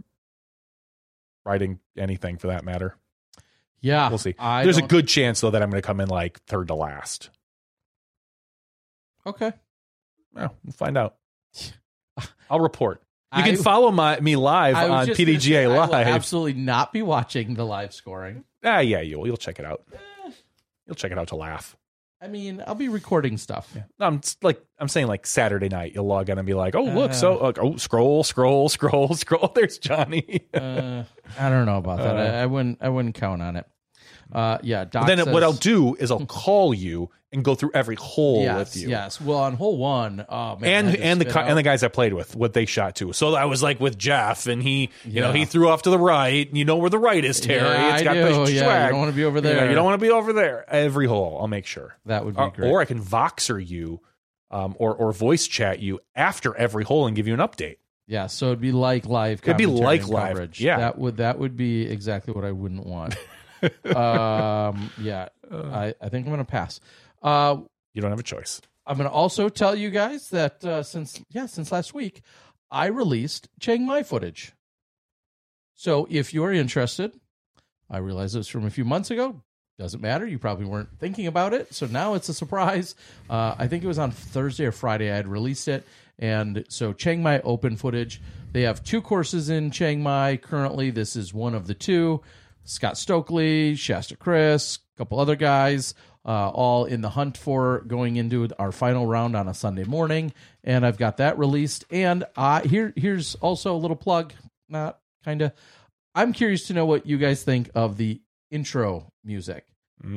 riding 1.44 1.80
anything 1.96 2.36
for 2.36 2.48
that 2.48 2.64
matter. 2.64 2.94
yeah, 3.80 4.08
We'll 4.10 4.18
see. 4.18 4.34
I 4.38 4.62
There's 4.62 4.76
a 4.78 4.82
good 4.82 5.08
chance 5.08 5.40
though 5.40 5.50
that 5.50 5.62
I'm 5.62 5.70
going 5.70 5.80
to 5.82 5.86
come 5.86 6.00
in 6.00 6.08
like 6.08 6.40
third 6.44 6.68
to 6.68 6.74
last. 6.74 7.30
okay. 9.26 9.52
Well, 10.32 10.54
we'll 10.64 10.72
find 10.72 10.96
out. 10.96 11.16
I'll 12.50 12.60
report. 12.60 13.02
You 13.34 13.42
I- 13.42 13.48
can 13.50 13.56
follow 13.56 13.90
my 13.90 14.20
me 14.20 14.36
live 14.36 14.76
on 14.76 15.06
PDGA 15.08 15.40
say, 15.40 15.64
I 15.64 15.68
will 15.68 15.86
Live. 15.88 16.06
absolutely 16.08 16.54
not 16.54 16.92
be 16.92 17.00
watching 17.02 17.54
the 17.54 17.64
live 17.64 17.94
scoring. 17.94 18.44
ah, 18.64 18.80
yeah, 18.80 19.00
you'll 19.00 19.26
you'll 19.26 19.36
check 19.36 19.58
it 19.58 19.64
out. 19.64 19.82
You'll 20.86 20.96
check 20.96 21.12
it 21.12 21.18
out 21.18 21.28
to 21.28 21.36
laugh. 21.36 21.76
I 22.22 22.28
mean, 22.28 22.62
I'll 22.66 22.74
be 22.74 22.88
recording 22.88 23.38
stuff. 23.38 23.74
No, 23.98 24.06
I'm 24.06 24.16
s- 24.16 24.37
like 24.42 24.62
I'm 24.78 24.88
saying 24.88 25.06
like 25.06 25.26
Saturday 25.26 25.68
night. 25.70 25.92
You'll 25.94 26.06
log 26.06 26.28
in 26.28 26.37
and 26.38 26.46
be 26.46 26.52
like, 26.54 26.74
oh 26.74 26.85
look, 26.85 27.12
Uh. 27.12 27.14
so 27.14 27.35
like, 27.38 27.59
oh 27.59 27.76
scroll, 27.76 28.24
scroll, 28.24 28.68
scroll, 28.70 29.14
scroll. 29.14 29.50
There's 29.54 29.78
Johnny. 29.78 30.42
Uh, 30.52 31.04
I 31.38 31.48
don't 31.48 31.64
know 31.66 31.78
about 31.78 31.98
that. 31.98 32.16
I, 32.16 32.42
I 32.42 32.46
wouldn't. 32.46 32.78
I 32.83 32.88
wouldn't 32.90 33.14
count 33.14 33.40
on 33.40 33.56
it. 33.56 33.66
Uh, 34.33 34.59
yeah. 34.62 34.85
Doc 34.85 35.07
then 35.07 35.19
says, 35.19 35.29
what 35.29 35.43
I'll 35.43 35.53
do 35.53 35.95
is 35.97 36.11
I'll 36.11 36.27
call 36.27 36.73
you 36.75 37.11
and 37.33 37.45
go 37.45 37.55
through 37.55 37.71
every 37.75 37.95
hole 37.95 38.43
Yes. 38.43 38.59
with 38.59 38.77
you. 38.83 38.88
Yes. 38.88 39.21
Well, 39.21 39.38
on 39.38 39.55
hole 39.55 39.77
one, 39.77 40.25
oh 40.29 40.57
man, 40.57 40.88
and 40.88 40.97
and 40.97 41.21
the 41.21 41.40
and 41.40 41.57
the 41.57 41.62
guys 41.62 41.85
I 41.85 41.88
played 41.88 42.12
with, 42.12 42.35
what 42.35 42.53
they 42.55 42.66
shot 42.66 42.97
to. 42.97 43.12
So 43.12 43.35
I 43.37 43.45
was 43.45 43.62
like 43.62 43.79
with 43.79 43.97
Jeff, 43.97 44.47
and 44.49 44.61
he, 44.62 44.90
you 45.05 45.21
know, 45.21 45.31
he 45.33 45.45
threw 45.45 45.69
off 45.69 45.83
to 45.83 45.90
the 45.90 45.99
right. 45.99 46.53
You 46.53 46.64
know 46.64 46.77
where 46.79 46.90
the 46.90 46.99
right 46.99 47.25
is, 47.25 47.38
Terry. 47.40 47.61
Yeah, 47.61 47.93
it's 47.93 48.01
I 48.03 48.05
got 48.05 48.14
do. 48.14 48.45
the 48.47 48.53
Yeah, 48.53 48.85
you 48.87 48.90
don't 48.90 48.99
wanna 48.99 49.12
be 49.12 49.25
over 49.25 49.38
You 49.38 49.43
know, 49.43 49.49
there. 49.49 49.69
You 49.69 49.75
don't 49.77 49.85
want 49.85 50.01
to 50.01 50.05
be 50.05 50.11
over 50.11 50.33
there. 50.33 50.64
Every 50.69 51.07
hole, 51.07 51.38
I'll 51.40 51.47
make 51.49 51.66
sure. 51.66 51.97
that 52.07 52.25
would 52.25 52.35
be 52.35 52.43
Or, 52.43 52.51
great. 52.51 52.69
or 52.71 52.81
I 52.81 52.85
can 52.85 53.01
Voxer 53.01 53.64
you, 53.64 54.01
um, 54.51 54.75
or 54.79 54.93
or 54.95 55.12
voice 55.12 55.47
chat 55.47 55.79
you 55.79 56.01
after 56.16 56.57
every 56.57 56.83
hole 56.83 57.07
and 57.07 57.14
give 57.14 57.29
you 57.29 57.35
an 57.35 57.40
update. 57.40 57.77
yeah. 58.09 58.27
So 58.27 58.47
it'd 58.47 58.61
be 58.61 58.73
like 58.73 59.07
live. 59.07 59.40
It'd 59.45 59.57
be 59.57 59.66
like 59.66 60.09
live, 60.09 60.31
coverage. 60.33 60.61
yeah. 60.61 60.79
That 60.79 60.99
would 60.99 61.19
that 61.19 61.38
would 61.38 61.57
be 61.57 61.83
exactly 61.83 62.35
what 62.35 62.45
I 62.45 62.51
wouldn't 62.51 62.85
want. 62.87 63.14
Um. 63.94 64.90
Yeah. 65.01 65.29
I 65.53 65.94
I 66.01 66.09
think 66.09 66.27
I'm 66.27 66.33
gonna 66.33 66.44
pass. 66.44 66.81
Uh, 67.23 67.59
You 67.94 68.03
don't 68.03 68.11
have 68.11 68.20
a 68.20 68.25
choice. 68.25 68.61
I'm 68.87 68.96
going 68.96 69.09
to 69.09 69.14
also 69.14 69.49
tell 69.49 69.77
you 69.77 69.90
guys 69.90 70.31
that 70.31 70.64
uh, 70.64 70.83
since 70.83 71.20
yeah, 71.31 71.46
since 71.46 71.70
last 71.70 71.94
week, 71.94 72.23
I 72.70 72.87
released 72.87 73.49
Chiang 73.61 73.85
Mai 73.87 74.03
footage. 74.03 74.53
So 75.75 76.07
if 76.11 76.35
you're 76.35 76.53
interested, 76.53 77.12
I 77.88 77.99
realize 77.99 78.35
it's 78.35 78.49
from 78.49 78.64
a 78.66 78.70
few 78.70 78.85
months 78.85 79.11
ago. 79.11 79.42
doesn't 79.79 80.01
matter. 80.01 80.27
You 80.27 80.38
probably 80.38 80.66
weren't 80.66 80.99
thinking 80.99 81.27
about 81.27 81.53
it, 81.55 81.73
so 81.75 81.87
now 81.87 82.14
it's 82.14 82.29
a 82.29 82.35
surprise. 82.35 82.94
Uh, 83.29 83.55
I 83.59 83.66
think 83.68 83.85
it 83.85 83.87
was 83.87 83.99
on 83.99 84.11
Thursday 84.11 84.64
or 84.66 84.73
Friday 84.73 85.11
I 85.11 85.16
had 85.16 85.29
released 85.29 85.68
it, 85.68 85.87
and 86.18 86.64
so 86.68 86.92
Chiang 86.92 87.23
Mai 87.23 87.40
Open 87.40 87.77
footage. 87.77 88.20
They 88.53 88.62
have 88.62 88.83
two 88.83 89.01
courses 89.01 89.49
in 89.51 89.70
Chiang 89.70 90.03
Mai 90.03 90.37
currently. 90.37 90.90
This 90.90 91.14
is 91.16 91.33
one 91.33 91.55
of 91.55 91.66
the 91.66 91.75
two. 91.75 92.23
Scott 92.70 92.96
Stokely, 92.96 93.74
Shasta 93.74 94.16
Chris, 94.16 94.78
a 94.94 94.98
couple 94.98 95.18
other 95.18 95.35
guys, 95.35 95.92
uh, 96.24 96.50
all 96.50 96.85
in 96.85 97.00
the 97.00 97.11
hunt 97.11 97.37
for 97.37 97.80
going 97.80 98.16
into 98.16 98.48
our 98.61 98.70
final 98.70 99.06
round 99.06 99.35
on 99.35 99.48
a 99.48 99.54
Sunday 99.54 99.83
morning, 99.85 100.33
and 100.62 100.87
I've 100.87 100.96
got 100.96 101.16
that 101.16 101.37
released. 101.37 101.85
And 101.90 102.24
uh, 102.37 102.61
here, 102.61 102.92
here's 102.94 103.35
also 103.37 103.74
a 103.74 103.78
little 103.78 103.96
plug, 103.96 104.33
not 104.68 105.00
kind 105.24 105.42
of. 105.42 105.52
I'm 106.14 106.33
curious 106.33 106.68
to 106.68 106.74
know 106.74 106.87
what 106.87 107.06
you 107.06 107.18
guys 107.18 107.42
think 107.42 107.70
of 107.74 107.96
the 107.96 108.20
intro 108.52 109.12
music. 109.24 109.66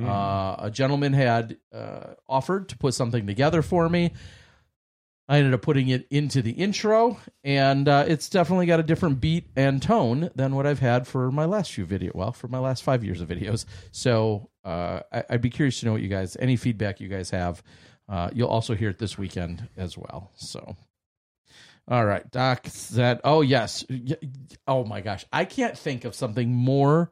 Uh, 0.08 0.56
a 0.60 0.72
gentleman 0.72 1.14
had 1.14 1.58
uh, 1.74 2.14
offered 2.30 2.70
to 2.70 2.78
put 2.78 2.94
something 2.94 3.26
together 3.26 3.62
for 3.62 3.90
me. 3.90 4.12
I 5.28 5.38
ended 5.38 5.54
up 5.54 5.62
putting 5.62 5.88
it 5.88 6.06
into 6.10 6.42
the 6.42 6.52
intro, 6.52 7.18
and 7.44 7.88
uh, 7.88 8.04
it's 8.08 8.28
definitely 8.28 8.66
got 8.66 8.82
a 8.82 8.84
different 8.84 9.22
beat 9.22 9.48
and 9.56 9.82
tone 9.82 10.30
than 10.36 10.54
what 10.54 10.68
I've 10.68 10.80
had 10.80 11.08
for 11.08 11.32
my 11.32 11.46
last 11.46 11.72
few 11.72 11.86
video. 11.86 12.12
Well, 12.14 12.34
for 12.34 12.50
my 12.50 12.60
last 12.60 12.84
five 12.84 13.04
years 13.06 13.22
of 13.22 13.30
videos. 13.30 13.66
So 13.92 14.50
uh, 14.66 15.00
I, 15.14 15.24
I'd 15.30 15.42
be 15.42 15.50
curious 15.50 15.80
to 15.80 15.86
know 15.86 15.94
what 15.94 16.02
you 16.02 16.10
guys, 16.10 16.36
any 16.40 16.58
feedback 16.58 17.00
you 17.00 17.08
guys 17.08 17.30
have. 17.30 17.64
Uh, 18.10 18.30
you'll 18.34 18.50
also 18.50 18.76
hear 18.76 18.90
it 18.90 19.00
this 19.00 19.18
weekend 19.18 19.70
as 19.78 19.98
well. 19.98 20.32
So, 20.36 20.76
all 21.88 22.06
right, 22.06 22.30
Doc 22.30 22.68
said, 22.68 23.22
"Oh 23.24 23.40
yes, 23.40 23.86
oh 24.68 24.84
my 24.84 25.00
gosh, 25.00 25.26
I 25.32 25.46
can't 25.46 25.78
think 25.78 26.04
of 26.04 26.16
something 26.16 26.52
more 26.52 27.12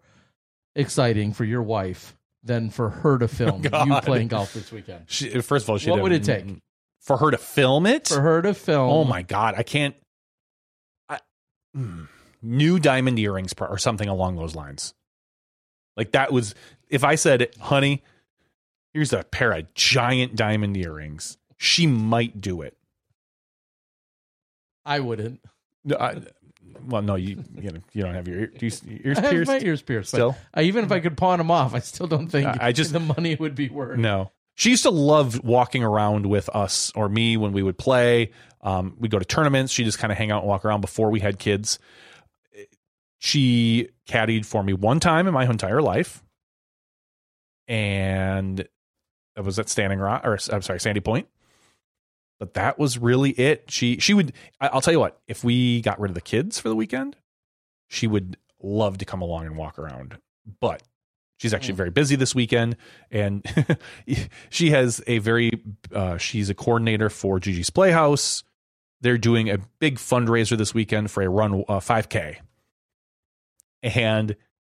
exciting 0.75 1.31
for 1.31 1.45
your 1.45 1.63
wife 1.63 2.17
than 2.43 2.69
for 2.71 2.89
her 2.89 3.17
to 3.19 3.29
film 3.29 3.63
you 3.85 4.01
playing 4.01 4.27
golf 4.27 4.53
this 4.53 4.69
weekend. 4.69 5.05
She, 5.07 5.29
first 5.41 5.63
of 5.65 5.69
all, 5.69 5.77
she 5.77 5.89
What 5.89 6.01
would 6.01 6.11
it 6.11 6.25
take? 6.25 6.61
For 7.01 7.17
her 7.17 7.31
to 7.31 7.37
film 7.37 7.85
it? 7.85 8.07
For 8.07 8.21
her 8.21 8.41
to 8.41 8.53
film, 8.53 8.89
Oh 8.89 9.03
my 9.03 9.21
god, 9.23 9.55
I 9.57 9.63
can't. 9.63 9.95
I, 11.09 11.19
mm, 11.75 12.07
new 12.41 12.79
diamond 12.79 13.19
earrings 13.19 13.53
or 13.59 13.77
something 13.77 14.07
along 14.07 14.35
those 14.37 14.55
lines. 14.55 14.93
Like 15.97 16.11
that 16.13 16.31
was 16.31 16.55
if 16.89 17.03
I 17.03 17.15
said, 17.15 17.49
"Honey, 17.59 18.03
here's 18.93 19.13
a 19.13 19.23
pair 19.23 19.51
of 19.51 19.73
giant 19.73 20.35
diamond 20.35 20.77
earrings." 20.77 21.37
She 21.57 21.85
might 21.85 22.39
do 22.41 22.61
it. 22.61 22.75
I 24.85 24.99
wouldn't. 24.99 25.41
No, 25.83 25.97
I, 25.97 26.21
well, 26.85 27.01
no, 27.01 27.15
you 27.15 27.43
you, 27.55 27.71
know, 27.71 27.79
you 27.93 28.01
don't 28.03 28.15
have 28.15 28.27
your 28.27 28.39
ear, 28.39 28.51
you, 28.59 28.71
ears 29.03 29.17
I 29.17 29.21
have 29.21 29.31
pierced. 29.31 29.47
my 29.51 29.59
ears 29.59 29.81
pierced. 29.81 30.09
Still? 30.09 30.35
I, 30.53 30.63
even 30.63 30.85
if 30.85 30.91
I 30.91 30.99
could 30.99 31.17
pawn 31.17 31.37
them 31.37 31.51
off, 31.51 31.73
I 31.75 31.79
still 31.79 32.07
don't 32.07 32.27
think 32.29 32.47
I- 32.47 32.57
I 32.67 32.71
just- 32.71 32.93
the 32.93 32.99
money 32.99 33.35
would 33.35 33.53
be 33.55 33.69
worth. 33.69 33.97
No. 33.99 34.31
She 34.61 34.69
used 34.69 34.83
to 34.83 34.91
love 34.91 35.43
walking 35.43 35.83
around 35.83 36.27
with 36.27 36.47
us 36.49 36.91
or 36.93 37.09
me 37.09 37.35
when 37.35 37.51
we 37.51 37.63
would 37.63 37.79
play. 37.79 38.29
Um, 38.61 38.95
we'd 38.99 39.09
go 39.09 39.17
to 39.17 39.25
tournaments. 39.25 39.73
She 39.73 39.83
just 39.83 39.97
kind 39.97 40.11
of 40.11 40.19
hang 40.19 40.29
out 40.29 40.43
and 40.43 40.47
walk 40.47 40.65
around 40.65 40.81
before 40.81 41.09
we 41.09 41.19
had 41.19 41.39
kids. 41.39 41.79
She 43.17 43.89
caddied 44.07 44.45
for 44.45 44.61
me 44.61 44.73
one 44.73 44.99
time 44.99 45.25
in 45.25 45.33
my 45.33 45.49
entire 45.49 45.81
life. 45.81 46.23
And 47.67 48.59
it 48.59 49.43
was 49.43 49.57
at 49.57 49.67
Standing 49.67 49.97
Rock, 49.97 50.21
or 50.23 50.37
I'm 50.51 50.61
sorry, 50.61 50.79
Sandy 50.79 51.01
Point. 51.01 51.27
But 52.39 52.53
that 52.53 52.77
was 52.77 52.99
really 52.99 53.31
it. 53.31 53.63
She 53.71 53.97
she 53.97 54.13
would. 54.13 54.31
I'll 54.59 54.81
tell 54.81 54.93
you 54.93 54.99
what. 54.99 55.19
If 55.27 55.43
we 55.43 55.81
got 55.81 55.99
rid 55.99 56.11
of 56.11 56.15
the 56.15 56.21
kids 56.21 56.59
for 56.59 56.69
the 56.69 56.75
weekend, 56.75 57.15
she 57.87 58.05
would 58.05 58.37
love 58.61 58.99
to 58.99 59.05
come 59.05 59.23
along 59.23 59.47
and 59.47 59.57
walk 59.57 59.79
around. 59.79 60.19
But 60.59 60.83
she's 61.41 61.55
actually 61.55 61.73
very 61.73 61.89
busy 61.89 62.15
this 62.15 62.35
weekend, 62.35 62.77
and 63.09 63.43
she 64.51 64.69
has 64.69 65.01
a 65.07 65.17
very. 65.17 65.51
Uh, 65.93 66.17
she's 66.17 66.49
a 66.49 66.53
coordinator 66.53 67.09
for 67.09 67.39
Gigi's 67.39 67.71
Playhouse. 67.71 68.43
They're 69.01 69.17
doing 69.17 69.49
a 69.49 69.57
big 69.79 69.97
fundraiser 69.97 70.55
this 70.55 70.73
weekend 70.75 71.09
for 71.09 71.23
a 71.23 71.29
run 71.29 71.63
uh, 71.67 71.79
5K, 71.79 72.37
and 73.81 74.35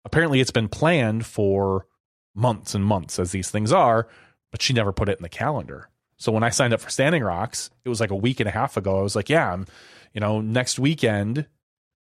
apparently 0.06 0.40
it's 0.40 0.52
been 0.52 0.70
planned 0.70 1.26
for 1.26 1.88
months 2.36 2.76
and 2.76 2.86
months, 2.86 3.18
as 3.18 3.32
these 3.32 3.50
things 3.50 3.72
are. 3.72 4.08
But 4.52 4.62
she 4.62 4.74
never 4.74 4.92
put 4.92 5.10
it 5.10 5.18
in 5.18 5.24
the 5.24 5.30
calendar. 5.30 5.90
So 6.18 6.32
when 6.32 6.44
I 6.44 6.50
signed 6.50 6.74
up 6.74 6.82
for 6.82 6.90
Standing 6.92 7.24
Rocks, 7.24 7.72
it 7.84 7.90
was 7.90 8.00
like 8.00 8.12
a 8.12 8.16
week 8.16 8.40
and 8.40 8.48
a 8.48 8.52
half 8.52 8.78
ago. 8.78 9.00
I 9.00 9.02
was 9.02 9.16
like, 9.16 9.30
"Yeah, 9.30 9.52
I'm, 9.52 9.66
you 10.14 10.22
know, 10.22 10.42
next 10.42 10.78
weekend, 10.78 11.48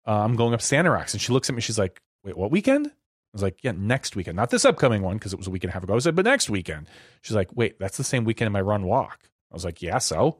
uh, 0.06 0.24
I'm 0.24 0.34
going 0.34 0.54
up 0.54 0.62
Standing 0.62 0.92
Rocks." 0.92 1.12
And 1.14 1.20
she 1.20 1.32
looks 1.32 1.48
at 1.48 1.54
me, 1.54 1.60
she's 1.60 1.78
like, 1.78 2.00
"Wait, 2.24 2.36
what 2.36 2.50
weekend?" 2.50 2.90
I 3.32 3.36
was 3.36 3.42
like, 3.42 3.58
"Yeah, 3.62 3.72
next 3.74 4.14
weekend, 4.16 4.36
not 4.36 4.50
this 4.50 4.64
upcoming 4.64 5.02
one 5.02 5.16
because 5.16 5.32
it 5.32 5.38
was 5.38 5.46
a 5.46 5.50
week 5.50 5.64
and 5.64 5.70
a 5.70 5.72
half 5.74 5.82
ago." 5.82 5.94
I 5.94 5.98
said, 6.00 6.14
"But 6.14 6.24
next 6.26 6.50
weekend." 6.50 6.86
She's 7.22 7.34
like, 7.34 7.54
"Wait, 7.56 7.78
that's 7.78 7.96
the 7.96 8.04
same 8.04 8.24
weekend 8.24 8.46
in 8.46 8.52
my 8.52 8.60
run 8.60 8.84
walk." 8.84 9.20
I 9.50 9.54
was 9.54 9.64
like, 9.64 9.80
"Yeah, 9.82 9.98
so." 9.98 10.38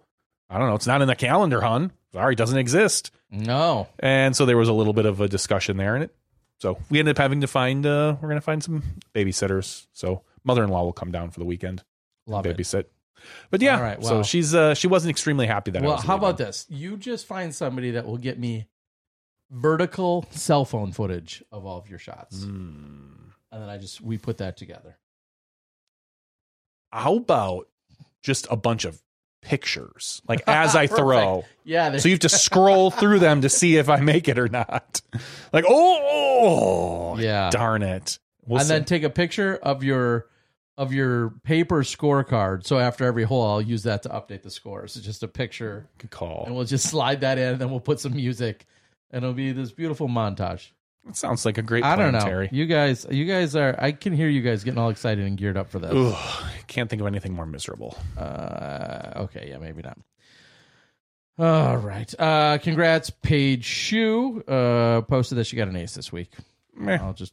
I 0.51 0.59
don't 0.59 0.69
know. 0.69 0.75
It's 0.75 0.87
not 0.87 1.01
in 1.01 1.09
the 1.09 1.17
calendar, 1.17 1.63
hun. 1.63 1.93
Sorry, 2.13 2.35
it 2.35 2.37
doesn't 2.37 2.59
exist. 2.59 3.11
No. 3.31 3.89
And 4.01 4.37
so 4.37 4.45
there 4.45 4.59
was 4.59 4.69
a 4.69 4.75
little 4.75 4.93
bit 4.93 5.07
of 5.07 5.23
a 5.23 5.29
discussion 5.29 5.79
there, 5.79 5.95
and 5.95 6.05
it. 6.05 6.15
So 6.61 6.77
we 6.91 6.99
ended 6.99 7.17
up 7.17 7.23
having 7.23 7.41
to 7.41 7.47
find. 7.47 7.87
uh 7.87 8.17
We're 8.21 8.29
going 8.29 8.37
to 8.41 8.45
find 8.45 8.63
some 8.63 8.83
babysitters. 9.15 9.87
So 9.95 10.23
mother-in-law 10.45 10.85
will 10.85 10.93
come 10.93 11.11
down 11.11 11.31
for 11.31 11.41
the 11.41 11.47
weekend, 11.47 11.83
Love 12.27 12.45
it. 12.45 12.57
babysit. 12.59 12.85
But 13.51 13.63
yeah, 13.63 13.77
All 13.77 13.83
right, 13.83 14.05
so 14.05 14.23
she's 14.23 14.55
uh 14.55 14.75
she 14.75 14.89
wasn't 14.89 15.11
extremely 15.11 15.47
happy 15.47 15.71
that. 15.71 15.83
I 15.83 15.87
Well, 15.87 15.95
was 15.97 16.05
how 16.05 16.15
leaving. 16.17 16.29
about 16.29 16.39
this? 16.39 16.67
You 16.69 16.97
just 16.99 17.25
find 17.27 17.55
somebody 17.55 17.93
that 17.93 18.05
will 18.05 18.19
get 18.19 18.39
me 18.39 18.67
vertical 19.53 20.25
cell 20.31 20.65
phone 20.65 20.91
footage 20.93 21.45
of 21.53 21.65
all 21.67 21.79
of 21.79 21.89
your 21.89 21.99
shots, 21.99 22.43
Hmm. 22.43 23.29
and 23.53 23.63
then 23.63 23.69
I 23.69 23.79
just 23.79 24.01
we 24.01 24.17
put 24.19 24.39
that 24.39 24.57
together. 24.57 24.97
How 26.91 27.17
about 27.17 27.69
just 28.23 28.47
a 28.51 28.57
bunch 28.57 28.85
of 28.85 29.01
pictures, 29.41 30.23
like 30.29 30.43
as 30.47 30.77
I 30.77 30.87
throw? 30.87 31.45
Yeah. 31.65 31.91
they- 31.91 31.99
So 31.99 32.09
you 32.09 32.15
have 32.15 32.21
to 32.21 32.29
scroll 32.31 32.91
through 32.91 33.19
them 33.19 33.43
to 33.43 33.49
see 33.49 33.77
if 33.77 33.89
I 33.89 34.01
make 34.01 34.29
it 34.29 34.39
or 34.39 34.49
not. 34.49 35.01
Like, 35.53 35.65
oh, 35.69 37.17
Yeah. 37.19 37.51
darn 37.51 37.83
it. 37.83 38.19
We'll 38.47 38.59
and 38.61 38.67
see. 38.69 38.75
then 38.75 38.85
take 38.85 39.03
a 39.05 39.11
picture 39.11 39.57
of 39.63 39.83
your 39.85 40.27
of 40.79 40.91
your 40.93 41.31
paper 41.45 41.83
scorecard. 41.83 42.67
So 42.67 42.79
after 42.79 43.05
every 43.05 43.25
hole, 43.25 43.47
I'll 43.47 43.61
use 43.61 43.83
that 43.83 44.03
to 44.05 44.09
update 44.09 44.43
the 44.43 44.51
scores. 44.51 44.97
It's 44.97 45.05
just 45.05 45.23
a 45.23 45.29
picture, 45.29 45.87
Good 45.99 46.11
call. 46.11 46.45
and 46.47 46.55
we'll 46.57 46.65
just 46.65 46.87
slide 46.89 47.21
that 47.21 47.37
in, 47.37 47.53
and 47.53 47.61
then 47.61 47.71
we'll 47.71 47.79
put 47.79 48.01
some 48.01 48.15
music, 48.17 48.65
and 49.13 49.23
it'll 49.23 49.35
be 49.35 49.53
this 49.53 49.73
beautiful 49.73 50.09
montage. 50.09 50.71
That 51.05 51.17
sounds 51.17 51.45
like 51.45 51.59
a 51.59 51.63
great 51.63 51.85
I 51.85 51.97
plan, 51.97 52.13
don't 52.13 52.23
know. 52.23 52.29
Terry. 52.29 52.49
You 52.53 52.67
guys, 52.67 53.07
you 53.11 53.25
guys 53.25 53.57
are. 53.57 53.75
I 53.79 53.93
can 53.93 54.13
hear 54.13 54.29
you 54.29 54.41
guys 54.41 54.63
getting 54.63 54.79
all 54.79 54.89
excited 54.91 55.27
and 55.27 55.37
geared 55.37 55.57
up 55.57 55.69
for 55.71 55.79
this. 55.81 55.93
Ugh, 55.93 56.45
can't 56.69 56.89
think 56.89 57.01
of 57.01 57.09
anything 57.09 57.35
more 57.35 57.47
miserable. 57.47 57.97
Uh, 58.17 59.13
okay, 59.17 59.49
yeah, 59.51 59.59
maybe 59.59 59.83
not. 59.83 59.99
All 61.39 61.77
right. 61.77 62.15
Uh, 62.21 62.59
congrats, 62.59 63.11
Paige 63.11 63.65
Shue. 63.65 64.43
Uh, 64.47 65.01
posted 65.03 65.39
that 65.39 65.45
she 65.45 65.57
got 65.57 65.67
an 65.69 65.77
ace 65.77 65.95
this 65.95 66.13
week. 66.13 66.31
Meh. 66.75 66.99
I'll 67.01 67.15
just 67.15 67.33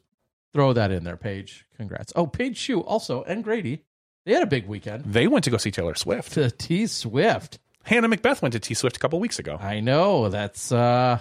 throw 0.52 0.72
that 0.72 0.90
in 0.90 1.04
there, 1.04 1.16
Paige. 1.16 1.66
Congrats. 1.76 2.12
Oh, 2.16 2.26
Paige 2.26 2.56
Shue 2.56 2.80
also 2.80 3.22
and 3.22 3.44
Grady. 3.44 3.84
They 4.26 4.32
had 4.32 4.42
a 4.42 4.46
big 4.46 4.66
weekend. 4.66 5.04
They 5.04 5.28
went 5.28 5.44
to 5.44 5.50
go 5.50 5.58
see 5.58 5.70
Taylor 5.70 5.94
Swift. 5.94 6.32
To 6.32 6.50
T 6.50 6.86
Swift. 6.86 7.58
Hannah 7.84 8.08
McBeth 8.08 8.42
went 8.42 8.52
to 8.52 8.58
T 8.60 8.74
Swift 8.74 8.96
a 8.96 9.00
couple 9.00 9.20
weeks 9.20 9.38
ago. 9.38 9.56
I 9.60 9.80
know 9.80 10.28
that's 10.28 10.72
uh, 10.72 11.18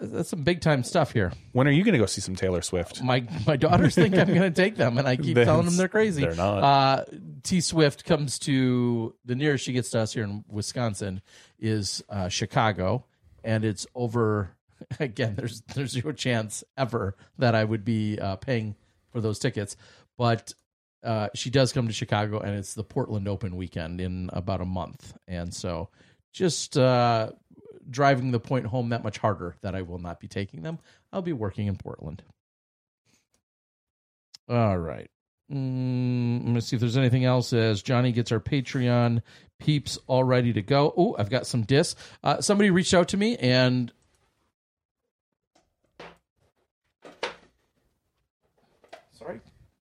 that's 0.00 0.28
some 0.28 0.42
big 0.42 0.60
time 0.60 0.82
stuff 0.82 1.12
here. 1.12 1.32
When 1.52 1.68
are 1.68 1.70
you 1.70 1.84
going 1.84 1.92
to 1.92 1.98
go 1.98 2.06
see 2.06 2.20
some 2.20 2.36
Taylor 2.36 2.62
Swift? 2.62 3.02
My 3.02 3.26
my 3.46 3.56
daughters 3.56 3.94
think 3.94 4.16
I'm 4.16 4.28
going 4.28 4.40
to 4.42 4.50
take 4.50 4.76
them, 4.76 4.98
and 4.98 5.06
I 5.06 5.16
keep 5.16 5.36
telling 5.44 5.64
them 5.66 5.76
they're 5.76 5.88
crazy. 5.88 6.22
they're 6.22 6.34
not. 6.34 6.62
Uh, 6.62 7.04
T 7.42 7.60
Swift 7.60 8.04
comes 8.04 8.38
to 8.40 9.14
the 9.24 9.34
nearest 9.34 9.64
she 9.64 9.72
gets 9.72 9.90
to 9.90 10.00
us 10.00 10.12
here 10.12 10.24
in 10.24 10.44
Wisconsin 10.48 11.22
is 11.58 12.02
uh, 12.08 12.28
Chicago, 12.28 13.04
and 13.42 13.64
it's 13.64 13.86
over. 13.94 14.50
Again, 15.00 15.34
there's 15.36 15.62
there's 15.74 15.92
zero 15.92 16.12
chance 16.12 16.64
ever 16.76 17.16
that 17.38 17.54
I 17.54 17.64
would 17.64 17.84
be 17.84 18.18
uh, 18.18 18.36
paying 18.36 18.74
for 19.10 19.20
those 19.20 19.38
tickets, 19.38 19.76
but 20.18 20.52
uh, 21.02 21.28
she 21.34 21.50
does 21.50 21.72
come 21.72 21.86
to 21.86 21.92
Chicago, 21.92 22.40
and 22.40 22.56
it's 22.56 22.74
the 22.74 22.84
Portland 22.84 23.28
Open 23.28 23.56
weekend 23.56 24.00
in 24.00 24.30
about 24.32 24.60
a 24.60 24.64
month, 24.64 25.16
and 25.28 25.54
so 25.54 25.90
just 26.32 26.76
uh, 26.76 27.30
driving 27.90 28.30
the 28.30 28.40
point 28.40 28.66
home 28.66 28.90
that 28.90 29.04
much 29.04 29.18
harder 29.18 29.56
that 29.62 29.74
I 29.74 29.82
will 29.82 29.98
not 29.98 30.20
be 30.20 30.28
taking 30.28 30.62
them. 30.62 30.78
I'll 31.12 31.22
be 31.22 31.32
working 31.32 31.66
in 31.66 31.76
Portland. 31.76 32.22
All 34.48 34.78
right. 34.78 35.10
Mm, 35.50 36.40
I'm 36.40 36.44
gonna 36.46 36.60
see 36.60 36.76
if 36.76 36.80
there's 36.80 36.96
anything 36.96 37.24
else. 37.24 37.52
As 37.52 37.82
Johnny 37.82 38.12
gets 38.12 38.32
our 38.32 38.40
Patreon 38.40 39.22
peeps 39.58 39.98
all 40.06 40.24
ready 40.24 40.52
to 40.52 40.62
go. 40.62 40.92
Oh, 40.96 41.16
I've 41.18 41.30
got 41.30 41.46
some 41.46 41.62
discs. 41.62 42.00
Uh, 42.22 42.40
somebody 42.40 42.70
reached 42.70 42.94
out 42.94 43.08
to 43.08 43.16
me 43.16 43.36
and. 43.36 43.92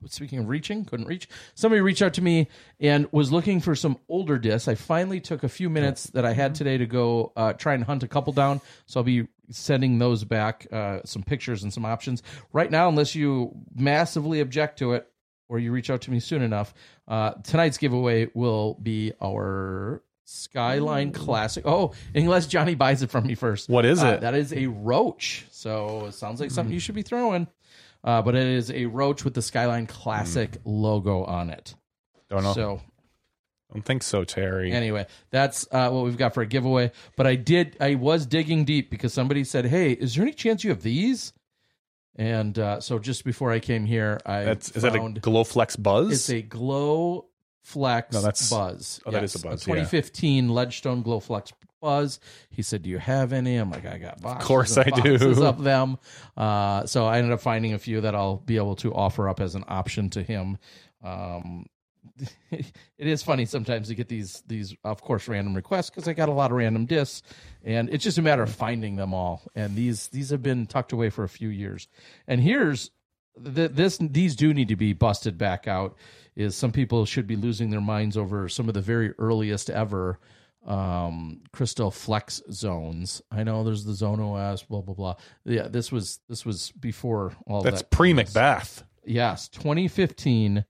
Speaking 0.08 0.40
of 0.40 0.48
reaching, 0.50 0.86
couldn't 0.86 1.08
reach. 1.08 1.28
Somebody 1.56 1.82
reached 1.82 2.02
out 2.02 2.14
to 2.16 2.22
me 2.22 2.48
and 2.80 3.08
was 3.12 3.32
looking 3.32 3.60
for 3.60 3.76
some 3.76 3.98
older 4.10 4.38
discs. 4.38 4.68
I 4.68 4.76
finally 4.76 5.20
took 5.20 5.44
a 5.44 5.50
few 5.50 5.70
minutes 5.70 6.06
that 6.12 6.26
I 6.26 6.34
had 6.34 6.56
today 6.56 6.78
to 6.78 6.86
go 6.86 7.32
uh, 7.36 7.54
try 7.54 7.74
and 7.74 7.84
hunt 7.84 8.04
a 8.04 8.08
couple 8.08 8.34
down. 8.34 8.62
So 8.86 9.00
I'll 9.00 9.04
be 9.04 9.28
sending 9.50 10.00
those 10.00 10.24
back, 10.24 10.68
uh, 10.72 11.00
some 11.06 11.24
pictures 11.24 11.64
and 11.64 11.72
some 11.74 11.86
options. 11.86 12.24
Right 12.52 12.72
now, 12.72 12.90
unless 12.90 13.16
you 13.16 13.56
massively 13.76 14.40
object 14.40 14.80
to 14.80 14.94
it, 14.94 15.08
or 15.50 15.60
you 15.60 15.72
reach 15.72 15.90
out 15.90 16.02
to 16.02 16.12
me 16.12 16.20
soon 16.20 16.42
enough, 16.42 16.74
uh, 17.08 17.32
tonight's 17.44 17.78
giveaway 17.78 18.30
will 18.34 18.76
be 18.82 19.14
our 19.22 20.02
Skyline 20.26 21.12
Classic. 21.12 21.64
Oh, 21.68 21.94
unless 22.16 22.48
Johnny 22.48 22.76
buys 22.76 23.04
it 23.04 23.12
from 23.12 23.28
me 23.28 23.36
first. 23.36 23.70
What 23.70 23.86
is 23.86 24.02
Uh, 24.02 24.08
it? 24.08 24.22
that 24.22 24.34
is 24.34 24.54
a 24.54 24.68
roach. 24.68 25.46
So 25.52 26.06
it 26.06 26.14
sounds 26.14 26.40
like 26.40 26.50
something 26.50 26.74
you 26.74 26.80
should 26.80 26.96
be 26.96 27.02
throwing. 27.02 27.48
Uh, 28.04 28.22
but 28.22 28.36
it 28.36 28.46
is 28.48 28.70
a 28.72 28.86
roach 28.86 29.24
with 29.24 29.34
the 29.34 29.42
Skyline 29.42 29.88
Classic 29.88 30.58
logo 30.66 31.24
on 31.24 31.50
it. 31.50 31.76
Don't 32.30 32.44
know. 32.44 32.54
So 32.54 32.82
I 33.72 33.74
don't 33.74 33.86
think 33.86 34.04
so, 34.04 34.24
Terry. 34.24 34.72
anyway, 34.72 35.08
that's 35.32 35.68
uh, 35.72 35.90
what 35.90 36.04
we've 36.04 36.18
got 36.18 36.34
for 36.34 36.42
a 36.42 36.46
giveaway. 36.46 36.92
But 37.16 37.28
I 37.28 37.36
did, 37.36 37.78
I 37.80 37.96
was 37.96 38.26
digging 38.26 38.66
deep 38.66 38.90
because 38.92 39.14
somebody 39.14 39.44
said, 39.44 39.66
"Hey, 39.66 39.92
is 39.94 40.16
there 40.16 40.24
any 40.24 40.34
chance 40.34 40.64
you 40.64 40.70
have 40.72 40.82
these?" 40.84 41.34
And 42.16 42.60
uh, 42.60 42.80
so 42.82 43.00
just 43.00 43.24
before 43.24 43.52
I 43.52 43.60
came 43.60 43.86
here, 43.86 44.20
I 44.26 44.44
That's 44.44 44.70
is 44.72 44.84
that 44.84 44.96
a 44.96 45.00
found 45.00 45.22
Glowflex 45.22 45.82
Buzz? 45.82 46.12
it's 46.12 46.30
a 46.30 46.42
Glow 46.44 47.26
Flex 47.64 48.14
No, 48.14 48.22
that's- 48.22 48.50
Buzz. 48.50 49.00
oh, 49.06 49.12
that 49.12 49.24
is 49.24 49.34
a 49.36 49.40
Buzz, 49.40 49.66
yeah. 49.66 49.74
2015 49.76 50.50
Ledgestone 50.50 51.02
Glow 51.02 51.20
Flex 51.20 51.52
Buzz. 51.84 52.20
He 52.50 52.62
said, 52.62 52.82
"Do 52.82 52.90
you 52.90 52.98
have 52.98 53.34
any?" 53.34 53.58
I'm 53.58 53.70
like, 53.70 53.86
"I 53.86 53.98
got 53.98 54.22
boxes. 54.22 54.42
Of 54.42 54.48
course 54.48 54.78
of 54.78 54.88
I 54.88 55.02
do. 55.02 55.44
of 55.44 55.64
them." 55.64 55.98
Uh, 56.38 56.86
so 56.86 57.06
I 57.06 57.18
ended 57.18 57.34
up 57.34 57.42
finding 57.42 57.74
a 57.74 57.78
few 57.80 58.02
that 58.02 58.16
I'll 58.16 58.38
be 58.38 58.56
able 58.56 58.76
to 58.78 58.94
offer 58.94 59.28
up 59.28 59.42
as 59.42 59.54
an 59.54 59.66
option 59.68 60.10
to 60.12 60.24
him. 60.24 60.58
Um, 61.04 61.66
it 62.52 62.72
is 62.98 63.22
funny 63.22 63.46
sometimes 63.46 63.90
to 63.90 63.96
get 63.96 64.08
these 64.08 64.44
these 64.48 64.74
of 64.84 65.02
course 65.02 65.28
random 65.28 65.54
requests 65.54 65.90
because 65.90 66.08
I 66.08 66.14
got 66.14 66.30
a 66.30 66.34
lot 66.34 66.52
of 66.52 66.58
random 66.58 66.86
discs, 66.86 67.22
and 67.64 67.90
it's 67.90 68.04
just 68.04 68.18
a 68.18 68.22
matter 68.22 68.44
of 68.44 68.50
finding 68.50 68.96
them 68.96 69.14
all. 69.14 69.44
And 69.54 69.76
these 69.76 70.08
these 70.08 70.30
have 70.30 70.42
been 70.42 70.66
tucked 70.66 70.94
away 70.94 71.10
for 71.10 71.24
a 71.24 71.30
few 71.30 71.50
years. 71.50 71.90
And 72.28 72.40
here's 72.40 72.92
th- 73.44 73.72
this 73.72 73.98
these 74.00 74.38
do 74.38 74.54
need 74.54 74.70
to 74.70 74.78
be 74.78 74.94
busted 74.94 75.38
back 75.38 75.68
out. 75.68 75.98
Is 76.36 76.56
some 76.56 76.72
people 76.72 77.06
should 77.06 77.28
be 77.28 77.36
losing 77.36 77.70
their 77.70 77.82
minds 77.82 78.16
over 78.18 78.48
some 78.48 78.68
of 78.68 78.74
the 78.74 78.82
very 78.82 79.12
earliest 79.20 79.70
ever 79.70 80.18
um 80.66 81.42
crystal 81.52 81.92
flex 81.92 82.42
zones 82.52 83.22
i 83.32 83.44
know 83.44 83.64
there's 83.66 83.84
the 83.84 83.94
zone 83.94 84.22
os 84.22 84.64
blah 84.64 84.80
blah 84.82 84.94
blah 84.94 85.16
yeah 85.44 85.68
this 85.68 85.92
was 85.92 86.20
this 86.30 86.46
was 86.46 86.72
before 86.80 87.34
all 87.46 87.62
That's 87.62 87.82
that 87.82 87.92
pre 87.92 88.14
McBeth. 88.14 88.84
Yes, 89.06 89.50
2015 89.50 90.64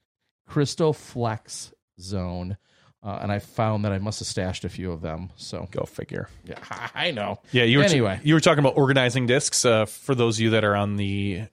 Crystal 0.47 0.91
Flex 0.91 1.71
Zone. 1.99 2.57
Uh, 3.03 3.19
and 3.21 3.31
I 3.31 3.37
found 3.37 3.85
that 3.85 3.91
I 3.91 3.99
must 3.99 4.19
have 4.21 4.27
stashed 4.27 4.65
a 4.65 4.69
few 4.69 4.91
of 4.91 5.01
them. 5.01 5.29
So, 5.35 5.67
Go 5.69 5.83
figure. 5.83 6.29
yeah, 6.43 6.57
I 6.95 7.11
know. 7.11 7.39
Yeah, 7.51 7.65
you 7.65 7.77
were 7.77 7.83
Anyway. 7.83 8.19
you 8.23 8.33
were 8.33 8.39
talking 8.39 8.59
about 8.59 8.75
organizing 8.77 9.27
discs. 9.27 9.65
Uh, 9.65 9.85
for 9.85 10.15
those 10.15 10.37
of 10.37 10.41
you 10.41 10.49
that 10.51 10.63
are 10.63 10.75
on 10.75 10.95
the 10.95 11.43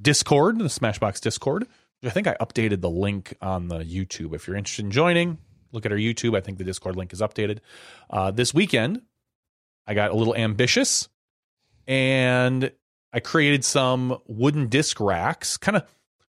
Discord, 0.00 0.58
the 0.58 0.64
Smashboxx 0.66 1.20
Discord, 1.20 1.66
I 2.04 2.10
think 2.10 2.26
I 2.26 2.34
updated 2.40 2.80
the 2.80 2.90
link 2.90 3.34
on 3.40 3.68
the 3.68 3.78
YouTube. 3.80 4.34
If 4.34 4.46
you're 4.46 4.56
interested 4.56 4.84
in 4.84 4.90
joining, 4.90 5.38
look 5.74 5.84
at 5.84 5.92
our 5.92 5.98
YouTube. 5.98 6.36
I 6.36 6.40
think 6.40 6.58
the 6.58 6.64
Discord 6.64 6.96
link 6.96 7.12
is 7.12 7.20
updated. 7.20 7.58
Uh, 8.08 8.30
this 8.30 8.54
weekend, 8.54 9.02
I 9.86 9.94
got 9.94 10.10
a 10.10 10.14
little 10.14 10.34
ambitious, 10.34 11.08
and 11.86 12.72
I 13.12 13.20
created 13.20 13.64
some 13.64 14.18
wooden 14.26 14.68
disc 14.68 14.98
racks. 15.00 15.56
Kind 15.56 15.76
of, 15.76 15.84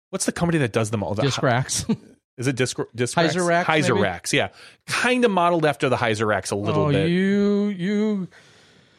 what's 0.10 0.26
the 0.26 0.32
company 0.32 0.60
that 0.60 0.74
does 0.74 0.92
them 0.92 1.04
all? 1.04 1.14
Disc 1.16 1.42
racks. 1.42 1.86
Is 2.38 2.48
it 2.48 2.58
disc 2.58 2.78
disc 2.94 3.16
Hyzerax? 3.16 3.48
racks, 3.48 3.70
Heiser 3.70 3.90
maybe? 3.92 4.02
racks, 4.02 4.34
yeah, 4.34 4.50
kind 4.88 5.24
of 5.24 5.32
modeled 5.32 5.66
after 5.66 5.88
the 5.88 5.96
Hyzerax 5.96 6.52
a 6.52 6.56
little 6.56 6.88
oh, 6.88 6.92
bit, 6.92 7.08
you, 7.10 7.68
you 7.68 8.28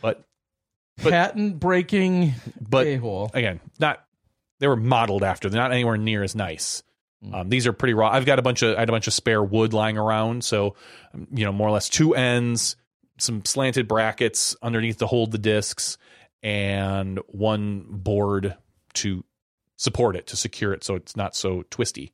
but 0.00 0.24
But- 1.02 1.10
patent 1.10 1.60
breaking 1.60 2.32
but 2.66 2.86
a 2.86 2.96
hole. 2.96 3.30
again, 3.34 3.60
not 3.78 4.02
they 4.58 4.66
were 4.66 4.76
modeled 4.76 5.22
after. 5.22 5.50
They're 5.50 5.60
not 5.60 5.70
anywhere 5.72 5.98
near 5.98 6.22
as 6.22 6.34
nice. 6.34 6.82
Mm. 7.24 7.34
Um, 7.34 7.48
these 7.48 7.66
are 7.66 7.72
pretty 7.72 7.94
raw. 7.94 8.10
I've 8.10 8.26
got 8.26 8.38
a 8.38 8.42
bunch 8.42 8.62
of 8.62 8.76
I 8.76 8.80
had 8.80 8.88
a 8.88 8.92
bunch 8.92 9.06
of 9.06 9.12
spare 9.12 9.42
wood 9.42 9.72
lying 9.72 9.98
around, 9.98 10.44
so 10.44 10.74
um, 11.14 11.26
you 11.32 11.44
know 11.44 11.52
more 11.52 11.68
or 11.68 11.72
less 11.72 11.88
two 11.88 12.14
ends, 12.14 12.76
some 13.18 13.44
slanted 13.44 13.88
brackets 13.88 14.56
underneath 14.62 14.98
to 14.98 15.06
hold 15.06 15.32
the 15.32 15.38
discs, 15.38 15.98
and 16.42 17.18
one 17.28 17.84
board 17.88 18.56
to 18.94 19.24
support 19.76 20.16
it 20.16 20.26
to 20.26 20.36
secure 20.36 20.72
it 20.72 20.82
so 20.82 20.94
it's 20.94 21.16
not 21.16 21.36
so 21.36 21.62
twisty. 21.70 22.12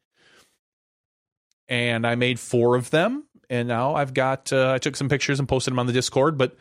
And 1.69 2.07
I 2.07 2.17
made 2.17 2.41
four 2.41 2.75
of 2.75 2.91
them, 2.91 3.25
and 3.49 3.69
now 3.69 3.95
I've 3.95 4.15
got. 4.15 4.53
Uh, 4.53 4.73
I 4.73 4.79
took 4.79 4.97
some 4.97 5.09
pictures 5.09 5.39
and 5.39 5.49
posted 5.49 5.73
them 5.73 5.79
on 5.79 5.87
the 5.87 5.93
Discord, 5.93 6.39
but 6.39 6.57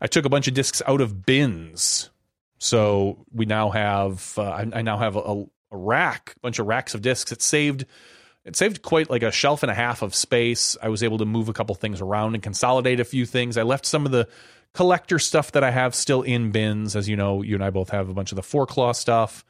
I 0.00 0.06
took 0.06 0.24
a 0.24 0.30
bunch 0.30 0.48
of 0.48 0.54
discs 0.54 0.82
out 0.86 1.00
of 1.00 1.24
bins 1.24 2.10
so 2.58 3.24
we 3.32 3.46
now 3.46 3.70
have 3.70 4.34
uh, 4.36 4.42
I, 4.42 4.66
I 4.74 4.82
now 4.82 4.98
have 4.98 5.16
a, 5.16 5.20
a 5.20 5.44
rack, 5.70 6.34
a 6.36 6.40
bunch 6.40 6.58
of 6.58 6.66
racks 6.66 6.94
of 6.94 7.02
discs. 7.02 7.32
It 7.32 7.42
saved 7.42 7.84
it 8.44 8.56
saved 8.56 8.80
quite 8.82 9.10
like 9.10 9.22
a 9.22 9.30
shelf 9.30 9.62
and 9.62 9.70
a 9.70 9.74
half 9.74 10.00
of 10.00 10.14
space. 10.14 10.76
I 10.82 10.88
was 10.88 11.02
able 11.02 11.18
to 11.18 11.26
move 11.26 11.48
a 11.48 11.52
couple 11.52 11.74
things 11.74 12.00
around 12.00 12.34
and 12.34 12.42
consolidate 12.42 12.98
a 12.98 13.04
few 13.04 13.26
things. 13.26 13.58
I 13.58 13.62
left 13.62 13.84
some 13.84 14.06
of 14.06 14.12
the 14.12 14.26
collector 14.72 15.18
stuff 15.18 15.52
that 15.52 15.62
I 15.64 15.70
have 15.70 15.94
still 15.94 16.22
in 16.22 16.50
bins. 16.50 16.96
As 16.96 17.08
you 17.08 17.16
know, 17.16 17.42
you 17.42 17.56
and 17.56 17.64
I 17.64 17.70
both 17.70 17.90
have 17.90 18.08
a 18.08 18.14
bunch 18.14 18.32
of 18.32 18.36
the 18.36 18.42
four 18.42 18.66
claw 18.66 18.92
stuff. 18.92 19.44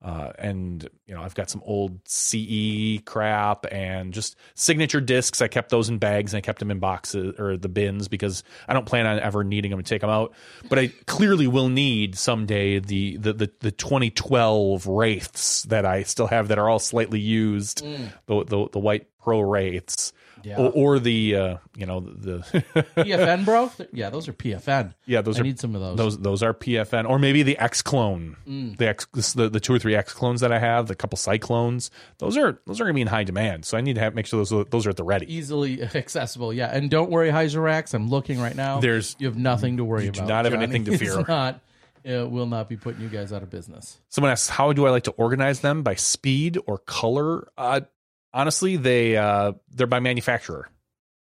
Uh, 0.00 0.30
and 0.38 0.88
you 1.06 1.14
know, 1.14 1.22
I've 1.22 1.34
got 1.34 1.50
some 1.50 1.60
old 1.64 1.98
CE 2.06 3.00
crap 3.04 3.66
and 3.72 4.14
just 4.14 4.36
signature 4.54 5.00
discs. 5.00 5.42
I 5.42 5.48
kept 5.48 5.70
those 5.70 5.88
in 5.88 5.98
bags 5.98 6.32
and 6.32 6.38
I 6.38 6.40
kept 6.40 6.60
them 6.60 6.70
in 6.70 6.78
boxes 6.78 7.34
or 7.38 7.56
the 7.56 7.68
bins 7.68 8.06
because 8.06 8.44
I 8.68 8.74
don't 8.74 8.86
plan 8.86 9.06
on 9.06 9.18
ever 9.18 9.42
needing 9.42 9.72
them 9.72 9.82
to 9.82 9.88
take 9.88 10.02
them 10.02 10.10
out. 10.10 10.34
But 10.68 10.78
I 10.78 10.88
clearly 11.06 11.48
will 11.48 11.68
need 11.68 12.16
someday 12.16 12.78
the 12.78 13.16
the 13.16 13.32
the, 13.32 13.50
the 13.58 13.70
2012 13.72 14.86
wraiths 14.86 15.64
that 15.64 15.84
I 15.84 16.04
still 16.04 16.28
have 16.28 16.48
that 16.48 16.58
are 16.58 16.68
all 16.68 16.78
slightly 16.78 17.20
used, 17.20 17.84
the, 18.26 18.44
the 18.44 18.68
the 18.70 18.78
white 18.78 19.08
pro 19.18 19.40
wraiths. 19.40 20.12
Yeah. 20.44 20.56
Or, 20.58 20.70
or 20.70 20.98
the 20.98 21.36
uh, 21.36 21.56
you 21.76 21.86
know 21.86 22.00
the 22.00 22.38
PFN, 22.96 23.44
bro? 23.44 23.70
Yeah, 23.92 24.10
those 24.10 24.28
are 24.28 24.32
PFN. 24.32 24.94
yeah 25.06 25.20
those 25.22 25.36
I 25.38 25.40
are 25.40 25.44
need 25.44 25.58
some 25.58 25.74
of 25.74 25.80
those. 25.80 25.96
those 25.96 26.18
those 26.18 26.42
are 26.42 26.54
PFN 26.54 27.08
or 27.08 27.18
maybe 27.18 27.42
the 27.42 27.58
X 27.58 27.82
clone, 27.82 28.36
the 28.78 28.88
X 28.88 29.06
the, 29.34 29.48
the 29.48 29.60
two 29.60 29.74
or 29.74 29.78
three 29.78 29.94
X 29.94 30.12
clones 30.12 30.40
that 30.40 30.52
I 30.52 30.58
have, 30.58 30.86
the 30.86 30.94
couple 30.94 31.16
cyclones. 31.16 31.90
Those 32.18 32.36
are 32.36 32.60
those 32.66 32.80
are 32.80 32.84
going 32.84 32.94
to 32.94 32.98
be 32.98 33.02
in 33.02 33.08
high 33.08 33.24
demand, 33.24 33.64
so 33.64 33.76
I 33.76 33.80
need 33.80 33.94
to 33.94 34.00
have, 34.00 34.14
make 34.14 34.26
sure 34.26 34.44
those 34.44 34.66
those 34.70 34.86
are 34.86 34.90
at 34.90 34.96
the 34.96 35.04
ready. 35.04 35.32
Easily 35.32 35.82
accessible, 35.94 36.52
yeah. 36.52 36.66
And 36.72 36.90
don't 36.90 37.10
worry, 37.10 37.30
Hyzerax. 37.30 37.94
I'm 37.94 38.08
looking 38.08 38.40
right 38.40 38.56
now. 38.56 38.80
There's- 38.80 39.16
you 39.18 39.26
have 39.26 39.36
nothing 39.36 39.78
to 39.78 39.84
worry 39.84 40.04
you 40.04 40.10
do 40.10 40.20
about. 40.20 40.28
not 40.28 40.44
have 40.44 40.52
Johnny. 40.54 40.64
anything 40.64 40.84
to 40.84 40.98
fear. 40.98 41.24
Not, 41.26 41.60
it 42.04 42.30
will 42.30 42.46
not 42.46 42.68
be 42.68 42.76
putting 42.76 43.00
you 43.02 43.08
guys 43.08 43.32
out 43.32 43.42
of 43.42 43.50
business. 43.50 43.98
Someone 44.08 44.30
asks, 44.30 44.48
how 44.48 44.72
do 44.72 44.86
I 44.86 44.90
like 44.90 45.02
to 45.04 45.10
organize 45.12 45.60
them 45.60 45.82
by 45.82 45.94
speed 45.96 46.58
or 46.66 46.78
color? 46.78 47.48
Uh, 47.58 47.80
honestly, 48.32 48.76
they 48.76 49.16
uh, 49.16 49.52
they're 49.70 49.86
by 49.86 50.00
manufacturer. 50.00 50.68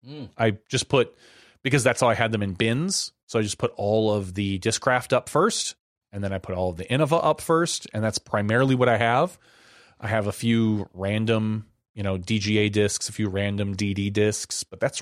Mm. 0.08 0.30
I 0.38 0.58
just 0.70 0.90
put 0.90 1.16
because 1.64 1.84
that's 1.84 2.02
how 2.02 2.08
I 2.08 2.14
had 2.14 2.32
them 2.32 2.44
in 2.44 2.54
bins. 2.54 3.12
So 3.26 3.40
I 3.40 3.42
just 3.42 3.58
put 3.58 3.74
all 3.76 4.14
of 4.14 4.34
the 4.36 4.58
Discraft 4.60 5.12
up 5.14 5.28
first, 5.28 5.76
and 6.12 6.24
then 6.24 6.32
I 6.32 6.38
put 6.38 6.56
all 6.56 6.70
of 6.70 6.78
the 6.78 6.86
Innova 6.86 7.20
up 7.24 7.42
first, 7.42 7.88
and 7.94 8.04
that's 8.04 8.18
primarily 8.20 8.74
what 8.76 8.88
I 8.90 8.98
have. 8.98 9.38
I 10.00 10.08
have 10.08 10.28
a 10.28 10.32
few 10.32 10.88
random, 10.94 11.66
you 11.94 12.04
know, 12.04 12.18
DGA 12.18 12.72
discs, 12.72 13.10
a 13.10 13.12
few 13.12 13.28
random 13.28 13.76
DD 13.76 14.14
discs, 14.14 14.64
but 14.64 14.80
that's 14.80 15.02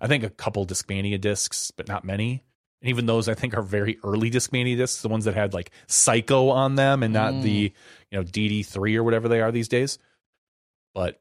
I 0.00 0.06
think 0.06 0.22
a 0.24 0.30
couple 0.30 0.64
Discmania 0.66 1.20
discs, 1.20 1.70
but 1.72 1.88
not 1.88 2.04
many. 2.04 2.44
And 2.82 2.88
even 2.88 3.06
those 3.06 3.28
I 3.28 3.34
think 3.34 3.54
are 3.54 3.62
very 3.62 3.98
early 4.04 4.30
Discmania 4.30 4.76
discs, 4.76 5.02
the 5.02 5.08
ones 5.08 5.24
that 5.24 5.34
had 5.34 5.52
like 5.52 5.70
Psycho 5.88 6.48
on 6.50 6.76
them 6.76 7.02
and 7.02 7.12
not 7.12 7.34
Mm. 7.34 7.42
the, 7.42 7.72
you 8.10 8.18
know, 8.18 8.22
DD3 8.22 8.96
or 8.96 9.02
whatever 9.02 9.28
they 9.28 9.40
are 9.40 9.50
these 9.52 9.68
days. 9.68 9.98
But 10.94 11.20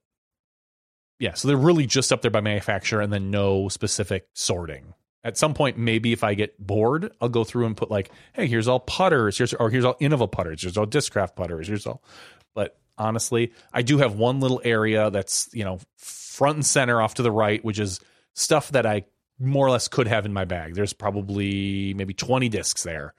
yeah, 1.19 1.33
so 1.33 1.47
they're 1.47 1.57
really 1.57 1.85
just 1.85 2.11
up 2.11 2.21
there 2.21 2.31
by 2.31 2.41
manufacturer 2.41 3.01
and 3.01 3.11
then 3.11 3.29
no 3.29 3.69
specific 3.69 4.27
sorting. 4.33 4.93
At 5.23 5.37
some 5.37 5.53
point, 5.53 5.77
maybe 5.77 6.13
if 6.13 6.23
I 6.23 6.33
get 6.33 6.57
bored, 6.65 7.11
I'll 7.19 7.29
go 7.29 7.43
through 7.43 7.65
and 7.65 7.75
put 7.75 7.91
like, 7.91 8.09
hey, 8.33 8.47
here's 8.47 8.69
all 8.69 8.79
putters, 8.79 9.37
here's 9.37 9.53
or 9.53 9.69
here's 9.69 9.83
all 9.83 9.95
Innova 9.95 10.31
putters, 10.31 10.61
here's 10.61 10.77
all 10.77 10.87
Discraft 10.87 11.35
putters, 11.35 11.67
here's 11.67 11.85
all. 11.85 12.01
But 12.55 12.77
honestly, 12.97 13.51
I 13.73 13.81
do 13.81 13.97
have 13.97 14.15
one 14.15 14.39
little 14.39 14.61
area 14.63 15.09
that's 15.11 15.49
you 15.53 15.65
know 15.65 15.79
front 15.97 16.55
and 16.55 16.65
center 16.65 17.01
off 17.01 17.15
to 17.15 17.21
the 17.21 17.31
right, 17.31 17.63
which 17.65 17.79
is 17.79 17.99
stuff 18.33 18.69
that 18.71 18.85
I 18.85 19.03
more 19.39 19.67
or 19.67 19.71
less 19.71 19.87
could 19.87 20.07
have 20.07 20.25
in 20.25 20.33
my 20.33 20.45
bag. 20.45 20.75
There's 20.75 20.93
probably 20.93 21.93
maybe 21.93 22.13
20 22.13 22.49
discs 22.49 22.83
there 22.83 23.13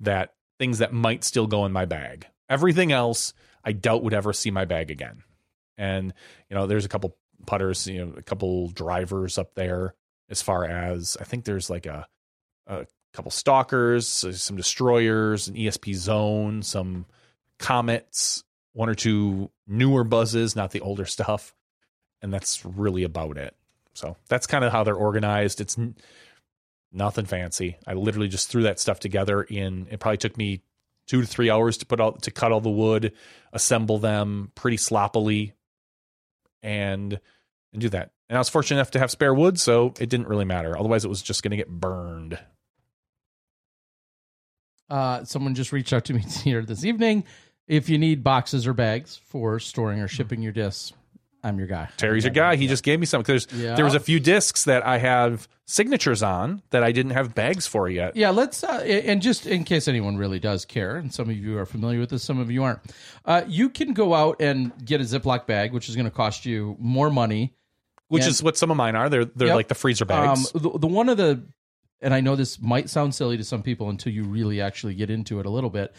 that 0.00 0.34
things 0.58 0.78
that 0.78 0.92
might 0.92 1.24
still 1.24 1.46
go 1.46 1.64
in 1.64 1.72
my 1.72 1.84
bag. 1.84 2.26
Everything 2.48 2.92
else, 2.92 3.32
I 3.64 3.72
doubt 3.72 4.02
would 4.02 4.14
ever 4.14 4.32
see 4.32 4.50
my 4.50 4.64
bag 4.64 4.90
again. 4.90 5.22
And 5.80 6.12
you 6.48 6.54
know, 6.54 6.66
there's 6.66 6.84
a 6.84 6.88
couple 6.88 7.16
putters, 7.46 7.86
you 7.86 8.04
know, 8.04 8.12
a 8.16 8.22
couple 8.22 8.68
drivers 8.68 9.38
up 9.38 9.54
there. 9.54 9.94
As 10.28 10.42
far 10.42 10.64
as 10.64 11.16
I 11.18 11.24
think 11.24 11.44
there's 11.44 11.70
like 11.70 11.86
a 11.86 12.06
a 12.66 12.86
couple 13.12 13.32
stalkers, 13.32 14.06
some 14.06 14.56
destroyers, 14.56 15.48
an 15.48 15.56
ESP 15.56 15.94
zone, 15.96 16.62
some 16.62 17.06
comets, 17.58 18.44
one 18.72 18.88
or 18.88 18.94
two 18.94 19.50
newer 19.66 20.04
buzzes, 20.04 20.54
not 20.54 20.70
the 20.70 20.80
older 20.80 21.06
stuff, 21.06 21.54
and 22.22 22.32
that's 22.32 22.64
really 22.64 23.02
about 23.02 23.38
it. 23.38 23.56
So 23.94 24.16
that's 24.28 24.46
kind 24.46 24.64
of 24.64 24.70
how 24.70 24.84
they're 24.84 24.94
organized. 24.94 25.60
It's 25.60 25.76
nothing 26.92 27.24
fancy. 27.24 27.76
I 27.86 27.94
literally 27.94 28.28
just 28.28 28.50
threw 28.50 28.62
that 28.62 28.78
stuff 28.78 29.00
together 29.00 29.42
in. 29.42 29.88
It 29.90 29.98
probably 29.98 30.18
took 30.18 30.36
me 30.36 30.62
two 31.06 31.22
to 31.22 31.26
three 31.26 31.50
hours 31.50 31.78
to 31.78 31.86
put 31.86 32.00
all 32.00 32.12
to 32.12 32.30
cut 32.30 32.52
all 32.52 32.60
the 32.60 32.70
wood, 32.70 33.12
assemble 33.52 33.98
them 33.98 34.52
pretty 34.54 34.76
sloppily, 34.76 35.54
and 36.62 37.20
and 37.72 37.80
do 37.80 37.88
that. 37.90 38.10
And 38.28 38.36
I 38.36 38.40
was 38.40 38.48
fortunate 38.48 38.78
enough 38.78 38.92
to 38.92 38.98
have 38.98 39.10
spare 39.10 39.34
wood, 39.34 39.58
so 39.58 39.94
it 39.98 40.08
didn't 40.08 40.28
really 40.28 40.44
matter. 40.44 40.78
Otherwise, 40.78 41.04
it 41.04 41.08
was 41.08 41.22
just 41.22 41.42
going 41.42 41.50
to 41.52 41.56
get 41.56 41.68
burned. 41.68 42.38
Uh, 44.88 45.24
someone 45.24 45.54
just 45.54 45.72
reached 45.72 45.92
out 45.92 46.04
to 46.06 46.14
me 46.14 46.20
here 46.44 46.62
this 46.62 46.84
evening. 46.84 47.24
If 47.68 47.88
you 47.88 47.98
need 47.98 48.24
boxes 48.24 48.66
or 48.66 48.72
bags 48.72 49.20
for 49.26 49.60
storing 49.60 50.00
or 50.00 50.08
shipping 50.08 50.42
your 50.42 50.52
discs, 50.52 50.92
I'm 51.42 51.58
your 51.58 51.68
guy. 51.68 51.88
Terry's 51.96 52.24
your 52.24 52.32
guy. 52.34 52.56
He 52.56 52.66
just 52.66 52.82
gave 52.84 53.00
me 53.00 53.06
some. 53.06 53.22
There's 53.22 53.46
Yeah. 53.52 53.74
there 53.74 53.84
was 53.84 53.94
a 53.94 54.00
few 54.00 54.20
discs 54.20 54.64
that 54.64 54.86
I 54.86 54.98
have 54.98 55.48
signatures 55.66 56.22
on 56.22 56.62
that 56.70 56.82
I 56.82 56.92
didn't 56.92 57.12
have 57.12 57.34
bags 57.34 57.66
for 57.66 57.88
yet. 57.88 58.16
Yeah, 58.16 58.30
let's 58.30 58.62
uh, 58.62 58.80
and 58.84 59.22
just 59.22 59.46
in 59.46 59.64
case 59.64 59.88
anyone 59.88 60.16
really 60.16 60.38
does 60.38 60.64
care, 60.64 60.96
and 60.96 61.12
some 61.14 61.30
of 61.30 61.36
you 61.36 61.56
are 61.58 61.64
familiar 61.66 61.98
with 62.00 62.10
this, 62.10 62.22
some 62.22 62.38
of 62.38 62.50
you 62.50 62.62
aren't. 62.64 62.80
Uh, 63.24 63.42
you 63.46 63.70
can 63.70 63.92
go 63.94 64.12
out 64.14 64.36
and 64.40 64.72
get 64.84 65.00
a 65.00 65.04
Ziploc 65.04 65.46
bag, 65.46 65.72
which 65.72 65.88
is 65.88 65.96
going 65.96 66.04
to 66.04 66.10
cost 66.10 66.44
you 66.44 66.76
more 66.78 67.08
money. 67.10 67.54
Which 68.08 68.24
And- 68.24 68.30
is 68.32 68.42
what 68.42 68.56
some 68.58 68.70
of 68.72 68.76
mine 68.76 68.96
are. 68.96 69.08
They're 69.08 69.24
they're 69.24 69.46
Yep. 69.48 69.56
like 69.56 69.68
the 69.68 69.74
freezer 69.76 70.04
bags. 70.04 70.52
Um, 70.54 70.60
the, 70.62 70.78
the 70.80 70.86
one 70.88 71.08
of 71.08 71.16
the, 71.16 71.44
and 72.02 72.12
I 72.12 72.20
know 72.20 72.34
this 72.36 72.60
might 72.60 72.90
sound 72.90 73.14
silly 73.14 73.36
to 73.36 73.44
some 73.44 73.62
people 73.62 73.88
until 73.88 74.12
you 74.12 74.24
really 74.24 74.60
actually 74.60 74.94
get 74.94 75.10
into 75.10 75.38
it 75.40 75.46
a 75.46 75.50
little 75.50 75.70
bit. 75.70 75.94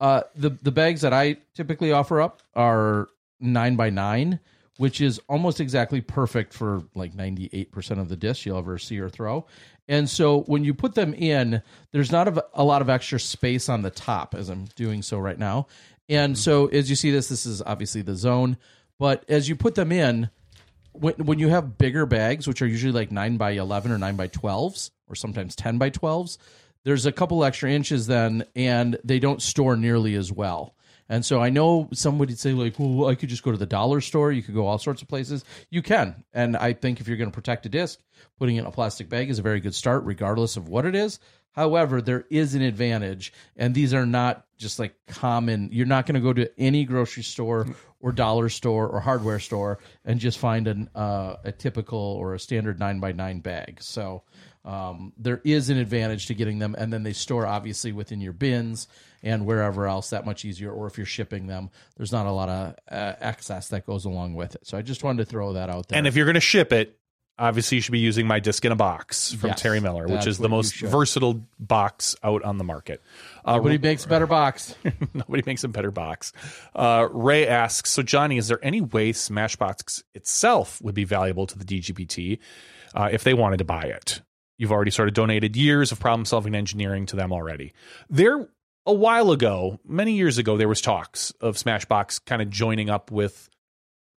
Uh, 0.00 0.22
the 0.36 0.50
the 0.62 0.70
bags 0.70 1.00
that 1.00 1.12
I 1.12 1.38
typically 1.54 1.90
offer 1.90 2.20
up 2.20 2.40
are 2.54 3.08
nine 3.40 3.74
by 3.76 3.90
nine, 3.90 4.38
which 4.76 5.00
is 5.00 5.20
almost 5.28 5.60
exactly 5.60 6.00
perfect 6.00 6.52
for 6.52 6.82
like 6.94 7.14
ninety 7.14 7.48
eight 7.52 7.72
percent 7.72 8.00
of 8.00 8.08
the 8.08 8.16
discs 8.16 8.44
you'll 8.44 8.58
ever 8.58 8.78
see 8.78 8.98
or 8.98 9.08
throw. 9.08 9.46
And 9.88 10.10
so 10.10 10.40
when 10.42 10.64
you 10.64 10.74
put 10.74 10.94
them 10.94 11.14
in, 11.14 11.62
there's 11.92 12.10
not 12.10 12.28
a, 12.28 12.44
a 12.54 12.64
lot 12.64 12.82
of 12.82 12.90
extra 12.90 13.20
space 13.20 13.68
on 13.68 13.82
the 13.82 13.90
top, 13.90 14.34
as 14.34 14.48
I'm 14.48 14.64
doing 14.74 15.02
so 15.02 15.18
right 15.18 15.38
now. 15.38 15.68
And 16.08 16.34
mm-hmm. 16.34 16.40
so 16.40 16.66
as 16.66 16.90
you 16.90 16.96
see 16.96 17.10
this, 17.10 17.28
this 17.28 17.46
is 17.46 17.62
obviously 17.62 18.02
the 18.02 18.16
zone. 18.16 18.56
But 18.98 19.24
as 19.28 19.48
you 19.48 19.56
put 19.56 19.74
them 19.74 19.92
in, 19.92 20.30
when 20.92 21.14
when 21.14 21.38
you 21.38 21.48
have 21.48 21.78
bigger 21.78 22.06
bags, 22.06 22.48
which 22.48 22.62
are 22.62 22.66
usually 22.66 22.92
like 22.92 23.12
nine 23.12 23.36
by 23.36 23.50
eleven 23.52 23.92
or 23.92 23.98
nine 23.98 24.16
by 24.16 24.28
twelves, 24.28 24.90
or 25.08 25.14
sometimes 25.14 25.54
ten 25.54 25.78
by 25.78 25.90
twelves, 25.90 26.38
there's 26.84 27.06
a 27.06 27.12
couple 27.12 27.44
extra 27.44 27.70
inches 27.70 28.06
then, 28.06 28.44
and 28.54 28.98
they 29.04 29.18
don't 29.18 29.42
store 29.42 29.76
nearly 29.76 30.14
as 30.14 30.32
well. 30.32 30.74
And 31.08 31.24
so 31.24 31.40
I 31.40 31.50
know 31.50 31.88
somebody'd 31.92 32.38
say 32.38 32.52
like, 32.52 32.78
well, 32.78 33.08
I 33.08 33.14
could 33.14 33.28
just 33.28 33.42
go 33.42 33.52
to 33.52 33.56
the 33.58 33.66
dollar 33.66 34.00
store. 34.00 34.32
You 34.32 34.42
could 34.42 34.54
go 34.54 34.66
all 34.66 34.78
sorts 34.78 35.02
of 35.02 35.08
places. 35.08 35.44
You 35.70 35.82
can, 35.82 36.24
and 36.32 36.56
I 36.56 36.72
think 36.72 37.00
if 37.00 37.08
you're 37.08 37.16
going 37.16 37.30
to 37.30 37.34
protect 37.34 37.66
a 37.66 37.68
disc, 37.68 38.00
putting 38.38 38.56
it 38.56 38.60
in 38.60 38.66
a 38.66 38.72
plastic 38.72 39.08
bag 39.08 39.30
is 39.30 39.38
a 39.38 39.42
very 39.42 39.60
good 39.60 39.74
start, 39.74 40.04
regardless 40.04 40.56
of 40.56 40.68
what 40.68 40.86
it 40.86 40.94
is. 40.94 41.18
However, 41.52 42.02
there 42.02 42.26
is 42.30 42.54
an 42.54 42.60
advantage, 42.60 43.32
and 43.56 43.74
these 43.74 43.94
are 43.94 44.04
not 44.04 44.44
just 44.58 44.78
like 44.78 44.94
common. 45.06 45.70
You're 45.72 45.86
not 45.86 46.04
going 46.04 46.16
to 46.16 46.20
go 46.20 46.34
to 46.34 46.50
any 46.60 46.84
grocery 46.84 47.22
store 47.22 47.66
or 47.98 48.12
dollar 48.12 48.50
store 48.50 48.86
or 48.86 49.00
hardware 49.00 49.38
store 49.38 49.78
and 50.04 50.20
just 50.20 50.38
find 50.38 50.68
an 50.68 50.90
uh, 50.94 51.36
a 51.44 51.52
typical 51.52 51.98
or 51.98 52.34
a 52.34 52.38
standard 52.38 52.78
nine 52.78 53.00
by 53.00 53.12
nine 53.12 53.40
bag. 53.40 53.78
So 53.80 54.22
um, 54.66 55.12
there 55.16 55.40
is 55.44 55.70
an 55.70 55.78
advantage 55.78 56.26
to 56.26 56.34
getting 56.34 56.58
them, 56.58 56.74
and 56.76 56.92
then 56.92 57.04
they 57.04 57.12
store 57.12 57.46
obviously 57.46 57.92
within 57.92 58.20
your 58.20 58.32
bins 58.32 58.88
and 59.22 59.46
wherever 59.46 59.86
else 59.86 60.10
that 60.10 60.26
much 60.26 60.44
easier. 60.44 60.70
Or 60.72 60.88
if 60.88 60.98
you're 60.98 61.06
shipping 61.06 61.46
them, 61.46 61.70
there's 61.96 62.12
not 62.12 62.26
a 62.26 62.32
lot 62.32 62.48
of 62.48 62.74
uh, 62.90 63.14
excess 63.20 63.68
that 63.68 63.86
goes 63.86 64.04
along 64.04 64.34
with 64.34 64.56
it. 64.56 64.66
So 64.66 64.76
I 64.76 64.82
just 64.82 65.04
wanted 65.04 65.24
to 65.24 65.30
throw 65.30 65.52
that 65.54 65.70
out 65.70 65.88
there. 65.88 65.96
And 65.96 66.06
if 66.06 66.16
you're 66.16 66.26
going 66.26 66.34
to 66.34 66.40
ship 66.40 66.72
it, 66.72 66.98
obviously 67.38 67.76
you 67.76 67.82
should 67.82 67.92
be 67.92 68.00
using 68.00 68.26
my 68.26 68.40
disc 68.40 68.64
in 68.64 68.72
a 68.72 68.76
box 68.76 69.32
from 69.34 69.50
Yes, 69.50 69.62
Terry 69.62 69.80
Miller, 69.80 70.08
which 70.08 70.26
is 70.26 70.38
the 70.38 70.48
most 70.48 70.80
versatile 70.80 71.46
box 71.60 72.16
out 72.24 72.42
on 72.42 72.58
the 72.58 72.64
market. 72.64 73.02
Uh, 73.44 73.56
nobody 73.56 73.78
makes 73.78 74.04
a 74.04 74.08
better 74.08 74.26
box. 74.26 74.74
Nobody 75.14 75.44
makes 75.46 75.62
a 75.62 75.68
better 75.68 75.92
box. 75.92 76.32
Uh, 76.74 77.06
Ray 77.12 77.46
asks, 77.46 77.90
so 77.90 78.02
Johnny, 78.02 78.36
is 78.36 78.48
there 78.48 78.58
any 78.62 78.80
way 78.80 79.12
Smashboxx 79.12 80.02
itself 80.14 80.82
would 80.82 80.94
be 80.94 81.04
valuable 81.04 81.46
to 81.46 81.56
the 81.56 81.64
DGPT 81.64 82.38
uh, 82.94 83.08
if 83.12 83.22
they 83.22 83.34
wanted 83.34 83.58
to 83.58 83.64
buy 83.64 83.82
it? 83.82 84.22
You've 84.58 84.72
already 84.72 84.90
sort 84.90 85.08
of 85.08 85.14
donated 85.14 85.56
years 85.56 85.92
of 85.92 86.00
problem 86.00 86.24
solving 86.24 86.54
engineering 86.54 87.06
to 87.06 87.16
them 87.16 87.32
already. 87.32 87.72
There, 88.08 88.48
a 88.86 88.92
while 88.92 89.30
ago, 89.32 89.80
many 89.86 90.14
years 90.14 90.38
ago, 90.38 90.56
there 90.56 90.68
was 90.68 90.80
talks 90.80 91.32
of 91.40 91.56
Smashboxx 91.56 92.24
kind 92.24 92.40
of 92.40 92.50
joining 92.50 92.88
up 92.88 93.10
with 93.10 93.48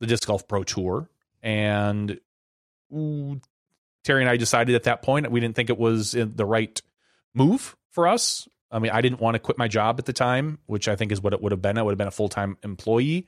the 0.00 0.06
Disc 0.06 0.26
Golf 0.26 0.46
Pro 0.46 0.62
Tour, 0.62 1.08
and 1.42 2.20
ooh, 2.94 3.40
Terry 4.04 4.22
and 4.22 4.30
I 4.30 4.36
decided 4.36 4.74
at 4.74 4.84
that 4.84 5.02
point 5.02 5.30
we 5.30 5.40
didn't 5.40 5.56
think 5.56 5.70
it 5.70 5.78
was 5.78 6.12
the 6.12 6.46
right 6.46 6.80
move 7.34 7.76
for 7.90 8.06
us. 8.06 8.48
I 8.70 8.78
mean, 8.78 8.92
I 8.92 9.00
didn't 9.00 9.20
want 9.20 9.34
to 9.34 9.38
quit 9.38 9.58
my 9.58 9.68
job 9.68 9.98
at 9.98 10.04
the 10.04 10.12
time, 10.12 10.58
which 10.66 10.88
I 10.88 10.96
think 10.96 11.10
is 11.10 11.20
what 11.20 11.32
it 11.32 11.42
would 11.42 11.52
have 11.52 11.62
been. 11.62 11.78
I 11.78 11.82
would 11.82 11.92
have 11.92 11.98
been 11.98 12.08
a 12.08 12.12
full 12.12 12.28
time 12.28 12.58
employee. 12.62 13.26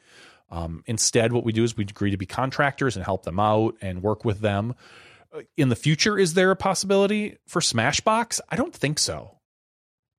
Um, 0.50 0.82
instead, 0.86 1.32
what 1.32 1.44
we 1.44 1.52
do 1.52 1.64
is 1.64 1.76
we 1.76 1.84
agree 1.84 2.10
to 2.10 2.16
be 2.16 2.26
contractors 2.26 2.96
and 2.96 3.04
help 3.04 3.24
them 3.24 3.38
out 3.38 3.76
and 3.80 4.02
work 4.02 4.24
with 4.24 4.40
them. 4.40 4.74
In 5.56 5.68
the 5.68 5.76
future, 5.76 6.18
is 6.18 6.34
there 6.34 6.50
a 6.50 6.56
possibility 6.56 7.36
for 7.46 7.60
Smashboxx? 7.60 8.40
I 8.48 8.56
don't 8.56 8.74
think 8.74 8.98
so. 8.98 9.38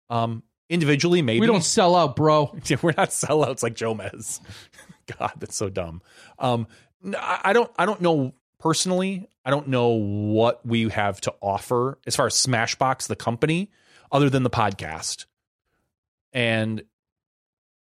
Um, 0.10 0.44
individually, 0.70 1.22
maybe 1.22 1.42
we 1.42 1.48
don't 1.48 1.64
sell 1.64 1.96
out, 1.96 2.16
bro. 2.16 2.46
we're 2.82 2.94
not 2.98 3.10
sellouts 3.10 3.62
like 3.62 3.76
Jomez. 3.76 4.40
God, 5.20 5.34
that's 5.38 5.56
so 5.56 5.70
dumb. 5.70 6.02
Um, 6.40 6.68
I 7.18 7.54
don't. 7.54 7.70
I 7.78 7.86
don't 7.86 8.02
know 8.02 8.34
personally. 8.60 9.28
I 9.44 9.50
don't 9.50 9.68
know 9.68 9.90
what 9.90 10.66
we 10.66 10.88
have 10.90 11.20
to 11.22 11.34
offer 11.42 11.98
as 12.06 12.16
far 12.16 12.28
as 12.28 12.36
Smashboxx, 12.36 13.08
the 13.08 13.16
company, 13.16 13.72
other 14.12 14.30
than 14.30 14.44
the 14.44 14.50
podcast, 14.50 15.26
and 16.32 16.84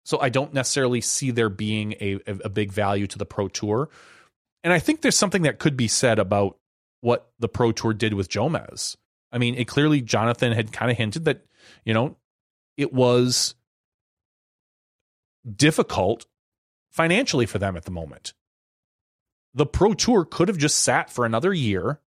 so 0.04 0.20
I 0.20 0.30
don't 0.30 0.54
necessarily 0.54 1.02
see 1.02 1.32
there 1.32 1.50
being 1.50 1.94
a, 1.94 2.20
a 2.28 2.50
big 2.50 2.72
value 2.72 3.08
to 3.08 3.18
the 3.18 3.26
Pro 3.26 3.48
Tour. 3.48 3.90
And 4.64 4.74
I 4.74 4.80
think 4.80 5.02
there's 5.02 5.18
something 5.18 5.44
that 5.44 5.60
could 5.60 5.78
be 5.78 5.88
said 5.88 6.20
about 6.20 6.58
what 7.02 7.32
the 7.40 7.50
Pro 7.50 7.72
Tour 7.72 7.94
did 7.94 8.14
with 8.14 8.30
Jomez. 8.30 8.96
I 9.32 9.38
mean, 9.38 9.56
it 9.56 9.68
clearly 9.68 10.02
Jonathan 10.02 10.54
had 10.54 10.72
kind 10.72 10.92
of 10.92 10.98
hinted 10.98 11.26
that, 11.26 11.46
you 11.84 11.94
know, 11.94 12.18
it 12.78 12.94
was 12.94 13.56
difficult 15.56 16.26
financially 16.92 17.46
for 17.46 17.58
them 17.58 17.76
at 17.76 17.86
the 17.86 17.92
moment. 17.92 18.34
The 19.54 19.66
Pro 19.66 19.94
Tour 19.94 20.26
could 20.26 20.48
have 20.48 20.58
just 20.58 20.80
sat 20.80 21.10
for 21.10 21.26
another 21.26 21.54
year, 21.54 22.00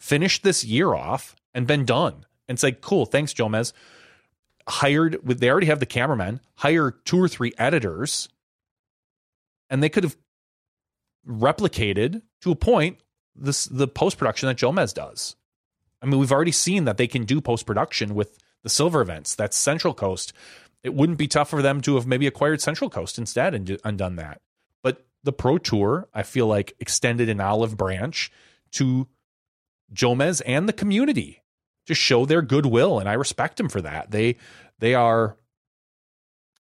finished 0.00 0.42
this 0.42 0.64
year 0.64 0.94
off, 0.94 1.36
and 1.54 1.66
been 1.66 1.84
done. 1.84 2.24
And 2.48 2.58
say, 2.58 2.72
cool, 2.72 3.04
thanks, 3.04 3.34
Jomez. 3.34 3.72
Hired 4.66 5.18
with 5.26 5.40
they 5.40 5.50
already 5.50 5.66
have 5.66 5.80
the 5.80 5.86
cameramen, 5.86 6.40
hire 6.56 6.90
two 6.90 7.20
or 7.20 7.28
three 7.28 7.52
editors, 7.58 8.28
and 9.68 9.82
they 9.82 9.88
could 9.88 10.04
have 10.04 10.16
replicated 11.26 12.22
to 12.40 12.50
a 12.50 12.56
point 12.56 12.98
this 13.38 13.66
the 13.66 13.88
post 13.88 14.18
production 14.18 14.48
that 14.48 14.58
Jomez 14.58 14.92
does. 14.92 15.36
I 16.02 16.06
mean, 16.06 16.18
we've 16.18 16.32
already 16.32 16.52
seen 16.52 16.84
that 16.84 16.96
they 16.96 17.06
can 17.06 17.24
do 17.24 17.40
post 17.40 17.66
production 17.66 18.14
with 18.14 18.38
the 18.62 18.68
silver 18.68 19.00
events. 19.00 19.34
That's 19.34 19.56
Central 19.56 19.94
Coast. 19.94 20.32
It 20.82 20.94
wouldn't 20.94 21.18
be 21.18 21.26
tough 21.28 21.50
for 21.50 21.62
them 21.62 21.80
to 21.82 21.96
have 21.96 22.06
maybe 22.06 22.26
acquired 22.26 22.60
Central 22.60 22.88
Coast 22.88 23.18
instead 23.18 23.54
and, 23.54 23.78
and 23.84 23.98
done 23.98 24.16
that. 24.16 24.40
But 24.82 25.06
the 25.24 25.32
Pro 25.32 25.58
Tour, 25.58 26.08
I 26.14 26.22
feel 26.22 26.46
like, 26.46 26.74
extended 26.78 27.28
an 27.28 27.40
olive 27.40 27.76
branch 27.76 28.30
to 28.72 29.08
Jomez 29.92 30.40
and 30.46 30.68
the 30.68 30.72
community 30.72 31.42
to 31.86 31.94
show 31.94 32.26
their 32.26 32.42
goodwill, 32.42 32.98
and 32.98 33.08
I 33.08 33.14
respect 33.14 33.56
them 33.56 33.68
for 33.68 33.80
that. 33.80 34.10
They 34.10 34.36
they 34.78 34.94
are 34.94 35.36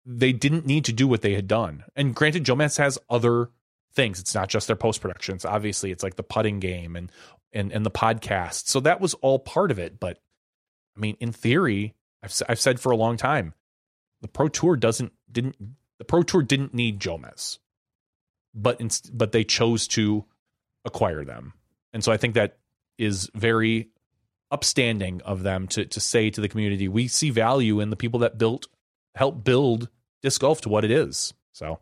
they 0.04 0.32
didn't 0.32 0.66
need 0.66 0.84
to 0.86 0.92
do 0.92 1.06
what 1.06 1.22
they 1.22 1.34
had 1.34 1.48
done. 1.48 1.84
And 1.96 2.14
granted, 2.14 2.44
Jomez 2.44 2.78
has 2.78 2.98
other 3.10 3.50
things. 3.98 4.20
It's 4.20 4.34
not 4.34 4.48
just 4.48 4.68
their 4.68 4.76
post 4.76 5.00
productions. 5.00 5.44
Obviously, 5.44 5.90
it's 5.90 6.04
like 6.04 6.14
the 6.14 6.22
putting 6.22 6.60
game 6.60 6.94
and 6.94 7.10
and 7.52 7.72
and 7.72 7.84
the 7.84 7.90
podcast. 7.90 8.68
So 8.68 8.78
that 8.80 9.00
was 9.00 9.14
all 9.14 9.40
part 9.40 9.72
of 9.72 9.78
it. 9.80 9.98
But 9.98 10.20
I 10.96 11.00
mean, 11.00 11.16
in 11.18 11.32
theory, 11.32 11.94
I've 12.22 12.32
I've 12.48 12.60
said 12.60 12.78
for 12.78 12.92
a 12.92 12.96
long 12.96 13.16
time, 13.16 13.54
the 14.22 14.28
Pro 14.28 14.48
Tour 14.48 14.76
doesn't 14.76 15.12
didn't 15.30 15.56
the 15.98 16.04
Pro 16.04 16.22
Tour 16.22 16.42
didn't 16.42 16.72
need 16.72 17.00
Jomez, 17.00 17.58
but 18.54 18.80
in, 18.80 18.88
but 19.12 19.32
they 19.32 19.42
chose 19.42 19.88
to 19.88 20.24
acquire 20.84 21.24
them, 21.24 21.54
and 21.92 22.04
so 22.04 22.12
I 22.12 22.16
think 22.18 22.34
that 22.34 22.56
is 22.98 23.28
very 23.34 23.88
upstanding 24.52 25.20
of 25.22 25.42
them 25.42 25.66
to 25.68 25.86
to 25.86 25.98
say 25.98 26.30
to 26.30 26.40
the 26.40 26.48
community, 26.48 26.86
we 26.86 27.08
see 27.08 27.30
value 27.30 27.80
in 27.80 27.90
the 27.90 27.96
people 27.96 28.20
that 28.20 28.38
built 28.38 28.68
help 29.16 29.42
build 29.42 29.88
disc 30.22 30.40
golf 30.40 30.60
to 30.60 30.68
what 30.68 30.84
it 30.84 30.92
is. 30.92 31.34
So 31.52 31.80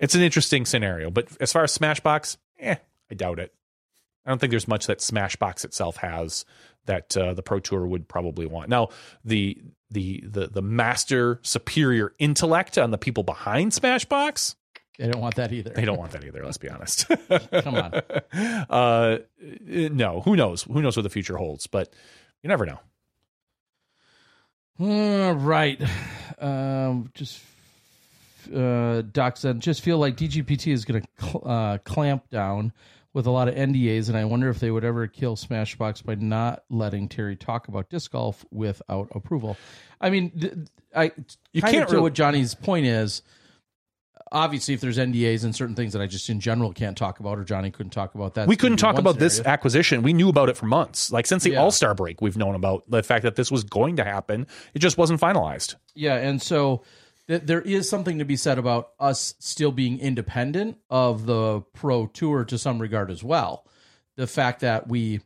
it's 0.00 0.14
an 0.16 0.22
interesting 0.22 0.64
scenario. 0.66 1.10
But 1.10 1.28
as 1.40 1.52
far 1.52 1.62
as 1.62 1.76
Smashboxx, 1.76 2.36
eh, 2.58 2.74
I 3.10 3.14
doubt 3.14 3.38
it. 3.38 3.54
I 4.26 4.30
don't 4.30 4.38
think 4.38 4.50
there's 4.50 4.68
much 4.68 4.86
that 4.88 4.98
Smashboxx 4.98 5.64
itself 5.64 5.96
has 5.98 6.44
that 6.86 7.16
uh, 7.16 7.34
the 7.34 7.42
Pro 7.42 7.60
Tour 7.60 7.86
would 7.86 8.08
probably 8.08 8.46
want. 8.46 8.68
Now, 8.68 8.88
the 9.24 9.56
the 9.90 10.22
the 10.26 10.46
the 10.48 10.62
master 10.62 11.38
superior 11.42 12.12
intellect 12.18 12.76
on 12.78 12.90
the 12.90 12.98
people 12.98 13.22
behind 13.22 13.72
Smashboxx, 13.72 14.56
They 14.98 15.08
don't 15.10 15.20
want 15.20 15.36
that 15.36 15.52
either. 15.52 15.70
they 15.70 15.84
don't 15.84 15.98
want 15.98 16.12
that 16.12 16.24
either. 16.24 16.44
Let's 16.44 16.58
be 16.58 16.68
honest. 16.68 17.06
Come 17.52 17.74
on. 17.74 18.02
Uh, 18.68 19.18
no, 19.66 20.20
who 20.20 20.36
knows? 20.36 20.62
Who 20.64 20.82
knows 20.82 20.96
what 20.96 21.02
the 21.02 21.10
future 21.10 21.36
holds? 21.36 21.66
But 21.66 21.92
you 22.42 22.48
never 22.48 22.66
know. 22.66 22.78
All 24.78 25.32
right. 25.34 25.80
Um, 26.38 27.10
just 27.12 27.38
uh, 28.54 29.02
Doc 29.02 29.36
said, 29.36 29.60
just 29.60 29.80
feel 29.82 29.98
like 29.98 30.16
DGPT 30.16 30.72
is 30.72 30.84
going 30.84 31.02
to 31.02 31.08
cl- 31.24 31.42
uh, 31.48 31.78
clamp 31.78 32.28
down 32.30 32.72
with 33.12 33.26
a 33.26 33.30
lot 33.30 33.48
of 33.48 33.54
NDAs, 33.56 34.08
and 34.08 34.16
I 34.16 34.24
wonder 34.24 34.48
if 34.50 34.60
they 34.60 34.70
would 34.70 34.84
ever 34.84 35.06
kill 35.08 35.34
Smashboxx 35.36 36.04
by 36.04 36.14
not 36.14 36.62
letting 36.70 37.08
Terry 37.08 37.34
talk 37.34 37.66
about 37.66 37.90
disc 37.90 38.12
golf 38.12 38.44
without 38.52 39.08
approval. 39.14 39.56
I 40.00 40.10
mean, 40.10 40.30
th- 40.30 40.54
I 40.94 41.10
You 41.52 41.60
can't 41.62 41.84
of 41.84 41.90
really- 41.90 42.02
what 42.02 42.12
Johnny's 42.14 42.54
point 42.54 42.86
is. 42.86 43.22
Obviously, 44.32 44.74
if 44.74 44.80
there's 44.80 44.96
NDAs 44.96 45.42
and 45.42 45.56
certain 45.56 45.74
things 45.74 45.92
that 45.92 46.00
I 46.00 46.06
just 46.06 46.30
in 46.30 46.38
general 46.38 46.72
can't 46.72 46.96
talk 46.96 47.18
about, 47.18 47.36
or 47.36 47.42
Johnny 47.42 47.72
couldn't 47.72 47.90
talk 47.90 48.14
about 48.14 48.34
that, 48.34 48.46
we 48.46 48.54
couldn't 48.54 48.76
talk 48.76 48.96
about 48.96 49.18
this 49.18 49.40
acquisition. 49.40 50.02
We 50.02 50.12
knew 50.12 50.28
about 50.28 50.48
it 50.48 50.56
for 50.56 50.66
months. 50.66 51.10
Like 51.10 51.26
since 51.26 51.42
the 51.42 51.50
Yeah. 51.52 51.62
All 51.62 51.72
Star 51.72 51.94
break, 51.96 52.20
we've 52.20 52.36
known 52.36 52.54
about 52.54 52.88
the 52.88 53.02
fact 53.02 53.24
that 53.24 53.34
this 53.34 53.50
was 53.50 53.64
going 53.64 53.96
to 53.96 54.04
happen. 54.04 54.46
It 54.72 54.78
just 54.78 54.96
wasn't 54.98 55.20
finalized. 55.20 55.74
Yeah, 55.96 56.14
and 56.14 56.40
so 56.40 56.82
th- 57.30 57.42
there 57.44 57.60
is 57.60 57.88
something 57.88 58.18
to 58.18 58.24
be 58.24 58.36
said 58.36 58.58
about 58.58 58.90
us 58.98 59.34
still 59.38 59.70
being 59.70 60.00
independent 60.00 60.78
of 60.90 61.26
the 61.26 61.60
pro 61.72 62.06
tour 62.06 62.44
to 62.44 62.58
some 62.58 62.80
regard 62.80 63.10
as 63.10 63.22
well. 63.22 63.66
The 64.16 64.26
fact 64.26 64.60
that 64.60 64.88
we 64.88 65.20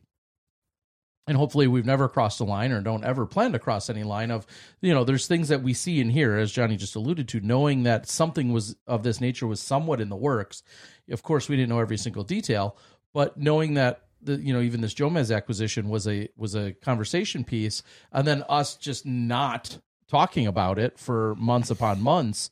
and 1.27 1.35
hopefully 1.35 1.65
we've 1.65 1.87
never 1.87 2.07
crossed 2.07 2.39
a 2.39 2.43
line 2.43 2.71
or 2.71 2.81
don't 2.81 3.03
ever 3.03 3.25
plan 3.25 3.51
to 3.51 3.57
cross 3.57 3.89
any 3.89 4.03
line 4.03 4.29
of 4.29 4.45
you 4.81 4.93
know 4.93 5.03
there's 5.03 5.25
things 5.25 5.47
that 5.47 5.63
we 5.63 5.73
see 5.73 5.99
in 5.99 6.11
here 6.11 6.35
as 6.35 6.51
johnny 6.51 6.77
just 6.77 6.95
alluded 6.95 7.27
to 7.27 7.39
knowing 7.39 7.81
that 7.81 8.07
something 8.07 8.53
was 8.53 8.75
of 8.85 9.01
this 9.01 9.19
nature 9.19 9.47
was 9.47 9.59
somewhat 9.59 9.99
in 9.99 10.09
the 10.09 10.15
works 10.15 10.61
of 11.09 11.23
course 11.23 11.49
we 11.49 11.55
didn't 11.55 11.69
know 11.69 11.79
every 11.79 11.97
single 11.97 12.23
detail 12.23 12.77
but 13.11 13.35
knowing 13.37 13.73
that 13.73 14.03
the 14.21 14.35
you 14.35 14.53
know 14.53 14.61
even 14.61 14.81
this 14.81 14.93
Jomez 14.93 15.35
acquisition 15.35 15.89
was 15.89 16.07
a 16.07 16.29
was 16.37 16.53
a 16.53 16.73
conversation 16.73 17.43
piece 17.43 17.81
and 18.11 18.27
then 18.27 18.43
us 18.47 18.75
just 18.75 19.05
not 19.05 19.79
talking 20.09 20.47
about 20.47 20.79
it 20.79 20.99
for 20.99 21.35
months 21.35 21.69
upon 21.69 22.01
months 22.01 22.51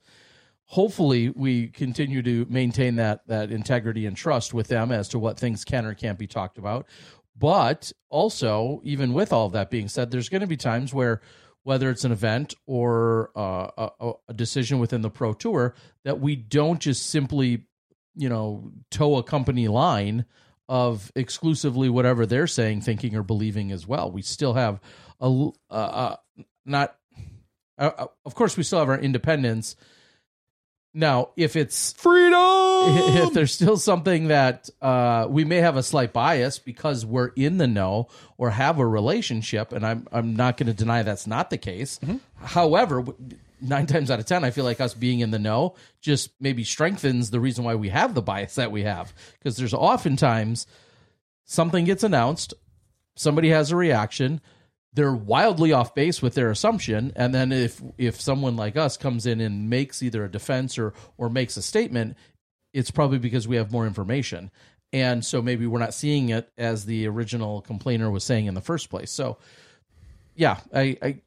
hopefully 0.73 1.29
we 1.29 1.67
continue 1.67 2.23
to 2.23 2.47
maintain 2.49 2.95
that 2.95 3.25
that 3.27 3.51
integrity 3.51 4.07
and 4.07 4.17
trust 4.17 4.55
with 4.55 4.67
them 4.67 4.91
as 4.91 5.07
to 5.07 5.19
what 5.19 5.37
things 5.37 5.63
can 5.63 5.85
or 5.85 5.93
can't 5.93 6.17
be 6.17 6.25
talked 6.25 6.57
about. 6.57 6.87
But 7.37 7.91
also 8.09 8.81
even 8.83 9.13
with 9.13 9.31
all 9.31 9.45
of 9.45 9.53
that 9.53 9.69
being 9.69 9.87
said 9.87 10.09
there's 10.09 10.29
going 10.29 10.41
to 10.41 10.47
be 10.47 10.57
times 10.57 10.91
where 10.91 11.21
whether 11.61 11.91
it's 11.91 12.03
an 12.03 12.11
event 12.11 12.55
or 12.65 13.29
uh, 13.35 13.89
a, 13.99 14.11
a 14.27 14.33
decision 14.33 14.79
within 14.79 15.01
the 15.01 15.11
pro 15.11 15.33
tour 15.33 15.75
that 16.03 16.19
we 16.19 16.35
don't 16.35 16.79
just 16.79 17.07
simply 17.07 17.65
you 18.15 18.29
know 18.29 18.71
toe 18.89 19.17
a 19.17 19.23
company 19.23 19.67
line 19.67 20.25
of 20.67 21.11
exclusively 21.15 21.87
whatever 21.87 22.25
they're 22.25 22.47
saying 22.47 22.81
thinking 22.81 23.15
or 23.15 23.21
believing 23.21 23.71
as 23.71 23.85
well. 23.85 24.09
We 24.09 24.23
still 24.23 24.53
have 24.53 24.79
a 25.21 25.49
uh, 25.69 25.73
uh, 25.73 26.15
not 26.65 26.95
uh, 27.77 27.91
uh, 27.97 28.07
of 28.25 28.35
course 28.35 28.57
we 28.57 28.63
still 28.63 28.79
have 28.79 28.89
our 28.89 28.99
independence 28.99 29.75
now 30.93 31.29
if 31.35 31.55
it's 31.55 31.93
Freedom. 31.93 32.39
if 32.85 33.33
there's 33.33 33.53
still 33.53 33.77
something 33.77 34.27
that 34.27 34.69
uh, 34.81 35.25
we 35.29 35.45
may 35.45 35.57
have 35.57 35.77
a 35.77 35.83
slight 35.83 36.13
bias 36.13 36.59
because 36.59 37.05
we're 37.05 37.31
in 37.35 37.57
the 37.57 37.67
know 37.67 38.07
or 38.37 38.49
have 38.51 38.79
a 38.79 38.85
relationship, 38.85 39.71
and 39.71 39.85
I'm 39.85 40.07
I'm 40.11 40.35
not 40.35 40.57
going 40.57 40.67
to 40.67 40.73
deny 40.73 41.01
that's 41.03 41.27
not 41.27 41.49
the 41.49 41.57
case. 41.57 41.99
However, 42.35 43.05
nine 43.61 43.85
times 43.85 44.11
out 44.11 44.19
of 44.19 44.25
ten, 44.25 44.43
I 44.43 44.51
feel 44.51 44.65
like 44.65 44.81
us 44.81 44.93
being 44.93 45.21
in 45.21 45.31
the 45.31 45.39
know 45.39 45.75
just 46.01 46.31
maybe 46.39 46.63
strengthens 46.63 47.29
the 47.29 47.39
reason 47.39 47.63
why 47.63 47.75
we 47.75 47.89
have 47.89 48.13
the 48.13 48.21
bias 48.21 48.55
that 48.55 48.71
we 48.71 48.83
have 48.83 49.13
because 49.39 49.57
there's 49.57 49.73
oftentimes 49.73 50.67
something 51.45 51.85
gets 51.85 52.03
announced, 52.03 52.53
somebody 53.15 53.49
has 53.49 53.71
a 53.71 53.75
reaction. 53.75 54.41
They're 54.95 55.15
wildly 55.15 55.73
off 55.73 55.95
base 55.95 56.21
with 56.21 56.35
their 56.35 56.51
assumption, 56.51 57.13
and 57.15 57.33
then 57.33 57.51
if 57.51 57.81
if 57.97 58.21
someone 58.21 58.55
like 58.55 58.77
us 58.77 58.95
comes 58.95 59.25
in 59.25 59.41
and 59.41 59.69
makes 59.69 60.03
either 60.03 60.23
a 60.23 60.31
defense 60.31 60.77
or 60.77 60.93
or 61.17 61.29
makes 61.29 61.57
a 61.57 61.61
statement, 61.63 62.15
it's 62.73 62.91
probably 62.91 63.17
because 63.17 63.47
we 63.47 63.55
have 63.55 63.71
more 63.71 63.87
information. 63.87 64.51
And 64.91 65.25
so 65.25 65.41
maybe 65.41 65.65
we're 65.65 65.79
not 65.79 65.95
seeing 65.95 66.29
it 66.29 66.51
as 66.55 66.85
the 66.85 67.07
original 67.07 67.61
complainer 67.61 68.11
was 68.11 68.23
saying 68.23 68.45
in 68.45 68.53
the 68.53 68.61
first 68.61 68.91
place. 68.91 69.09
So 69.09 69.39
yeah, 70.35 70.59
I 70.73 70.97
I 71.01 71.21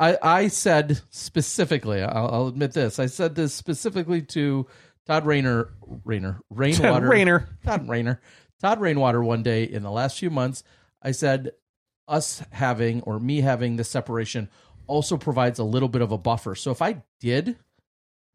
I, 0.00 0.18
I 0.22 0.48
said 0.48 1.00
specifically, 1.10 2.02
I'll, 2.02 2.28
I'll 2.28 2.46
admit 2.48 2.72
this. 2.72 2.98
I 2.98 3.06
said 3.06 3.34
this 3.34 3.54
specifically 3.54 4.20
to 4.22 4.66
Todd 5.06 5.24
Rayner, 5.24 5.70
Rayner, 6.04 6.40
Rainwater, 6.50 7.08
Rayner. 7.08 7.48
Todd 7.64 7.88
Rayner, 7.88 8.20
Todd 8.60 8.80
Rainwater. 8.80 9.22
One 9.22 9.42
day 9.42 9.64
in 9.64 9.82
the 9.82 9.90
last 9.90 10.18
few 10.18 10.30
months, 10.30 10.64
I 11.00 11.12
said 11.12 11.52
us 12.06 12.42
having 12.50 13.02
or 13.02 13.18
me 13.18 13.40
having 13.40 13.76
this 13.76 13.88
separation 13.88 14.48
also 14.86 15.16
provides 15.16 15.58
a 15.58 15.64
little 15.64 15.88
bit 15.88 16.02
of 16.02 16.12
a 16.12 16.18
buffer. 16.18 16.54
So 16.54 16.70
if 16.70 16.82
I 16.82 17.02
did 17.20 17.56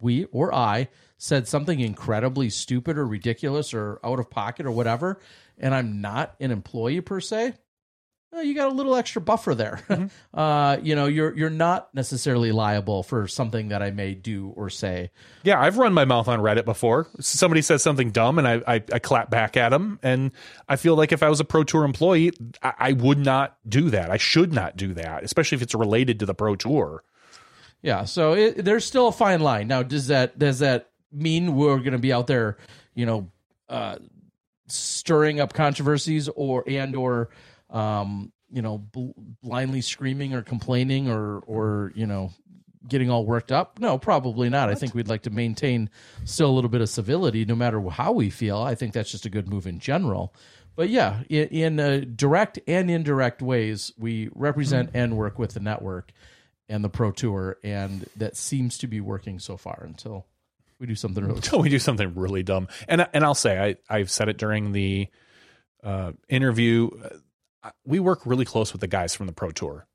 we 0.01 0.25
or 0.25 0.53
I 0.53 0.89
said 1.17 1.47
something 1.47 1.79
incredibly 1.79 2.49
stupid 2.49 2.97
or 2.97 3.05
ridiculous 3.05 3.73
or 3.73 3.99
out 4.03 4.19
of 4.19 4.29
pocket 4.29 4.65
or 4.65 4.71
whatever, 4.71 5.19
and 5.57 5.75
I'm 5.75 6.01
not 6.01 6.35
an 6.39 6.51
employee 6.51 7.01
per 7.01 7.19
se, 7.19 7.53
well, 8.31 8.43
you 8.43 8.53
got 8.53 8.71
a 8.71 8.73
little 8.73 8.95
extra 8.95 9.21
buffer 9.21 9.55
there. 9.55 9.81
Uh, 10.31 10.77
you 10.83 10.95
know, 10.95 11.07
you're 11.07 11.35
you're 11.35 11.49
not 11.49 11.93
necessarily 11.93 12.51
liable 12.51 13.03
for 13.03 13.27
something 13.27 13.69
that 13.69 13.81
I 13.81 13.89
may 13.91 14.13
do 14.13 14.53
or 14.55 14.69
say. 14.69 15.11
Yeah, 15.43 15.59
I've 15.59 15.77
run 15.77 15.91
my 15.91 16.05
mouth 16.05 16.27
on 16.27 16.39
Reddit 16.39 16.65
before. 16.65 17.07
Somebody 17.19 17.61
says 17.61 17.81
something 17.81 18.11
dumb, 18.11 18.37
and 18.37 18.47
I, 18.47 18.61
I, 18.67 18.75
I 18.93 18.99
clap 18.99 19.29
back 19.29 19.57
at 19.57 19.69
them. 19.69 19.99
And 20.03 20.31
I 20.69 20.75
feel 20.75 20.95
like 20.95 21.11
if 21.11 21.23
I 21.23 21.29
was 21.29 21.39
a 21.39 21.45
Pro 21.45 21.63
Tour 21.63 21.83
employee, 21.83 22.31
I, 22.61 22.73
I 22.79 22.91
would 22.93 23.17
not 23.17 23.57
do 23.67 23.89
that. 23.89 24.11
I 24.11 24.17
should 24.17 24.53
not 24.53 24.77
do 24.77 24.93
that, 24.93 25.23
especially 25.23 25.57
if 25.57 25.61
it's 25.63 25.75
related 25.75 26.19
to 26.19 26.25
the 26.25 26.35
Pro 26.35 26.55
Tour. 26.55 27.03
Yeah, 27.81 28.05
so 28.05 28.33
it, 28.33 28.63
there's 28.63 28.85
still 28.85 29.07
a 29.07 29.11
fine 29.11 29.41
line. 29.41 29.67
Now, 29.67 29.83
does 29.83 30.07
that 30.07 30.37
does 30.37 30.59
that 30.59 30.89
mean 31.11 31.55
we're 31.55 31.79
going 31.79 31.93
to 31.93 31.97
be 31.97 32.13
out 32.13 32.27
there, 32.27 32.57
you 32.93 33.05
know, 33.05 33.31
uh, 33.67 33.97
stirring 34.67 35.39
up 35.39 35.53
controversies 35.53 36.29
or 36.29 36.63
and 36.67 36.95
or 36.95 37.29
um, 37.69 38.31
you 38.51 38.61
know 38.61 38.77
bl- 38.77 39.11
blindly 39.43 39.81
screaming 39.81 40.33
or 40.33 40.41
complaining 40.41 41.09
or 41.09 41.39
or 41.39 41.91
you 41.95 42.05
know 42.05 42.31
getting 42.87 43.09
all 43.09 43.25
worked 43.25 43.51
up? 43.51 43.79
No, 43.79 43.97
probably 43.97 44.49
not. 44.49 44.69
I 44.69 44.75
think 44.75 44.95
we'd 44.95 45.07
like 45.07 45.23
to 45.23 45.29
maintain 45.29 45.89
still 46.25 46.49
a 46.49 46.53
little 46.53 46.69
bit 46.69 46.81
of 46.81 46.89
civility, 46.89 47.45
no 47.45 47.55
matter 47.55 47.81
how 47.89 48.11
we 48.11 48.29
feel. 48.29 48.57
I 48.57 48.75
think 48.75 48.93
that's 48.93 49.11
just 49.11 49.25
a 49.25 49.29
good 49.29 49.47
move 49.49 49.67
in 49.67 49.79
general. 49.79 50.33
But 50.75 50.89
yeah, 50.89 51.23
in, 51.27 51.47
in 51.49 51.79
uh, 51.79 52.01
direct 52.15 52.59
and 52.67 52.89
indirect 52.89 53.41
ways, 53.41 53.91
we 53.97 54.29
represent 54.33 54.91
and 54.93 55.17
work 55.17 55.37
with 55.37 55.53
the 55.53 55.59
network 55.59 56.11
and 56.69 56.83
the 56.83 56.89
pro 56.89 57.11
tour, 57.11 57.57
and 57.63 58.07
that 58.15 58.37
seems 58.37 58.77
to 58.77 58.87
be 58.87 59.01
working 59.01 59.39
so 59.39 59.57
far 59.57 59.83
until 59.83 60.25
we 60.79 60.87
do 60.87 60.95
something 60.95 61.23
really. 61.23 61.35
until 61.35 61.59
we 61.59 61.69
do 61.69 61.79
something 61.79 62.15
really 62.15 62.43
dumb. 62.43 62.69
And 62.87 63.07
and 63.13 63.23
I'll 63.25 63.35
say 63.35 63.59
I 63.59 63.93
I've 63.93 64.09
said 64.09 64.29
it 64.29 64.37
during 64.37 64.71
the 64.71 65.07
uh, 65.83 66.13
interview. 66.29 66.91
We 67.85 67.99
work 67.99 68.25
really 68.25 68.45
close 68.45 68.71
with 68.71 68.81
the 68.81 68.87
guys 68.87 69.15
from 69.15 69.27
the 69.27 69.33
Pro 69.33 69.51
Tour. 69.51 69.87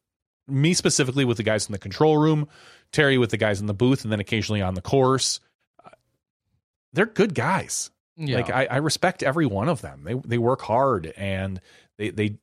Me 0.46 0.74
specifically 0.74 1.24
with 1.24 1.38
the 1.38 1.42
guys 1.42 1.66
in 1.66 1.72
the 1.72 1.78
control 1.78 2.18
room, 2.18 2.48
Terry 2.92 3.16
with 3.16 3.30
the 3.30 3.36
guys 3.36 3.60
in 3.60 3.66
the 3.66 3.74
booth, 3.74 4.04
and 4.04 4.12
then 4.12 4.20
occasionally 4.20 4.60
on 4.60 4.74
the 4.74 4.82
course. 4.82 5.40
Uh, 5.84 5.90
They're 6.92 7.06
good 7.06 7.34
guys. 7.34 7.90
Yeah. 8.16 8.36
Like 8.36 8.50
I, 8.50 8.66
I 8.66 8.76
respect 8.76 9.22
every 9.22 9.46
one 9.46 9.68
of 9.68 9.80
them. 9.80 10.02
They 10.04 10.14
they 10.14 10.38
work 10.38 10.60
hard 10.62 11.12
and 11.16 11.60
they 11.98 12.10
they 12.10 12.38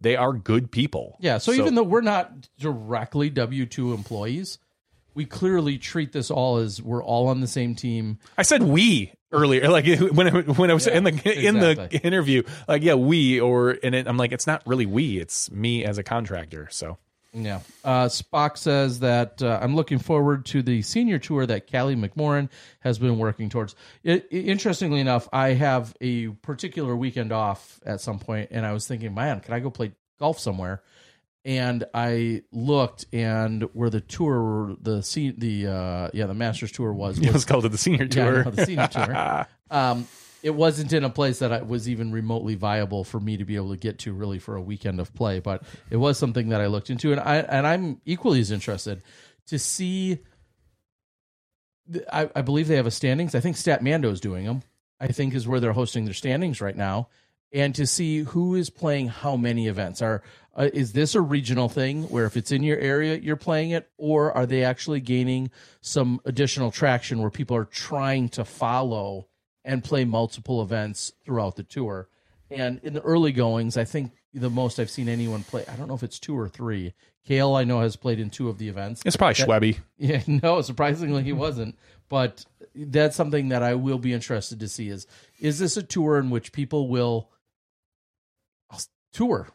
they 0.00 0.16
are 0.16 0.32
good 0.32 0.70
people. 0.70 1.16
Yeah, 1.20 1.38
so, 1.38 1.52
even 1.52 1.74
though 1.74 1.82
we're 1.82 2.00
not 2.00 2.48
directly 2.58 3.28
W 3.30 3.66
two 3.66 3.92
employees, 3.92 4.58
we 5.14 5.24
clearly 5.24 5.78
treat 5.78 6.12
this 6.12 6.30
all 6.30 6.58
as 6.58 6.80
we're 6.82 7.02
all 7.02 7.28
on 7.28 7.40
the 7.40 7.46
same 7.46 7.74
team. 7.74 8.18
I 8.38 8.42
said 8.42 8.62
we 8.62 9.12
earlier, 9.32 9.68
like 9.68 9.86
when 10.12 10.26
it, 10.26 10.58
when 10.58 10.70
I 10.70 10.74
was 10.74 10.86
Yeah, 10.86 10.96
in 10.98 11.04
the 11.04 11.46
in 11.46 11.54
the 11.58 12.00
interview, 12.04 12.42
like 12.68 12.82
yeah, 12.82 12.94
we 12.94 13.40
or 13.40 13.76
and 13.82 13.94
it, 13.94 14.06
I'm 14.08 14.16
like 14.16 14.32
it's 14.32 14.46
not 14.46 14.62
really 14.66 14.86
we, 14.86 15.18
it's 15.18 15.50
me 15.50 15.84
as 15.84 15.98
a 15.98 16.02
contractor. 16.02 16.68
So 16.70 16.98
Yeah. 17.32 17.60
Uh, 17.84 18.06
Spock 18.06 18.56
says 18.58 19.00
that 19.00 19.40
uh, 19.42 19.58
I'm 19.62 19.76
looking 19.76 19.98
forward 20.00 20.46
to 20.46 20.62
the 20.62 20.82
senior 20.82 21.18
tour 21.20 21.46
that 21.46 21.70
Callie 21.70 21.94
McMoran 21.96 22.48
has 22.80 22.98
been 22.98 23.18
working 23.18 23.48
towards. 23.48 23.76
It, 24.02 24.26
i- 24.32 24.34
interestingly 24.34 24.98
enough, 25.00 25.28
I 25.32 25.50
have 25.50 25.94
a 26.00 26.28
particular 26.28 26.96
weekend 26.96 27.30
off 27.32 27.78
at 27.86 28.00
some 28.00 28.18
point, 28.18 28.48
and 28.50 28.66
I 28.66 28.72
was 28.72 28.88
thinking, 28.88 29.14
man, 29.14 29.38
can 29.40 29.54
I 29.54 29.60
go 29.60 29.70
play 29.70 29.92
golf 30.18 30.40
somewhere? 30.40 30.82
And 31.44 31.84
I 31.94 32.42
looked, 32.52 33.06
and 33.14 33.62
where 33.72 33.88
the 33.88 34.02
tour, 34.02 34.76
the 34.80 35.02
se- 35.02 35.36
the 35.38 35.66
uh, 35.68 36.10
yeah, 36.12 36.26
the 36.26 36.34
Masters 36.34 36.70
tour 36.70 36.92
was, 36.92 37.18
it 37.22 37.32
was 37.32 37.44
called 37.46 37.62
to 37.62 37.70
the 37.70 37.78
senior 37.78 38.04
Yeah, 38.04 38.08
tour. 38.30 38.44
the 38.44 38.66
senior 38.66 38.86
tour. 38.90 39.46
Um, 39.70 40.06
it 40.42 40.54
wasn't 40.54 40.92
in 40.92 41.04
a 41.04 41.10
place 41.10 41.38
that 41.40 41.52
I 41.52 41.62
was 41.62 41.88
even 41.88 42.12
remotely 42.12 42.54
viable 42.56 43.04
for 43.04 43.20
me 43.20 43.36
to 43.38 43.44
be 43.44 43.56
able 43.56 43.70
to 43.70 43.76
get 43.76 43.98
to 44.00 44.12
really 44.12 44.38
for 44.38 44.56
a 44.56 44.60
weekend 44.60 45.00
of 45.00 45.14
play, 45.14 45.38
but 45.40 45.62
it 45.90 45.96
was 45.96 46.18
something 46.18 46.50
that 46.50 46.60
I 46.60 46.66
looked 46.66 46.90
into, 46.90 47.12
and 47.12 47.20
I 47.20 47.36
and 47.36 47.66
I'm 47.66 48.00
equally 48.04 48.40
as 48.40 48.50
interested 48.50 49.02
to 49.46 49.58
see. 49.58 50.18
I, 52.12 52.30
I 52.36 52.42
believe 52.42 52.68
they 52.68 52.76
have 52.76 52.86
a 52.86 52.90
standings. 52.90 53.34
I 53.34 53.40
think 53.40 53.56
Statmando 53.56 54.12
is 54.12 54.20
doing 54.20 54.44
them. 54.44 54.62
I 55.00 55.08
think 55.08 55.34
is 55.34 55.48
where 55.48 55.58
they're 55.60 55.72
hosting 55.72 56.04
their 56.04 56.14
standings 56.14 56.60
right 56.60 56.76
now, 56.76 57.08
and 57.52 57.74
to 57.74 57.86
see 57.86 58.18
who 58.20 58.54
is 58.54 58.70
playing 58.70 59.08
how 59.08 59.36
many 59.36 59.66
events. 59.66 60.02
Are 60.02 60.22
uh, 60.54 60.68
is 60.72 60.92
this 60.92 61.14
a 61.14 61.20
regional 61.20 61.68
thing 61.68 62.04
where 62.04 62.24
if 62.26 62.36
it's 62.36 62.52
in 62.52 62.62
your 62.62 62.78
area 62.78 63.16
you're 63.16 63.36
playing 63.36 63.70
it, 63.70 63.88
or 63.96 64.32
are 64.36 64.46
they 64.46 64.64
actually 64.64 65.00
gaining 65.00 65.50
some 65.80 66.20
additional 66.24 66.70
traction 66.70 67.20
where 67.20 67.30
people 67.30 67.56
are 67.56 67.64
trying 67.64 68.28
to 68.30 68.44
follow 68.44 69.28
and 69.64 69.84
play 69.84 70.04
multiple 70.04 70.62
events 70.62 71.12
throughout 71.24 71.56
the 71.56 71.62
tour? 71.62 72.08
And 72.50 72.80
in 72.82 72.94
the 72.94 73.00
early 73.02 73.30
goings, 73.32 73.76
I 73.76 73.84
think 73.84 74.12
the 74.34 74.50
most 74.50 74.80
I've 74.80 74.90
seen 74.90 75.08
anyone 75.08 75.44
play. 75.44 75.64
I 75.68 75.76
don't 75.76 75.88
know 75.88 75.94
if 75.94 76.02
it's 76.02 76.18
two 76.18 76.36
or 76.38 76.48
three. 76.48 76.94
Kale, 77.26 77.54
I 77.54 77.64
know, 77.64 77.80
has 77.80 77.96
played 77.96 78.18
in 78.18 78.30
two 78.30 78.48
of 78.48 78.58
the 78.58 78.68
events. 78.68 79.02
It's 79.04 79.16
probably 79.16 79.34
That- 79.34 79.48
Schwebby. 79.48 79.78
Yeah, 79.98 80.22
no, 80.26 80.62
surprisingly 80.62 81.22
he 81.22 81.32
wasn't. 81.32 81.78
But 82.08 82.44
that's 82.74 83.14
something 83.14 83.50
that 83.50 83.62
I 83.62 83.74
will 83.74 83.98
be 83.98 84.12
interested 84.12 84.58
to 84.60 84.68
see 84.68 84.88
is 84.88 85.06
is 85.38 85.58
this 85.60 85.76
a 85.76 85.82
tour 85.82 86.18
in 86.18 86.30
which 86.30 86.52
people 86.52 86.88
will 86.88 87.30
tour, 89.12 89.48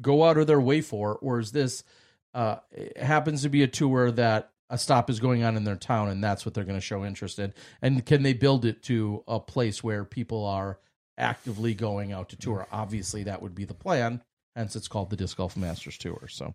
go 0.00 0.24
out 0.24 0.38
of 0.38 0.46
their 0.46 0.60
way 0.60 0.80
for, 0.80 1.16
or 1.16 1.40
is 1.40 1.52
this 1.52 1.84
uh 2.32 2.56
happens 3.00 3.42
to 3.42 3.48
be 3.48 3.62
a 3.62 3.68
tour 3.68 4.10
that 4.10 4.50
a 4.70 4.78
stop 4.78 5.08
is 5.08 5.20
going 5.20 5.44
on 5.44 5.56
in 5.56 5.64
their 5.64 5.76
town 5.76 6.08
and 6.08 6.24
that's 6.24 6.44
what 6.44 6.54
they're 6.54 6.64
going 6.64 6.78
to 6.78 6.80
show 6.80 7.04
interest 7.04 7.38
in? 7.38 7.52
And 7.82 8.04
can 8.04 8.22
they 8.22 8.32
build 8.32 8.64
it 8.64 8.82
to 8.84 9.22
a 9.28 9.38
place 9.38 9.84
where 9.84 10.04
people 10.04 10.44
are 10.46 10.78
actively 11.16 11.74
going 11.74 12.12
out 12.12 12.30
to 12.30 12.36
tour? 12.36 12.66
Obviously 12.72 13.24
that 13.24 13.42
would 13.42 13.54
be 13.54 13.64
the 13.64 13.74
plan. 13.74 14.22
Hence 14.56 14.76
it's 14.76 14.88
called 14.88 15.10
the 15.10 15.16
Disc 15.16 15.36
Golf 15.36 15.56
Masters 15.56 15.98
Tour. 15.98 16.26
So 16.28 16.54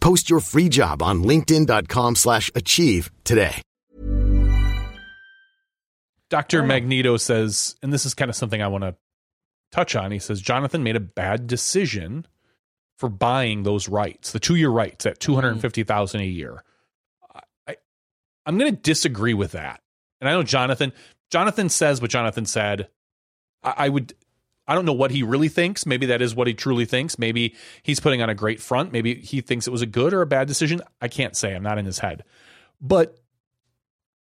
Post 0.00 0.30
your 0.30 0.40
free 0.40 0.68
job 0.68 1.02
on 1.02 1.22
linkedin.com 1.24 2.16
slash 2.16 2.50
achieve 2.54 3.10
today. 3.24 3.62
Dr. 6.30 6.62
Oh. 6.62 6.66
Magneto 6.66 7.16
says, 7.16 7.76
and 7.82 7.92
this 7.92 8.06
is 8.06 8.14
kind 8.14 8.28
of 8.28 8.36
something 8.36 8.62
I 8.62 8.68
want 8.68 8.84
to 8.84 8.94
touch 9.72 9.96
on. 9.96 10.12
He 10.12 10.18
says 10.18 10.40
Jonathan 10.40 10.82
made 10.82 10.96
a 10.96 11.00
bad 11.00 11.46
decision 11.46 12.26
for 12.96 13.08
buying 13.08 13.62
those 13.62 13.88
rights, 13.88 14.32
the 14.32 14.40
two-year 14.40 14.68
rights 14.68 15.06
at 15.06 15.20
250,000 15.20 16.20
a 16.20 16.24
year. 16.24 16.62
I 17.66 17.76
I'm 18.46 18.58
going 18.58 18.74
to 18.74 18.80
disagree 18.80 19.34
with 19.34 19.52
that. 19.52 19.80
And 20.20 20.28
I 20.28 20.32
know 20.32 20.42
Jonathan 20.42 20.92
Jonathan 21.30 21.68
says 21.68 22.00
what 22.00 22.10
Jonathan 22.10 22.46
said. 22.46 22.88
I, 23.62 23.74
I 23.76 23.88
would 23.88 24.14
I 24.70 24.74
don't 24.76 24.84
know 24.84 24.92
what 24.92 25.10
he 25.10 25.24
really 25.24 25.48
thinks. 25.48 25.84
Maybe 25.84 26.06
that 26.06 26.22
is 26.22 26.32
what 26.32 26.46
he 26.46 26.54
truly 26.54 26.84
thinks. 26.84 27.18
Maybe 27.18 27.56
he's 27.82 27.98
putting 27.98 28.22
on 28.22 28.30
a 28.30 28.36
great 28.36 28.60
front. 28.60 28.92
Maybe 28.92 29.16
he 29.16 29.40
thinks 29.40 29.66
it 29.66 29.72
was 29.72 29.82
a 29.82 29.86
good 29.86 30.14
or 30.14 30.22
a 30.22 30.26
bad 30.26 30.46
decision. 30.46 30.80
I 31.00 31.08
can't 31.08 31.34
say. 31.36 31.56
I'm 31.56 31.64
not 31.64 31.76
in 31.76 31.86
his 31.86 31.98
head. 31.98 32.22
But 32.80 33.18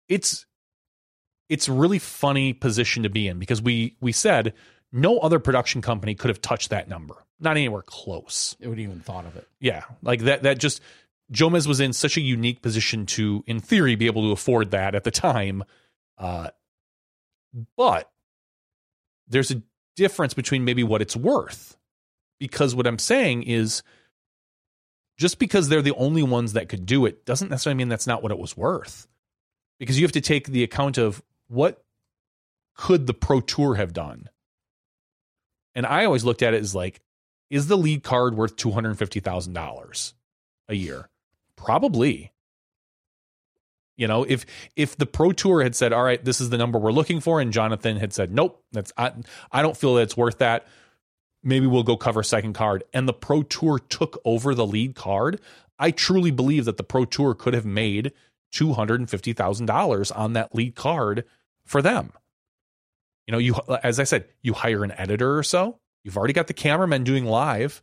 it's 0.08 0.44
it's 1.48 1.68
really 1.68 2.00
funny 2.00 2.54
position 2.54 3.04
to 3.04 3.08
be 3.08 3.28
in 3.28 3.38
because 3.38 3.62
we 3.62 3.96
we 4.00 4.10
said 4.10 4.54
no 4.90 5.18
other 5.18 5.38
production 5.38 5.80
company 5.80 6.16
could 6.16 6.28
have 6.28 6.42
touched 6.42 6.70
that 6.70 6.88
number. 6.88 7.14
Not 7.38 7.52
anywhere 7.52 7.82
close. 7.82 8.56
it 8.58 8.66
would 8.66 8.80
even 8.80 8.98
thought 8.98 9.26
of 9.26 9.36
it. 9.36 9.46
Yeah, 9.60 9.84
like 10.02 10.22
that. 10.22 10.42
That 10.42 10.58
just 10.58 10.80
Jomez 11.32 11.68
was 11.68 11.78
in 11.78 11.92
such 11.92 12.16
a 12.16 12.20
unique 12.20 12.62
position 12.62 13.06
to, 13.06 13.44
in 13.46 13.60
theory, 13.60 13.94
be 13.94 14.06
able 14.06 14.22
to 14.22 14.32
afford 14.32 14.72
that 14.72 14.96
at 14.96 15.04
the 15.04 15.12
time. 15.12 15.62
Uh, 16.18 16.50
but 17.76 18.10
there's 19.28 19.52
a 19.52 19.62
difference 19.96 20.34
between 20.34 20.64
maybe 20.64 20.82
what 20.82 21.02
it's 21.02 21.16
worth, 21.16 21.76
because 22.40 22.74
what 22.74 22.86
I'm 22.86 22.98
saying 22.98 23.44
is, 23.44 23.82
just 25.18 25.38
because 25.38 25.68
they're 25.68 25.82
the 25.82 25.94
only 25.94 26.22
ones 26.22 26.54
that 26.54 26.68
could 26.68 26.86
do 26.86 27.06
it 27.06 27.24
doesn't 27.26 27.50
necessarily 27.50 27.76
mean 27.76 27.88
that's 27.88 28.06
not 28.06 28.22
what 28.22 28.32
it 28.32 28.38
was 28.38 28.56
worth. 28.56 29.06
Because 29.78 29.98
you 29.98 30.04
have 30.04 30.12
to 30.12 30.20
take 30.20 30.46
the 30.46 30.62
account 30.62 30.96
of 30.96 31.22
what 31.48 31.84
could 32.74 33.06
the 33.06 33.14
Pro 33.14 33.40
Tour 33.40 33.74
have 33.74 33.92
done. 33.92 34.28
And 35.74 35.86
I 35.86 36.04
always 36.04 36.24
looked 36.24 36.42
at 36.42 36.54
it 36.54 36.62
as 36.62 36.74
like, 36.74 37.00
is 37.50 37.66
the 37.66 37.76
lead 37.76 38.02
card 38.02 38.34
worth 38.34 38.56
two 38.56 38.70
hundred 38.70 38.96
fifty 38.98 39.20
thousand 39.20 39.52
dollars 39.52 40.14
a 40.68 40.74
year? 40.74 41.08
Probably. 41.56 42.31
You 43.96 44.08
know, 44.08 44.24
if 44.24 44.46
if 44.74 44.96
the 44.96 45.06
Pro 45.06 45.32
Tour 45.32 45.62
had 45.62 45.76
said, 45.76 45.92
"All 45.92 46.02
right, 46.02 46.24
this 46.24 46.40
is 46.40 46.50
the 46.50 46.58
number 46.58 46.78
we're 46.78 46.92
looking 46.92 47.20
for," 47.20 47.40
and 47.40 47.52
Jonathan 47.52 47.98
had 47.98 48.12
said, 48.12 48.32
"Nope, 48.32 48.62
that's 48.72 48.92
I, 48.96 49.12
I 49.50 49.62
don't 49.62 49.76
feel 49.76 49.94
that 49.96 50.02
it's 50.02 50.16
worth 50.16 50.38
that," 50.38 50.66
maybe 51.42 51.66
we'll 51.66 51.82
go 51.82 51.96
cover 51.96 52.22
second 52.22 52.54
card. 52.54 52.84
And 52.92 53.06
the 53.06 53.12
Pro 53.12 53.42
Tour 53.42 53.78
took 53.78 54.20
over 54.24 54.54
the 54.54 54.66
lead 54.66 54.94
card. 54.94 55.40
I 55.78 55.90
truly 55.90 56.30
believe 56.30 56.64
that 56.64 56.76
the 56.76 56.84
Pro 56.84 57.04
Tour 57.04 57.34
could 57.34 57.54
have 57.54 57.66
made 57.66 58.12
two 58.50 58.72
hundred 58.72 59.00
and 59.00 59.10
fifty 59.10 59.32
thousand 59.32 59.66
dollars 59.66 60.10
on 60.10 60.32
that 60.32 60.54
lead 60.54 60.74
card 60.74 61.24
for 61.64 61.82
them. 61.82 62.12
You 63.26 63.32
know, 63.32 63.38
you 63.38 63.54
as 63.82 64.00
I 64.00 64.04
said, 64.04 64.26
you 64.42 64.54
hire 64.54 64.84
an 64.84 64.92
editor 64.92 65.38
or 65.38 65.42
so. 65.42 65.78
You've 66.04 66.16
already 66.16 66.32
got 66.32 66.46
the 66.48 66.54
cameramen 66.54 67.04
doing 67.04 67.24
live, 67.24 67.82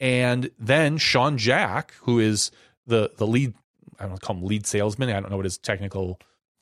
and 0.00 0.50
then 0.58 0.96
Sean 0.96 1.38
Jack, 1.38 1.92
who 2.02 2.18
is 2.18 2.50
the 2.86 3.10
the 3.16 3.26
lead, 3.26 3.54
I 4.00 4.06
don't 4.06 4.20
call 4.20 4.36
him 4.36 4.44
lead 4.44 4.66
salesman. 4.66 5.10
I 5.10 5.20
don't 5.20 5.30
know 5.30 5.36
what 5.36 5.46
his 5.46 5.58
technical 5.58 6.20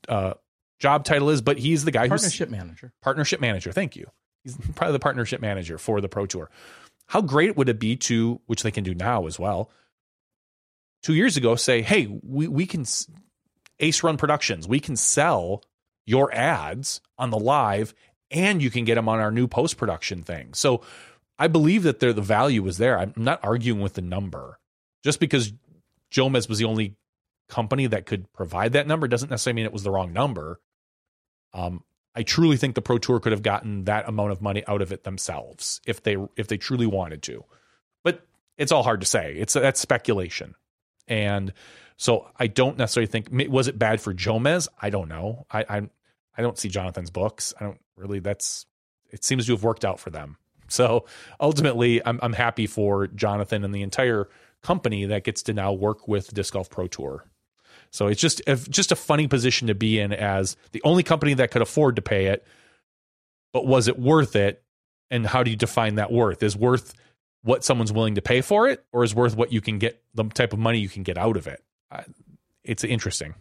uh, 0.09 0.35
job 0.79 1.05
title 1.05 1.31
is, 1.31 1.41
but 1.41 1.59
he's 1.59 1.85
the 1.85 1.91
guy 1.91 2.03
who's 2.03 2.23
Partnership 2.23 2.51
manager. 2.51 2.93
partnership 3.01 3.41
manager. 3.41 3.73
Thank 3.73 3.97
you. 3.97 4.11
He's 4.43 4.57
probably 4.75 4.93
the 4.93 4.99
partnership 4.99 5.41
manager 5.41 5.79
for 5.79 6.01
the 6.01 6.09
Pro 6.09 6.27
Tour. 6.27 6.51
How 7.07 7.21
great 7.21 7.57
would 7.57 7.69
it 7.69 7.79
be 7.79 7.97
to, 7.97 8.41
which 8.47 8.63
they 8.63 8.71
can 8.71 8.85
do 8.85 8.95
now 8.95 9.27
as 9.27 9.39
well, 9.39 9.71
two 11.03 11.15
years 11.15 11.37
ago, 11.37 11.57
say, 11.57 11.83
hey, 11.83 12.07
we, 12.23 12.49
we 12.49 12.67
can, 12.67 12.85
Ace 13.81 14.03
Run 14.03 14.17
Productions, 14.17 14.67
we 14.67 14.81
can 14.81 14.97
sell 14.97 15.63
your 16.07 16.35
ads 16.35 17.01
on 17.19 17.31
the 17.31 17.39
live 17.39 17.95
and 18.31 18.63
you 18.63 18.71
can 18.71 18.85
get 18.85 18.97
them 18.97 19.09
on 19.09 19.21
our 19.21 19.31
new 19.31 19.47
post 19.47 19.77
production 19.77 20.23
thing. 20.23 20.55
So 20.55 20.83
I 21.39 21.49
believe 21.49 21.83
that 21.85 22.01
there, 22.01 22.13
the 22.13 22.23
value 22.23 22.63
was 22.63 22.79
there. 22.79 22.99
I'm 22.99 23.13
not 23.17 23.41
arguing 23.43 23.81
with 23.81 23.95
the 23.95 24.03
number. 24.03 24.59
Just 25.05 25.21
because 25.21 25.53
Jomez 26.11 26.49
was 26.49 26.59
the 26.59 26.65
only 26.65 26.97
company 27.53 27.87
that 27.87 28.07
could 28.07 28.33
provide 28.33 28.73
that 28.73 28.87
number 28.87 29.07
doesn't 29.07 29.31
necessarily 29.31 29.57
mean 29.57 29.67
it 29.67 29.73
was 29.75 29.83
the 29.83 29.91
wrong 29.91 30.11
number. 30.11 30.59
Um, 31.53 31.85
I 32.15 32.23
truly 32.23 32.57
think 32.57 32.75
the 32.75 32.81
Pro 32.83 32.97
Tour 32.97 33.21
could 33.21 33.33
have 33.33 33.43
gotten 33.43 33.85
that 33.85 34.09
amount 34.09 34.33
of 34.33 34.41
money 34.41 34.65
out 34.67 34.81
of 34.81 34.91
it 34.91 35.05
themselves 35.05 35.81
if 35.87 36.03
they 36.03 36.17
if 36.37 36.49
they 36.49 36.57
truly 36.57 36.87
wanted 36.87 37.23
to. 37.25 37.45
But 38.03 38.27
it's 38.57 38.73
all 38.73 38.83
hard 38.83 39.01
to 39.01 39.07
say. 39.07 39.35
It's 39.37 39.53
that's 39.53 39.81
speculation, 39.81 40.55
and 41.07 41.53
so 41.99 42.27
I 42.39 42.47
don't 42.47 42.79
necessarily 42.79 43.07
think 43.07 43.29
was 43.51 43.69
it 43.69 43.79
bad 43.79 44.01
for 44.01 44.15
Jomez. 44.15 44.69
I 44.81 44.89
don't 44.89 45.09
know. 45.09 45.47
I 45.51 45.65
I, 45.69 45.83
I 46.37 46.43
don't 46.43 46.59
see 46.59 46.71
Jonathan's 46.71 47.11
books. 47.11 47.53
I 47.61 47.65
don't 47.65 47.81
really. 47.97 48.19
That's 48.19 48.65
it 49.11 49.25
seems 49.25 49.45
to 49.47 49.53
have 49.53 49.63
worked 49.63 49.85
out 49.85 50.01
for 50.01 50.09
them. 50.09 50.39
So 50.69 51.05
ultimately, 51.39 52.01
I'm 52.05 52.19
I'm 52.23 52.33
happy 52.33 52.67
for 52.67 53.09
Jonathan 53.09 53.63
and 53.63 53.75
the 53.75 53.83
entire 53.83 54.29
company 54.63 55.05
that 55.07 55.25
gets 55.25 55.43
to 55.45 55.53
now 55.53 55.73
work 55.73 56.09
with 56.09 56.33
Disc 56.33 56.55
Golf 56.55 56.71
Pro 56.71 56.87
Tour. 56.87 57.27
So 57.93 58.09
it's 58.09 58.21
just 58.21 58.41
a, 58.47 58.57
just 58.57 58.91
a 58.91 58.97
funny 58.97 59.29
position 59.29 59.69
to 59.69 59.75
be 59.75 60.01
in 60.01 60.13
as 60.13 60.57
the 60.73 60.83
only 60.83 61.03
company 61.03 61.35
that 61.35 61.51
could 61.51 61.63
afford 61.63 61.97
to 61.97 62.03
pay 62.03 62.27
it. 62.27 62.47
But 63.53 63.67
was 63.67 63.87
it 63.87 63.99
worth 63.99 64.35
it? 64.35 64.63
And 65.11 65.27
how 65.27 65.43
do 65.43 65.51
you 65.51 65.57
define 65.57 65.97
that 65.97 66.11
worth? 66.11 66.43
Is 66.43 66.57
worth 66.57 66.95
what 67.43 67.65
someone's 67.65 67.93
willing 67.93 68.15
to 68.15 68.23
pay 68.23 68.41
for 68.41 68.67
it, 68.67 68.83
or 68.93 69.05
is 69.05 69.15
worth 69.15 69.37
what 69.37 69.53
you 69.53 69.61
can 69.61 69.79
get 69.79 70.03
the 70.15 70.25
type 70.25 70.55
of 70.55 70.59
money 70.59 70.79
you 70.79 70.89
can 70.89 71.03
get 71.03 71.19
out 71.19 71.37
of 71.37 71.47
it? 71.47 71.63
It's 72.65 72.83
interesting. 72.83 73.35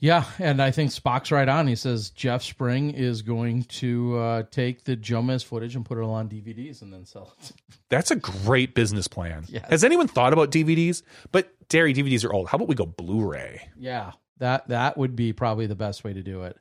Yeah, 0.00 0.24
and 0.38 0.62
I 0.62 0.70
think 0.70 0.90
Spock's 0.90 1.30
right 1.30 1.48
on. 1.48 1.66
He 1.66 1.76
says 1.76 2.08
Jeff 2.08 2.42
Spring 2.42 2.90
is 2.90 3.20
going 3.20 3.64
to 3.64 4.16
uh, 4.18 4.42
take 4.50 4.84
the 4.84 4.96
Jomez 4.96 5.44
footage 5.44 5.76
and 5.76 5.84
put 5.84 5.98
it 5.98 6.00
all 6.00 6.14
on 6.14 6.26
DVDs 6.26 6.80
and 6.80 6.90
then 6.90 7.04
sell 7.04 7.34
it. 7.38 7.52
That's 7.90 8.10
a 8.10 8.16
great 8.16 8.74
business 8.74 9.06
plan. 9.06 9.44
Yes. 9.48 9.66
Has 9.68 9.84
anyone 9.84 10.08
thought 10.08 10.32
about 10.32 10.50
DVDs? 10.50 11.02
But 11.32 11.52
Dairy 11.68 11.92
DVDs 11.92 12.24
are 12.24 12.32
old. 12.32 12.48
How 12.48 12.56
about 12.56 12.68
we 12.68 12.74
go 12.74 12.86
Blu-ray? 12.86 13.68
Yeah, 13.76 14.12
that 14.38 14.68
that 14.68 14.96
would 14.96 15.14
be 15.14 15.34
probably 15.34 15.66
the 15.66 15.76
best 15.76 16.02
way 16.02 16.14
to 16.14 16.22
do 16.22 16.44
it. 16.44 16.56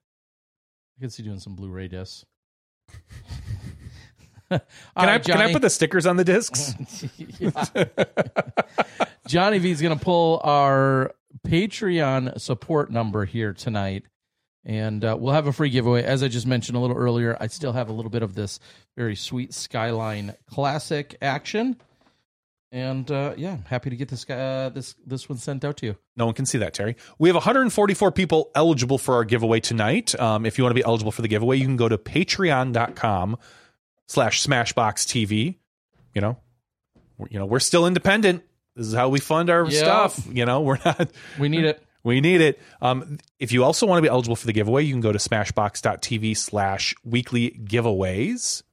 I 0.97 1.01
could 1.01 1.13
see 1.13 1.23
doing 1.23 1.39
some 1.39 1.55
Blu-ray 1.55 1.87
discs. 1.87 2.25
Can 4.49 4.61
I 4.97 5.19
can 5.19 5.37
I 5.37 5.53
put 5.53 5.61
the 5.61 5.69
stickers 5.69 6.07
on 6.07 6.17
the 6.17 6.23
discs? 6.23 6.73
Johnny 9.27 9.59
V's 9.59 9.79
going 9.79 9.95
to 9.97 10.03
pull 10.03 10.41
our 10.43 11.13
Patreon 11.47 12.39
support 12.39 12.91
number 12.91 13.25
here 13.25 13.53
tonight. 13.53 14.05
And 14.65 15.03
uh, 15.05 15.15
we'll 15.19 15.33
have 15.33 15.47
a 15.47 15.53
free 15.53 15.69
giveaway. 15.69 16.03
As 16.03 16.21
I 16.21 16.27
just 16.27 16.45
mentioned 16.45 16.77
a 16.77 16.79
little 16.79 16.97
earlier, 16.97 17.37
I 17.39 17.47
still 17.47 17.71
have 17.73 17.89
a 17.89 17.93
little 17.93 18.11
bit 18.11 18.23
of 18.23 18.35
this 18.35 18.59
very 18.97 19.15
sweet 19.15 19.53
Skyline 19.53 20.35
Classic 20.49 21.15
action. 21.21 21.77
And 22.71 23.09
uh, 23.09 23.33
yeah, 23.35 23.53
I'm 23.53 23.63
happy 23.63 23.89
to 23.89 23.95
get 23.95 24.09
this 24.09 24.25
guy, 24.25 24.35
uh, 24.35 24.69
this 24.69 24.93
this 25.05 25.27
one 25.27 25.39
sent 25.39 25.65
out 25.65 25.77
to 25.77 25.87
you. 25.87 25.95
No 26.15 26.25
one 26.25 26.35
can 26.35 26.45
see 26.45 26.59
that, 26.59 26.75
Terry. 26.75 26.97
We 27.17 27.29
have 27.29 27.35
144 27.35 28.11
people 28.11 28.51
eligible 28.53 28.99
for 28.99 29.15
our 29.15 29.23
giveaway 29.23 29.59
tonight. 29.59 30.19
Um, 30.19 30.45
if 30.45 30.57
you 30.57 30.63
want 30.63 30.75
to 30.75 30.79
be 30.79 30.85
eligible 30.85 31.11
for 31.11 31.23
the 31.23 31.27
giveaway, 31.27 31.57
you 31.57 31.65
can 31.65 31.77
go 31.77 31.89
to 31.89 31.97
patreon.com 31.97 33.37
slash 34.07 34.45
smashboxx 34.45 35.07
TV. 35.07 35.57
You 36.13 36.21
know, 36.21 36.37
you 37.29 37.39
know, 37.39 37.45
we're 37.45 37.59
still 37.59 37.87
independent. 37.87 38.43
This 38.79 38.87
is 38.87 38.93
how 38.93 39.09
we 39.09 39.19
fund 39.19 39.49
our 39.49 39.65
Yeah. 39.69 39.79
stuff. 39.79 40.25
You 40.31 40.45
know, 40.45 40.61
we're 40.67 40.79
not. 40.85 41.11
We 41.37 41.49
need 41.49 41.65
it. 41.65 41.83
We 42.01 42.21
need 42.21 42.39
it. 42.39 42.61
Um, 42.81 43.17
if 43.39 43.51
you 43.51 43.65
also 43.65 43.85
want 43.85 43.97
to 43.97 44.01
be 44.01 44.07
eligible 44.07 44.37
for 44.37 44.47
the 44.47 44.53
giveaway, 44.53 44.83
you 44.85 44.93
can 44.93 45.01
go 45.01 45.11
to 45.11 45.19
smashboxx.tv 45.19 46.37
slash 46.37 46.95
weekly 47.03 47.51
giveaways, 47.61 48.63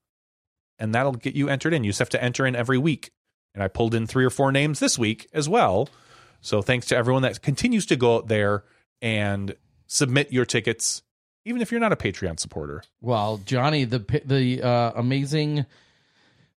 and 0.78 0.94
that'll 0.94 1.10
get 1.12 1.34
you 1.34 1.48
entered 1.48 1.74
in. 1.74 1.82
You 1.82 1.90
just 1.90 1.98
have 1.98 2.08
to 2.10 2.22
enter 2.22 2.46
in 2.46 2.54
every 2.54 2.78
week. 2.78 3.10
And 3.52 3.64
I 3.64 3.68
pulled 3.68 3.96
in 3.96 4.06
three 4.06 4.24
or 4.24 4.30
four 4.30 4.52
names 4.52 4.78
this 4.78 4.96
week 4.96 5.28
as 5.32 5.48
well. 5.48 5.88
So 6.40 6.62
thanks 6.62 6.86
to 6.86 6.96
everyone 6.96 7.22
that 7.22 7.42
continues 7.42 7.84
to 7.86 7.96
go 7.96 8.14
out 8.14 8.28
there 8.28 8.62
and 9.02 9.56
submit 9.88 10.32
your 10.32 10.44
tickets, 10.44 11.02
even 11.44 11.60
if 11.60 11.72
you're 11.72 11.80
not 11.80 11.92
a 11.92 11.96
Patreon 11.96 12.38
supporter. 12.38 12.84
Well, 13.00 13.40
Johnny, 13.44 13.82
the 13.84 13.98
the 14.24 14.62
uh, 14.62 14.92
amazing 14.94 15.66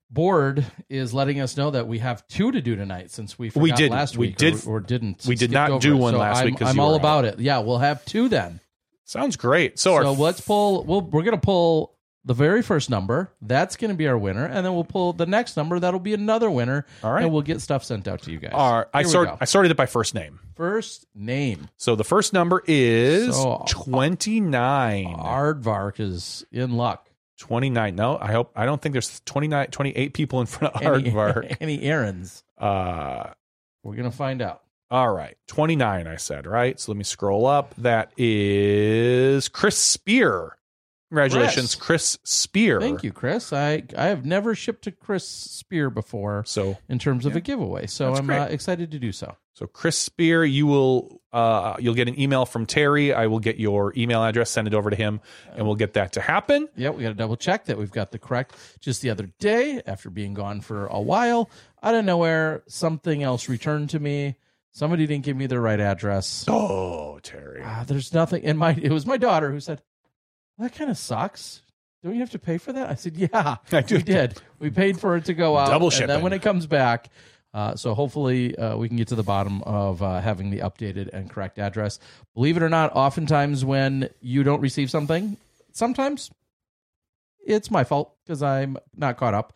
board 0.10 0.66
is 0.90 1.14
letting 1.14 1.40
us 1.40 1.56
know 1.58 1.72
that 1.72 1.88
we 1.88 2.00
have 2.00 2.28
two 2.28 2.52
to 2.52 2.62
do 2.62 2.76
tonight 2.76 3.12
since 3.12 3.38
we 3.38 3.50
forgot 3.50 3.62
We 3.64 3.72
did- 3.74 3.92
last 3.92 4.18
we 4.18 4.28
week 4.28 4.38
did- 4.38 4.66
or, 4.66 4.78
or 4.78 4.80
didn't. 4.80 5.26
we 5.28 5.36
did 5.36 5.52
not 5.52 5.82
do 5.82 5.94
it. 5.96 6.00
one 6.00 6.14
So 6.14 6.20
last 6.20 6.40
I'm, 6.40 6.46
week 6.46 6.62
I'm 6.62 6.80
all 6.80 6.96
about 6.96 7.26
it. 7.26 7.40
Yeah, 7.40 7.60
we'll 7.60 7.78
have 7.78 8.04
two 8.06 8.30
then. 8.30 8.60
Sounds 9.06 9.36
great. 9.38 9.80
So, 9.80 9.96
our 9.96 10.04
So 10.04 10.14
let's 10.14 10.42
pull. 10.42 10.84
We'll, 10.84 11.02
we're 11.02 11.24
going 11.24 11.36
to 11.36 11.42
pull 11.44 11.96
the 12.26 12.34
very 12.36 12.62
first 12.62 12.92
number. 12.92 13.32
That's 13.42 13.76
going 13.76 13.90
to 13.90 13.98
be 13.98 14.08
our 14.08 14.18
winner, 14.18 14.46
and 14.46 14.64
then 14.64 14.74
we'll 14.76 14.84
pull 14.84 15.14
the 15.14 15.26
next 15.26 15.58
number. 15.58 15.80
That'll 15.80 16.00
be 16.00 16.14
another 16.14 16.52
winner. 16.52 16.86
All 17.04 17.12
right. 17.14 17.24
and 17.24 17.32
we'll 17.34 17.42
get 17.42 17.60
stuff 17.62 17.84
sent 17.84 18.08
out 18.08 18.22
to 18.24 18.32
you 18.32 18.38
guys. 18.38 18.52
our, 18.54 18.88
I 18.94 19.00
Here 19.00 19.08
we 19.08 19.12
sort. 19.12 19.30
I 19.42 19.46
sorted 19.46 19.72
it 19.72 19.78
by 19.78 19.88
first 19.88 20.14
name. 20.14 20.40
first 20.56 21.08
name. 21.16 21.70
So 21.78 21.96
the 21.96 22.04
first 22.04 22.34
number 22.34 22.62
is 22.68 23.36
So- 23.36 23.64
29. 23.68 25.06
Aardvark 25.16 26.00
is 26.00 26.46
in 26.52 26.78
luck. 26.78 27.09
29. 27.40 27.96
No, 27.96 28.18
I 28.20 28.32
hope 28.32 28.52
I 28.56 28.66
don't 28.66 28.82
think 28.82 28.94
there's 28.94 29.22
29 29.26 29.68
28 29.68 30.14
people 30.14 30.42
in 30.42 30.46
front 30.46 30.76
of 30.76 30.82
Any, 30.82 31.12
Aardvark. 31.12 31.58
any 31.62 31.82
errands? 31.82 32.44
Uh 32.58 33.32
We're 33.84 33.96
going 33.96 34.10
to 34.12 34.16
find 34.16 34.42
out. 34.42 34.62
all 34.92 35.12
right. 35.12 35.38
29 35.48 36.06
I 36.08 36.16
said, 36.18 36.46
right? 36.46 36.80
So 36.80 36.92
let 36.92 36.98
me 36.98 37.04
scroll 37.04 37.46
up. 37.48 37.74
That 37.78 38.12
is 38.18 39.48
Chris 39.50 39.78
Spear. 39.78 40.58
Congratulations, 41.10 41.74
Chris, 41.74 42.20
Spear. 42.24 42.80
Thank 42.80 43.04
you, 43.04 43.12
Chris. 43.12 43.52
I 43.52 43.82
I 43.98 44.06
have 44.08 44.26
never 44.26 44.54
shipped 44.54 44.84
to 44.84 44.92
Chris 44.92 45.28
Spear 45.28 45.90
before 45.90 46.44
So 46.46 46.78
in 46.88 47.00
terms 47.00 47.26
of 47.26 47.36
a 47.36 47.42
giveaway, 47.42 47.88
so 47.88 48.14
I'm 48.14 48.30
uh, 48.30 48.46
excited 48.46 48.92
to 48.92 49.00
do 49.00 49.12
so. 49.12 49.36
So 49.60 49.68
Chris 49.68 49.98
Spear, 49.98 50.46
you 50.46 50.66
will 50.68 51.20
uh 51.34 51.76
you'll 51.80 51.94
get 51.94 52.08
an 52.08 52.18
email 52.18 52.46
from 52.46 52.66
Terry. 52.66 53.14
I 53.14 53.28
will 53.28 53.40
get 53.42 53.60
your 53.60 53.94
email 53.98 54.24
address, 54.24 54.50
send 54.50 54.70
it 54.70 54.74
over 54.74 54.90
to 54.90 54.96
him, 54.96 55.20
and 55.54 55.66
we'll 55.66 55.76
get 55.76 55.96
that 55.96 56.14
to 56.14 56.22
happen. 56.22 56.70
Yeah, 56.78 56.92
we 56.92 57.04
got 57.04 57.10
to 57.10 57.14
double 57.16 57.36
check 57.36 57.66
that 57.66 57.78
we've 57.78 57.92
got 57.92 58.12
the 58.12 58.20
correct. 58.20 58.56
Just 58.80 59.02
the 59.02 59.10
other 59.10 59.30
day, 59.38 59.82
after 59.86 60.10
being 60.10 60.34
gone 60.34 60.62
for 60.62 60.88
a 60.88 61.02
while, 61.02 61.50
out 61.84 61.94
of 61.94 62.06
nowhere, 62.06 62.64
something 62.68 63.22
else 63.22 63.50
returned 63.50 63.90
to 63.90 64.00
me. 64.00 64.38
Somebody 64.72 65.06
didn't 65.08 65.26
give 65.26 65.36
me 65.36 65.46
the 65.46 65.60
right 65.60 65.80
address. 65.82 66.46
Oh, 66.48 67.20
Terry. 67.22 67.62
Ah, 67.62 67.84
there's 67.86 68.14
nothing 68.14 68.44
in 68.44 68.56
my. 68.56 68.72
It 68.82 68.94
was 68.94 69.06
my 69.06 69.18
daughter 69.18 69.52
who 69.52 69.60
said, 69.60 69.82
"That 70.58 70.74
kind 70.74 70.90
of 70.90 70.98
sucks." 70.98 71.64
Don't 72.02 72.14
you 72.14 72.22
have 72.22 72.32
to 72.32 72.40
pay 72.40 72.58
for 72.60 72.72
that? 72.72 72.90
I 72.90 72.96
said, 72.96 73.18
"Yeah, 73.18 73.58
I 73.74 73.82
do. 73.82 73.98
we 73.98 74.04
did. 74.04 74.42
We 74.58 74.70
paid 74.70 75.02
for 75.02 75.18
it 75.18 75.26
to 75.26 75.34
go 75.34 75.58
out, 75.58 75.68
Double 75.68 75.92
and 75.92 76.10
then 76.10 76.22
when 76.22 76.32
it 76.32 76.42
comes 76.42 76.66
back." 76.66 77.10
Uh, 77.54 77.76
so 77.76 77.94
hopefully 77.96 78.56
uh, 78.58 78.78
we 78.78 78.88
can 78.88 78.98
get 78.98 79.08
to 79.08 79.16
the 79.16 79.24
bottom 79.24 79.64
of 79.64 80.04
uh, 80.04 80.20
having 80.22 80.52
the 80.52 80.60
updated 80.60 81.10
and 81.12 81.30
correct 81.30 81.58
address. 81.58 82.00
Believe 82.36 82.58
it 82.58 82.64
or 82.64 82.70
not, 82.70 82.96
oftentimes 82.96 83.66
when 83.66 84.10
you 84.22 84.44
don't 84.44 84.62
receive 84.62 84.92
something, 84.92 85.36
sometimes 85.72 86.30
it's 87.46 87.72
my 87.72 87.84
fault 87.84 88.14
because 88.24 88.44
I'm 88.44 88.78
not 88.96 89.18
caught 89.18 89.34
up. 89.34 89.54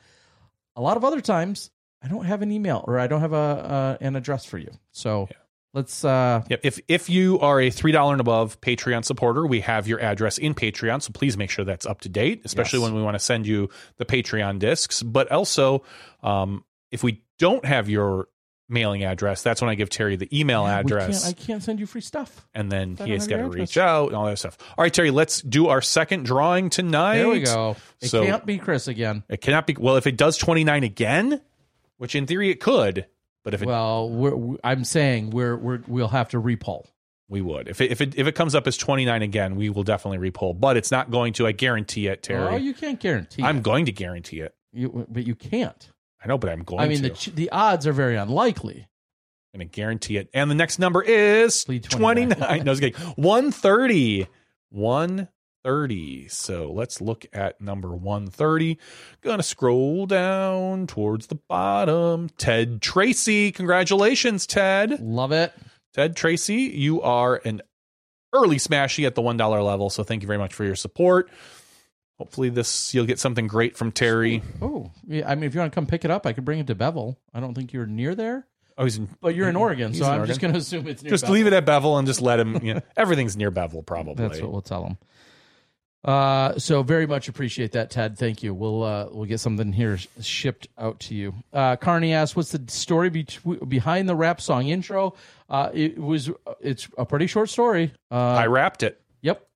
A 0.76 0.82
lot 0.82 0.98
of 0.98 1.04
other 1.04 1.22
times, 1.22 1.70
I 2.02 2.08
don't 2.08 2.26
have 2.26 2.42
an 2.42 2.52
email 2.52 2.84
or 2.88 2.98
I 3.00 3.08
don't 3.08 3.22
have 3.22 3.34
a 3.34 3.36
uh, 3.36 3.98
an 4.02 4.16
address 4.16 4.44
for 4.46 4.58
you. 4.58 4.72
So 4.92 5.30
let's. 5.74 6.04
Uh, 6.04 6.42
Yep. 6.50 6.60
If 6.64 6.80
if 6.88 7.10
you 7.12 7.40
are 7.40 7.62
a 7.62 7.70
three 7.70 7.92
dollar 7.92 8.14
and 8.14 8.22
above 8.22 8.60
Patreon 8.60 9.06
supporter, 9.06 9.46
we 9.46 9.62
have 9.62 9.88
your 9.88 10.00
address 10.02 10.40
in 10.40 10.56
Patreon, 10.56 11.02
so 11.04 11.12
please 11.14 11.38
make 11.38 11.52
sure 11.52 11.64
that's 11.64 11.86
up 11.86 12.02
to 12.02 12.10
date, 12.10 12.42
especially 12.44 12.80
Yes. 12.80 12.86
when 12.90 12.96
we 12.96 13.04
want 13.04 13.14
to 13.16 13.20
send 13.20 13.46
you 13.46 13.70
the 13.98 14.06
Patreon 14.06 14.58
discs. 14.58 15.04
But 15.04 15.32
also, 15.32 15.84
um, 16.24 16.64
if 16.94 17.04
we 17.04 17.22
don't 17.40 17.66
have 17.66 17.90
your 17.90 18.28
mailing 18.70 19.04
address, 19.04 19.44
that's 19.44 19.62
when 19.62 19.70
I 19.70 19.76
give 19.76 19.90
Terry 19.90 20.16
the 20.16 20.30
email 20.38 20.64
we 20.64 20.70
address, 20.70 21.24
can't, 21.24 21.38
I 21.38 21.42
can't 21.42 21.62
send 21.64 21.80
you 21.80 21.86
free 21.86 22.02
stuff. 22.02 22.48
and 22.54 22.72
then 22.72 22.96
he 22.96 23.12
has 23.12 23.28
got 23.28 23.38
to 23.38 23.50
reach 23.50 23.78
out 23.78 24.08
and 24.08 24.16
all 24.16 24.26
that 24.26 24.40
stuff. 24.40 24.58
All 24.78 24.84
right, 24.84 24.94
Terry, 24.94 25.12
let's 25.12 25.42
do 25.42 25.68
our 25.68 25.82
second 25.82 26.26
drawing 26.26 26.70
tonight. 26.70 27.18
There 27.18 27.30
we 27.30 27.42
go. 27.42 27.76
It 28.02 28.08
So- 28.08 28.26
can't 28.26 28.46
be 28.46 28.58
Chris 28.58 28.88
again. 28.88 29.24
It 29.28 29.42
cannot 29.42 29.68
be 29.68 29.76
well 29.78 29.98
if 29.98 30.08
it 30.08 30.16
does 30.18 30.38
twenty 30.38 30.64
nine 30.64 30.84
again, 30.84 31.42
which 31.98 32.16
in 32.16 32.26
theory 32.26 32.50
it 32.50 32.60
could, 32.60 33.06
but 33.44 33.54
if 33.54 33.62
it 33.62 33.68
Well, 33.68 34.10
we're, 34.10 34.58
I'm 34.64 34.86
saying 34.86 35.32
we're 35.32 35.58
we're 35.58 35.82
we'll 35.88 36.08
have 36.10 36.30
to 36.30 36.42
repoll. 36.42 36.86
We 37.30 37.42
would. 37.42 37.68
If 37.68 37.82
it, 37.82 37.92
if 37.92 38.02
it 38.02 38.14
if 38.18 38.28
it 38.28 38.36
comes 38.36 38.54
up 38.54 38.68
as 38.68 38.78
29 38.78 39.22
again, 39.24 39.56
we 39.56 39.70
will 39.70 39.84
definitely 39.84 40.30
repull. 40.30 40.60
But 40.60 40.78
it's 40.78 40.92
not 40.92 41.10
going 41.10 41.34
to. 41.34 41.48
I 41.48 41.52
guarantee 41.52 42.08
it, 42.08 42.22
Terry. 42.22 42.48
Oh, 42.54 42.58
you 42.58 42.74
can't 42.74 43.00
guarantee. 43.00 43.42
I'm 43.44 43.58
it. 43.58 43.64
going 43.64 43.86
to 43.86 43.92
guarantee 43.92 44.42
it. 44.42 44.54
You, 44.72 45.08
but 45.10 45.26
you 45.26 45.34
can't. 45.34 45.90
I 46.24 46.28
know, 46.28 46.38
but 46.38 46.50
I'm 46.50 46.64
going 46.64 46.82
I 46.82 46.88
mean, 46.88 47.04
to. 47.04 47.10
the 47.10 47.32
the 47.32 47.50
odds 47.52 47.86
are 47.86 47.94
very 47.94 48.16
unlikely. 48.16 48.88
I'm 49.54 49.60
to 49.60 49.66
guarantee 49.66 50.18
it. 50.18 50.30
And 50.34 50.50
the 50.50 50.56
next 50.56 50.80
number 50.80 51.04
is 51.04 51.64
29. 51.64 52.28
29. 52.28 52.40
no, 52.40 52.46
I 52.48 52.76
kidding. 52.76 52.94
130. 52.94 54.28
130. 54.72 56.28
So 56.30 56.72
let's 56.72 57.00
look 57.02 57.26
at 57.34 57.62
number 57.62 57.90
130. 57.90 58.80
Gonna 59.22 59.44
scroll 59.44 60.08
down 60.08 60.88
towards 60.88 61.28
the 61.28 61.36
bottom. 61.36 62.30
Ted 62.38 62.82
Tracy. 62.82 63.52
Congratulations, 63.52 64.48
Ted. 64.48 65.00
Love 65.00 65.32
it. 65.32 65.54
Ted 65.94 66.16
Tracy, 66.16 66.56
you 66.56 67.02
are 67.04 67.40
an 67.46 67.62
early 68.34 68.58
smashy 68.58 69.06
at 69.06 69.14
the 69.14 69.22
$1 69.22 69.64
level. 69.64 69.92
So 69.92 70.04
thank 70.04 70.24
you 70.24 70.28
very 70.28 70.40
much 70.40 70.56
for 70.56 70.64
your 70.64 70.76
support. 70.76 71.30
Hopefully 72.20 72.50
this 72.50 72.94
you'll 72.94 73.06
get 73.06 73.20
something 73.20 73.48
great 73.48 73.76
from 73.76 73.92
Terry. 73.92 74.42
Oh, 74.62 74.92
yeah, 75.08 75.30
I 75.30 75.36
mean, 75.36 75.46
if 75.46 75.54
you 75.56 75.60
want 75.60 75.72
to 75.72 75.76
come 75.76 75.86
pick 75.88 76.06
it 76.06 76.12
up, 76.12 76.26
I 76.26 76.34
could 76.34 76.46
bring 76.46 76.60
it 76.60 76.68
to 76.68 76.76
Bevel. 76.76 77.18
I 77.34 77.40
don't 77.40 77.54
think 77.54 77.74
you're 77.74 77.86
near 77.88 78.16
there, 78.16 78.46
Oh, 78.78 78.84
he's 78.86 78.98
in, 78.98 79.08
but 79.22 79.36
you're 79.36 79.50
in 79.50 79.56
Oregon, 79.56 79.90
He's 79.92 80.00
so 80.00 80.06
in 80.06 80.12
I'm 80.12 80.18
Oregon. 80.20 80.28
just 80.28 80.42
going 80.42 80.54
to 80.54 80.60
assume 80.60 80.88
it's 80.88 81.04
near. 81.04 81.10
just 81.12 81.24
Bevel. 81.24 81.34
leave 81.36 81.48
it 81.48 81.54
at 81.54 81.66
Bevel 81.66 81.98
and 81.98 82.08
just 82.08 82.22
let 82.22 82.40
him. 82.40 82.64
You 82.66 82.76
know, 82.76 82.82
everything's 82.98 83.36
near 83.38 83.52
Bevel, 83.52 83.84
probably. 83.84 84.16
That's 84.16 84.40
what 84.42 84.52
we'll 84.52 84.62
tell 84.62 84.86
him. 84.86 84.98
Uh, 86.06 86.60
so 86.60 86.84
very 86.84 87.08
much 87.08 87.30
appreciate 87.30 87.72
that, 87.72 87.90
Ted. 87.90 88.18
Thank 88.18 88.44
you. 88.44 88.54
We'll 88.54 88.84
uh, 88.84 89.08
we'll 89.12 89.26
get 89.26 89.40
something 89.40 89.72
here 89.72 89.98
shipped 90.22 90.68
out 90.78 91.00
to 91.02 91.16
you. 91.16 91.34
Uh, 91.54 91.78
Carney 91.78 92.14
asks, 92.14 92.36
"What's 92.36 92.52
the 92.52 92.62
story 92.68 93.10
bet- 93.10 93.40
behind 93.70 94.10
the 94.10 94.16
rap 94.16 94.42
song 94.42 94.68
intro?" 94.68 95.14
Uh, 95.50 95.70
it 95.74 95.98
was 95.98 96.30
it's 96.60 96.90
a 96.98 97.06
pretty 97.06 97.28
short 97.28 97.50
story. 97.50 97.94
Uh, 98.12 98.16
I 98.16 98.48
rapped 98.48 98.84
it. 98.84 99.00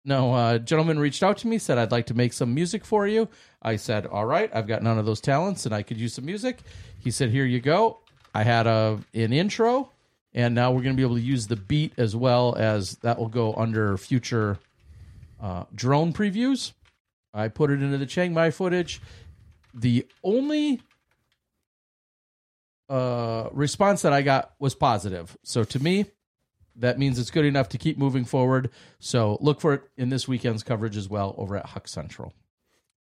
No, 0.07 0.33
uh, 0.33 0.57
gentleman 0.57 0.99
reached 0.99 1.21
out 1.21 1.37
to 1.39 1.47
me, 1.49 1.57
said, 1.57 1.77
I'd 1.77 1.91
like 1.91 2.05
to 2.05 2.13
make 2.13 2.31
some 2.31 2.53
music 2.53 2.85
for 2.85 3.05
you. 3.05 3.27
I 3.61 3.75
said, 3.75 4.05
All 4.05 4.23
right, 4.23 4.49
I've 4.53 4.65
got 4.65 4.81
none 4.81 4.97
of 4.97 5.05
those 5.05 5.19
talents 5.19 5.65
and 5.65 5.75
I 5.75 5.83
could 5.83 5.97
use 5.97 6.13
some 6.13 6.25
music. 6.25 6.59
He 6.97 7.11
said, 7.11 7.29
Here 7.29 7.43
you 7.43 7.59
go. 7.59 7.99
I 8.33 8.43
had 8.43 8.67
a 8.67 8.99
an 9.13 9.33
intro, 9.33 9.91
and 10.33 10.55
now 10.55 10.71
we're 10.71 10.81
going 10.81 10.95
to 10.95 10.97
be 10.97 11.03
able 11.03 11.15
to 11.17 11.21
use 11.21 11.47
the 11.47 11.57
beat 11.57 11.91
as 11.97 12.15
well 12.15 12.55
as 12.55 12.95
that 12.99 13.19
will 13.19 13.27
go 13.27 13.53
under 13.55 13.97
future 13.97 14.59
uh, 15.41 15.65
drone 15.75 16.13
previews. 16.13 16.71
I 17.33 17.49
put 17.49 17.69
it 17.69 17.81
into 17.81 17.97
the 17.97 18.05
Chiang 18.05 18.33
Mai 18.33 18.49
footage. 18.51 19.01
The 19.73 20.07
only 20.23 20.79
uh, 22.87 23.49
response 23.51 24.03
that 24.03 24.13
I 24.13 24.21
got 24.21 24.53
was 24.57 24.73
positive. 24.73 25.37
So 25.43 25.65
to 25.65 25.83
me, 25.83 26.05
that 26.77 26.99
means 26.99 27.19
it's 27.19 27.31
good 27.31 27.45
enough 27.45 27.69
to 27.69 27.77
keep 27.77 27.97
moving 27.97 28.25
forward. 28.25 28.69
So 28.99 29.37
look 29.41 29.59
for 29.61 29.73
it 29.73 29.83
in 29.97 30.09
this 30.09 30.27
weekend's 30.27 30.63
coverage 30.63 30.97
as 30.97 31.09
well 31.09 31.35
over 31.37 31.55
at 31.57 31.67
Huck 31.67 31.87
Central. 31.87 32.33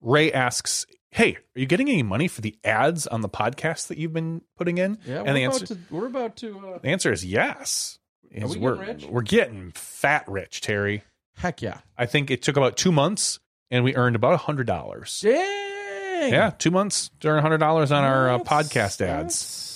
Ray 0.01 0.33
asks, 0.33 0.87
"Hey, 1.11 1.37
are 1.37 1.61
you 1.61 1.67
getting 1.67 1.89
any 1.89 2.03
money 2.03 2.29
for 2.29 2.41
the 2.41 2.57
ads 2.65 3.07
on 3.07 3.23
the 3.23 3.29
podcast 3.29 3.89
that 3.89 3.99
you've 3.99 4.13
been 4.13 4.43
putting 4.57 4.79
in?" 4.79 4.99
Yeah, 5.07 5.23
and 5.25 5.37
the 5.37 5.41
we're, 5.41 5.53
answer, 5.53 5.65
about 5.65 5.89
to, 5.89 5.95
we're 5.95 6.07
about 6.07 6.37
to. 6.37 6.59
Uh, 6.59 6.79
the 6.79 6.89
answer 6.89 7.13
is 7.13 7.25
yes. 7.25 7.99
Is 8.31 8.55
we 8.55 8.61
we're, 8.61 8.77
getting 8.77 8.95
rich? 8.95 9.07
we're 9.07 9.23
getting 9.23 9.73
fat 9.73 10.25
rich, 10.29 10.61
Terry. 10.61 11.05
heck 11.37 11.63
yeah. 11.63 11.81
I 11.97 12.07
think 12.07 12.31
it 12.31 12.43
took 12.43 12.57
about 12.57 12.77
two 12.77 12.93
months, 12.93 13.39
and 13.71 13.85
we 13.85 13.95
earned 13.95 14.17
about 14.17 14.35
a 14.35 14.39
hundred 14.39 14.67
dollars. 14.67 15.21
Dang. 15.23 16.33
Yeah, 16.33 16.51
two 16.51 16.71
months 16.71 17.11
to 17.21 17.29
earn 17.29 17.39
a 17.39 17.43
hundred 17.43 17.59
dollars 17.59 17.93
on 17.93 18.05
our 18.05 18.31
uh, 18.31 18.39
podcast 18.41 19.01
ads. 19.01 19.76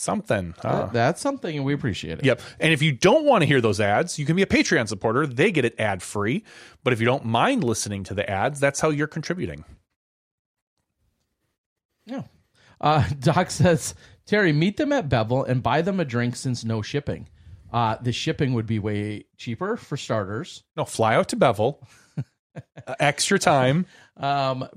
Something. 0.00 0.54
huh? 0.62 0.82
that- 0.84 0.92
that's 0.92 1.20
something, 1.20 1.56
and 1.56 1.64
we 1.64 1.74
appreciate 1.74 2.20
it. 2.20 2.24
Yep. 2.24 2.40
And 2.60 2.72
if 2.72 2.82
you 2.82 2.92
don't 2.92 3.24
want 3.24 3.42
to 3.42 3.46
hear 3.46 3.60
those 3.60 3.80
ads, 3.80 4.16
you 4.16 4.24
can 4.26 4.36
be 4.36 4.42
a 4.42 4.46
Patreon 4.46 4.86
supporter. 4.86 5.26
They 5.26 5.50
get 5.50 5.64
it 5.64 5.74
ad 5.80 6.04
free. 6.04 6.44
But 6.84 6.92
if 6.92 7.00
you 7.00 7.06
don't 7.06 7.24
mind 7.24 7.64
listening 7.64 8.04
to 8.04 8.14
the 8.14 8.28
ads, 8.30 8.60
that's 8.60 8.78
how 8.78 8.90
you're 8.90 9.08
contributing. 9.08 9.64
Yeah. 12.06 12.22
Uh, 12.80 13.08
Doc 13.20 13.50
says, 13.50 13.96
Terry, 14.24 14.52
meet 14.52 14.76
them 14.76 14.92
at 14.92 15.08
Bevel 15.08 15.42
and 15.42 15.64
buy 15.64 15.82
them 15.82 15.98
a 15.98 16.04
drink 16.04 16.36
since 16.36 16.64
no 16.64 16.80
shipping. 16.80 17.28
Uh, 17.72 17.96
the 18.00 18.12
shipping 18.12 18.54
would 18.54 18.66
be 18.66 18.78
way 18.78 19.24
cheaper 19.36 19.76
for 19.76 19.96
starters. 19.96 20.62
No, 20.76 20.84
fly 20.84 21.16
out 21.16 21.28
to 21.30 21.36
Bevel. 21.36 21.82
Uh, 22.86 22.94
extra 23.00 23.38
time. 23.38 23.86
Um, 24.16 24.68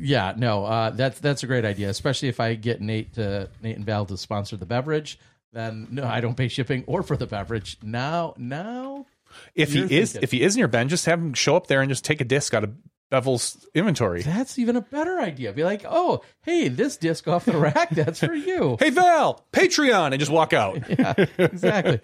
yeah, 0.00 0.34
no, 0.36 0.64
uh, 0.64 0.90
that's 0.90 1.20
that's 1.20 1.42
a 1.42 1.46
great 1.46 1.64
idea, 1.64 1.88
especially 1.88 2.28
if 2.28 2.40
I 2.40 2.54
get 2.54 2.80
Nate 2.80 3.14
to 3.14 3.48
Nate 3.62 3.76
and 3.76 3.84
Val 3.86 4.06
to 4.06 4.16
sponsor 4.16 4.56
the 4.56 4.66
beverage. 4.66 5.18
Then 5.52 5.86
no, 5.90 6.04
I 6.04 6.20
don't 6.20 6.36
pay 6.36 6.48
shipping 6.48 6.84
or 6.86 7.02
for 7.02 7.16
the 7.16 7.26
beverage. 7.26 7.78
Now, 7.82 8.34
now, 8.36 9.06
If 9.54 9.72
he 9.72 9.82
is, 9.82 10.12
thinking. 10.12 10.22
if 10.24 10.30
he 10.32 10.42
is 10.42 10.54
in 10.56 10.58
your 10.58 10.68
Ben, 10.68 10.88
just 10.88 11.06
have 11.06 11.18
him 11.20 11.34
show 11.34 11.56
up 11.56 11.66
there 11.68 11.80
and 11.80 11.88
just 11.88 12.04
take 12.04 12.20
a 12.20 12.24
disc 12.24 12.52
out 12.54 12.64
of 12.64 12.74
Bevel's 13.10 13.66
inventory. 13.74 14.22
that's 14.22 14.58
even 14.58 14.76
a 14.76 14.80
better 14.80 15.18
idea. 15.18 15.52
Be 15.52 15.64
like, 15.64 15.84
oh, 15.88 16.22
hey, 16.42 16.68
this 16.68 16.96
disc 16.96 17.26
off 17.26 17.46
the 17.46 17.56
rack, 17.56 17.90
that's 17.90 18.20
for 18.20 18.34
you. 18.34 18.76
Hey 18.88 18.90
Val, 18.90 19.44
Patreon, 19.52 20.12
and 20.12 20.18
just 20.20 20.30
walk 20.30 20.52
out. 20.52 20.88
yeah, 20.98 21.14
exactly. 21.38 22.00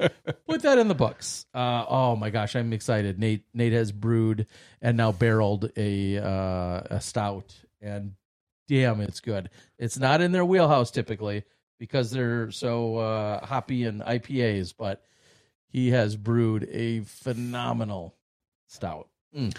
Put 0.49 0.63
that 0.63 0.79
in 0.79 0.89
the 0.89 0.95
books. 0.95 1.47
Uh, 1.55 1.85
oh 1.89 2.17
my 2.17 2.31
gosh, 2.31 2.57
I'm 2.57 2.73
excited. 2.73 3.19
Nate 3.19 3.45
Nate 3.53 3.73
has 3.73 3.93
brewed 3.93 4.47
and 4.83 4.97
now 4.97 5.13
barreled 5.13 5.71
a 5.77 6.19
uh, 6.19 6.83
a 6.91 7.01
stout, 7.01 7.55
and 7.81 8.15
damn, 8.69 9.01
it's 9.01 9.21
good. 9.21 9.51
It's 9.79 9.99
not 9.99 10.21
in 10.21 10.33
their 10.33 10.45
wheelhouse 10.45 10.91
typically 10.91 11.45
because 11.79 12.11
they're 12.11 12.51
so 12.51 12.97
uh, 12.97 13.45
hoppy 13.45 13.85
and 13.85 14.01
IPAs, 14.01 14.75
but 14.77 15.03
he 15.67 15.91
has 15.91 16.17
brewed 16.17 16.69
a 16.71 17.01
phenomenal 17.01 18.15
stout. 18.69 19.09
Mm. 19.37 19.57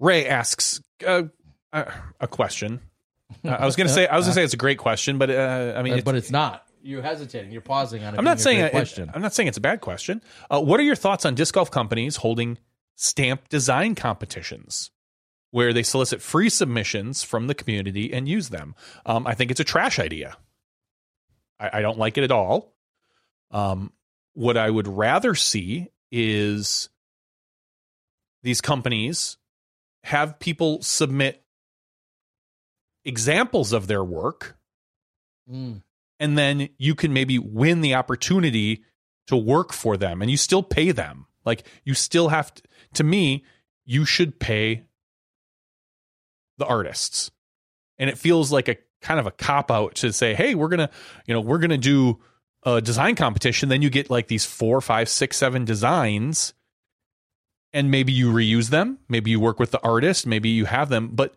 Ray 0.00 0.26
asks 0.26 0.80
uh, 1.06 1.24
uh, 1.72 1.84
a 2.20 2.28
question. 2.28 2.80
Uh, 3.44 3.50
I 3.50 3.66
was 3.66 3.76
gonna 3.76 3.88
say 3.88 4.06
I 4.06 4.16
was 4.16 4.26
gonna 4.26 4.34
say 4.34 4.44
it's 4.44 4.54
a 4.54 4.58
great 4.58 4.78
question, 4.78 5.18
but 5.18 5.30
uh, 5.30 5.74
I 5.76 5.82
mean, 5.82 5.92
But, 5.92 5.98
it's, 5.98 6.04
but 6.04 6.14
it's 6.14 6.30
not. 6.30 6.64
You're 6.82 7.02
hesitating. 7.02 7.52
You're 7.52 7.60
pausing 7.60 8.04
on 8.04 8.14
it. 8.14 8.18
I'm 8.18 8.24
not 8.24 8.38
a 8.38 8.40
saying 8.40 8.60
great 8.60 8.68
it, 8.68 8.70
question. 8.70 9.10
I'm 9.12 9.20
not 9.20 9.34
saying 9.34 9.48
it's 9.48 9.58
a 9.58 9.62
bad 9.62 9.80
question. 9.80 10.22
Uh, 10.50 10.60
what 10.60 10.80
are 10.80 10.84
your 10.84 10.96
thoughts 10.96 11.26
on 11.26 11.34
disc 11.34 11.54
golf 11.54 11.70
companies 11.70 12.16
holding 12.16 12.56
stamp 12.94 13.48
design 13.48 13.94
competitions 13.94 14.90
where 15.50 15.72
they 15.72 15.82
solicit 15.82 16.22
free 16.22 16.48
submissions 16.48 17.22
from 17.22 17.46
the 17.46 17.54
community 17.54 18.12
and 18.12 18.28
use 18.28 18.48
them? 18.48 18.74
Um, 19.04 19.26
I 19.26 19.34
think 19.34 19.50
it's 19.50 19.60
a 19.60 19.64
trash 19.64 19.98
idea. 19.98 20.36
I, 21.60 21.70
I 21.74 21.82
don't 21.82 21.98
like 21.98 22.16
it 22.16 22.24
at 22.24 22.30
all. 22.30 22.74
Um, 23.50 23.92
what 24.34 24.56
I 24.56 24.70
would 24.70 24.88
rather 24.88 25.34
see 25.34 25.88
is 26.10 26.88
these 28.42 28.60
companies 28.60 29.36
have 30.04 30.38
people 30.38 30.82
submit 30.82 31.42
examples 33.04 33.72
of 33.72 33.86
their 33.86 34.04
work 34.04 34.56
Mm. 35.50 35.82
and 36.20 36.36
then 36.36 36.68
you 36.76 36.94
can 36.94 37.14
maybe 37.14 37.38
win 37.38 37.80
the 37.80 37.94
opportunity 37.94 38.84
to 39.28 39.36
work 39.36 39.72
for 39.72 39.96
them 39.96 40.20
and 40.20 40.30
you 40.30 40.36
still 40.36 40.62
pay 40.62 40.90
them. 40.90 41.26
Like 41.46 41.66
you 41.84 41.94
still 41.94 42.28
have 42.28 42.52
to 42.52 42.62
to 42.94 43.04
me 43.04 43.44
you 43.86 44.04
should 44.04 44.38
pay 44.38 44.84
the 46.58 46.66
artists. 46.66 47.30
And 47.98 48.10
it 48.10 48.18
feels 48.18 48.52
like 48.52 48.68
a 48.68 48.76
kind 49.00 49.18
of 49.18 49.26
a 49.26 49.30
cop 49.30 49.70
out 49.70 49.94
to 49.96 50.12
say 50.12 50.34
hey 50.34 50.54
we're 50.54 50.68
gonna 50.68 50.90
you 51.24 51.32
know 51.32 51.40
we're 51.40 51.58
gonna 51.58 51.78
do 51.78 52.18
a 52.64 52.82
design 52.82 53.14
competition. 53.14 53.70
Then 53.70 53.80
you 53.80 53.88
get 53.88 54.10
like 54.10 54.26
these 54.26 54.44
four 54.44 54.82
five 54.82 55.08
six 55.08 55.38
seven 55.38 55.64
designs 55.64 56.52
and 57.72 57.90
maybe 57.90 58.12
you 58.12 58.32
reuse 58.32 58.70
them 58.70 58.98
maybe 59.08 59.30
you 59.30 59.40
work 59.40 59.58
with 59.58 59.70
the 59.70 59.82
artist 59.82 60.26
maybe 60.26 60.48
you 60.48 60.64
have 60.64 60.88
them 60.88 61.08
but 61.08 61.34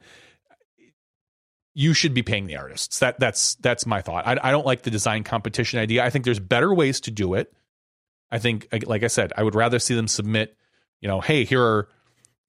you 1.73 1.93
should 1.93 2.13
be 2.13 2.23
paying 2.23 2.47
the 2.47 2.57
artists. 2.57 2.99
That 2.99 3.19
that's 3.19 3.55
that's 3.55 3.85
my 3.85 4.01
thought. 4.01 4.27
I, 4.27 4.37
I 4.41 4.51
don't 4.51 4.65
like 4.65 4.81
the 4.83 4.91
design 4.91 5.23
competition 5.23 5.79
idea. 5.79 6.03
I 6.03 6.09
think 6.09 6.25
there's 6.25 6.39
better 6.39 6.73
ways 6.73 6.99
to 7.01 7.11
do 7.11 7.33
it. 7.33 7.53
I 8.31 8.39
think, 8.39 8.67
like 8.85 9.03
I 9.03 9.07
said, 9.07 9.33
I 9.35 9.43
would 9.43 9.55
rather 9.55 9.79
see 9.79 9.95
them 9.95 10.07
submit. 10.07 10.55
You 10.99 11.07
know, 11.07 11.21
hey, 11.21 11.45
here 11.45 11.61
are 11.61 11.87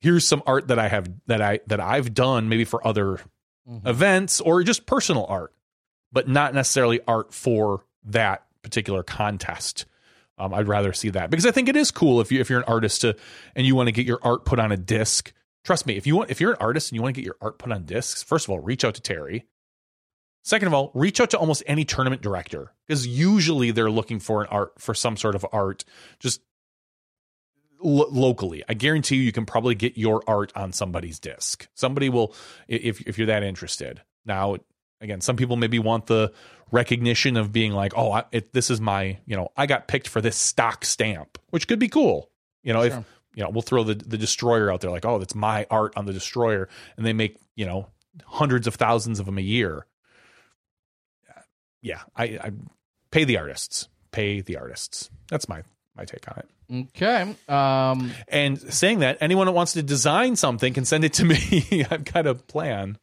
here's 0.01 0.27
some 0.27 0.43
art 0.47 0.69
that 0.69 0.79
I 0.79 0.89
have 0.89 1.11
that 1.27 1.41
I 1.41 1.61
that 1.69 1.81
I've 1.81 2.15
done 2.15 2.49
maybe 2.49 2.65
for 2.65 2.87
other 2.87 3.21
mm-hmm. 3.69 3.87
events 3.87 4.41
or 4.41 4.63
just 4.63 4.87
personal 4.87 5.27
art, 5.29 5.53
but 6.13 6.29
not 6.29 6.55
necessarily 6.55 7.01
art 7.07 7.33
for 7.33 7.85
that 8.05 8.45
particular 8.63 9.03
contest. 9.03 9.87
Um, 10.43 10.53
I'd 10.53 10.67
rather 10.67 10.93
see 10.93 11.11
that 11.11 11.31
because 11.31 11.47
I 11.47 11.53
think 11.53 11.69
it 11.69 11.77
is 11.77 11.93
cool 11.93 12.21
if 12.21 12.33
you 12.33 12.41
if 12.41 12.51
you're 12.51 12.59
an 12.59 12.65
artist 12.67 13.03
to 13.03 13.15
and 13.55 13.65
you 13.65 13.77
want 13.77 13.87
to 13.87 13.93
get 13.93 14.07
your 14.07 14.19
art 14.23 14.45
put 14.45 14.59
on 14.59 14.73
a 14.73 14.77
disc. 14.77 15.33
Trust 15.63 15.87
me, 15.87 15.97
if 15.97 16.05
you 16.05 16.17
want 16.17 16.31
if 16.31 16.41
you're 16.41 16.51
an 16.51 16.59
artist 16.61 16.91
and 16.91 16.97
you 16.97 17.03
want 17.03 17.15
to 17.15 17.21
get 17.21 17.25
your 17.25 17.37
art 17.41 17.61
put 17.61 17.71
on 17.71 17.85
discs, 17.85 18.25
first 18.25 18.47
of 18.47 18.51
all, 18.51 18.59
reach 18.59 18.85
out 18.85 18.95
to 18.95 19.01
Terry. 19.01 19.47
Second 20.43 20.67
of 20.67 20.75
all, 20.75 20.91
reach 20.95 21.21
out 21.21 21.31
to 21.31 21.39
almost 21.39 21.63
any 21.69 21.85
tournament 21.85 22.23
director 22.23 22.73
because 22.89 23.07
usually 23.07 23.71
they're 23.71 23.89
looking 23.91 24.19
for 24.19 24.43
an 24.43 24.49
art 24.51 24.73
for 24.79 24.95
some 24.95 25.17
sort 25.17 25.37
of 25.37 25.47
art 25.53 25.85
just 26.19 26.41
lo- 27.81 28.09
locally. 28.11 28.65
I 28.69 28.75
guarantee 28.75 29.17
you, 29.17 29.23
you 29.23 29.31
can 29.31 29.47
probably 29.47 29.77
get 29.77 29.97
your 29.97 30.25
art 30.27 30.51
on 30.57 30.73
somebody's 30.73 31.21
disc. 31.21 31.69
Somebody 31.75 32.09
will 32.09 32.35
if 32.67 33.01
if 33.03 33.17
you're 33.17 33.29
that 33.29 33.45
interested. 33.45 34.03
Now, 34.27 34.57
again, 35.03 35.21
some 35.21 35.37
people 35.37 35.57
maybe 35.57 35.79
want 35.79 36.07
the 36.07 36.33
recognition 36.71 37.37
of 37.37 37.53
being 37.53 37.73
like, 37.73 37.93
oh, 37.97 38.13
I, 38.13 38.25
it, 38.33 38.53
this 38.53 38.71
is 38.71 38.81
my 38.81 39.19
you 39.27 39.37
know 39.37 39.49
I 39.57 39.67
got 39.67 39.89
picked 39.89 40.09
for 40.09 40.21
this 40.21 40.37
stock 40.37 40.85
stamp, 40.85 41.39
which 41.51 41.69
could 41.69 41.79
be 41.79 41.89
cool. 41.89 42.31
You 42.63 42.73
know, 42.73 42.83
if 42.83 42.93
you 43.35 43.43
know, 43.43 43.51
we'll 43.51 43.63
throw 43.63 43.85
the 43.85 43.95
the 43.95 44.17
destroyer 44.17 44.73
out 44.73 44.81
there 44.81 44.91
like, 44.91 45.05
oh, 45.05 45.19
that's 45.19 45.35
my 45.35 45.67
art 45.71 45.93
on 45.97 46.07
the 46.07 46.13
destroyer, 46.13 46.69
and 46.97 47.05
they 47.05 47.13
make 47.13 47.37
you 47.57 47.67
know 47.67 47.89
hundreds 48.25 48.67
of 48.67 48.77
thousands 48.77 49.21
of 49.21 49.27
them 49.27 49.39
a 49.39 49.43
year. 49.43 49.87
Yeah, 51.83 52.01
I, 52.15 52.25
I 52.25 52.53
pay 53.11 53.25
the 53.25 53.39
artists, 53.39 53.89
pay 54.13 54.41
the 54.41 54.57
artists. 54.57 55.11
That's 55.29 55.49
my 55.49 55.63
my 55.97 56.05
take 56.05 56.27
on 56.31 56.39
it. 56.39 56.49
Okay. 56.97 57.35
Um, 57.49 58.13
And 58.29 58.59
saying 58.59 59.01
that, 59.01 59.19
anyone 59.21 59.47
that 59.47 59.53
wants 59.53 59.75
to 59.75 59.83
design 59.83 60.37
something 60.37 60.73
can 60.73 60.85
send 60.85 61.05
it 61.05 61.15
to 61.15 61.25
me. 61.25 61.85
I've 61.91 62.05
got 62.05 62.27
a 62.27 62.35
plan. 62.35 62.99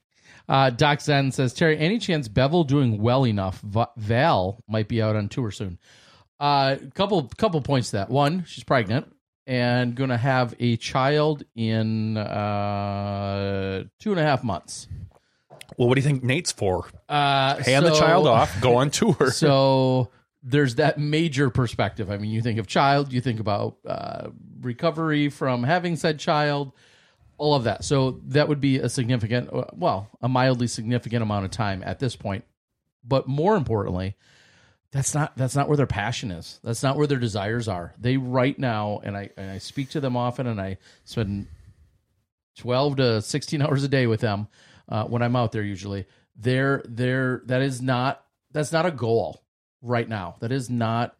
Uh, 0.49 0.71
Doc 0.71 0.99
Zen 0.99 1.31
says, 1.31 1.53
Terry, 1.53 1.77
any 1.77 1.99
chance 1.99 2.27
Bevel 2.27 2.63
doing 2.63 2.99
well 3.01 3.25
enough? 3.25 3.61
Va- 3.61 3.91
Val 3.95 4.63
might 4.67 4.87
be 4.87 4.99
out 5.01 5.15
on 5.15 5.29
tour 5.29 5.51
soon. 5.51 5.77
Uh, 6.39 6.77
couple 6.95 7.29
couple 7.37 7.61
points 7.61 7.91
to 7.91 7.97
that. 7.97 8.09
One, 8.09 8.43
she's 8.45 8.63
pregnant 8.63 9.13
and 9.45 9.93
going 9.95 10.09
to 10.09 10.17
have 10.17 10.55
a 10.59 10.75
child 10.77 11.43
in 11.55 12.17
uh, 12.17 13.83
two 13.99 14.11
and 14.11 14.19
a 14.19 14.23
half 14.23 14.43
months. 14.43 14.87
Well, 15.77 15.87
what 15.87 15.95
do 15.95 16.01
you 16.01 16.07
think 16.07 16.23
Nate's 16.23 16.51
for? 16.51 16.87
Uh, 17.07 17.61
Hand 17.63 17.85
the 17.85 17.95
child 17.95 18.25
off, 18.27 18.59
go 18.61 18.77
on 18.77 18.89
tour. 18.89 19.15
So 19.31 20.09
there's 20.41 20.75
that 20.75 20.97
major 20.97 21.49
perspective. 21.49 22.09
I 22.09 22.17
mean, 22.17 22.31
you 22.31 22.41
think 22.41 22.57
of 22.59 22.67
child, 22.67 23.11
you 23.13 23.21
think 23.21 23.39
about 23.39 23.77
uh, 23.85 24.29
recovery 24.61 25.29
from 25.29 25.63
having 25.63 25.95
said 25.95 26.17
child, 26.19 26.71
all 27.39 27.55
of 27.55 27.63
that. 27.63 27.83
So 27.83 28.19
that 28.27 28.47
would 28.47 28.61
be 28.61 28.77
a 28.77 28.89
significant, 28.89 29.51
uh, 29.51 29.65
well, 29.73 30.09
a 30.21 30.29
mildly 30.29 30.67
significant 30.67 31.23
amount 31.23 31.45
of 31.45 31.51
time 31.51 31.81
at 31.83 31.99
this 31.99 32.15
point. 32.15 32.43
But 33.03 33.27
more 33.27 33.55
importantly, 33.55 34.15
that's 34.91 35.13
not 35.13 35.37
that's 35.37 35.55
not 35.55 35.67
where 35.67 35.77
their 35.77 35.87
passion 35.87 36.31
is. 36.31 36.59
That's 36.63 36.83
not 36.83 36.97
where 36.97 37.07
their 37.07 37.19
desires 37.19 37.67
are. 37.67 37.93
They 37.99 38.17
right 38.17 38.57
now, 38.57 39.01
and 39.03 39.15
I 39.15 39.29
and 39.37 39.49
I 39.49 39.59
speak 39.59 39.89
to 39.91 39.99
them 39.99 40.17
often, 40.17 40.47
and 40.47 40.59
I 40.59 40.77
spend 41.05 41.47
twelve 42.57 42.97
to 42.97 43.21
sixteen 43.21 43.61
hours 43.63 43.83
a 43.83 43.87
day 43.87 44.07
with 44.07 44.21
them 44.21 44.47
uh, 44.89 45.05
when 45.05 45.21
I'm 45.21 45.35
out 45.35 45.51
there. 45.51 45.63
Usually, 45.63 46.07
they're 46.35 46.83
they're 46.87 47.41
that 47.45 47.61
is 47.61 47.81
not 47.81 48.23
that's 48.51 48.71
not 48.71 48.85
a 48.85 48.91
goal 48.91 49.43
right 49.81 50.07
now. 50.07 50.35
That 50.39 50.51
is 50.51 50.69
not 50.69 51.15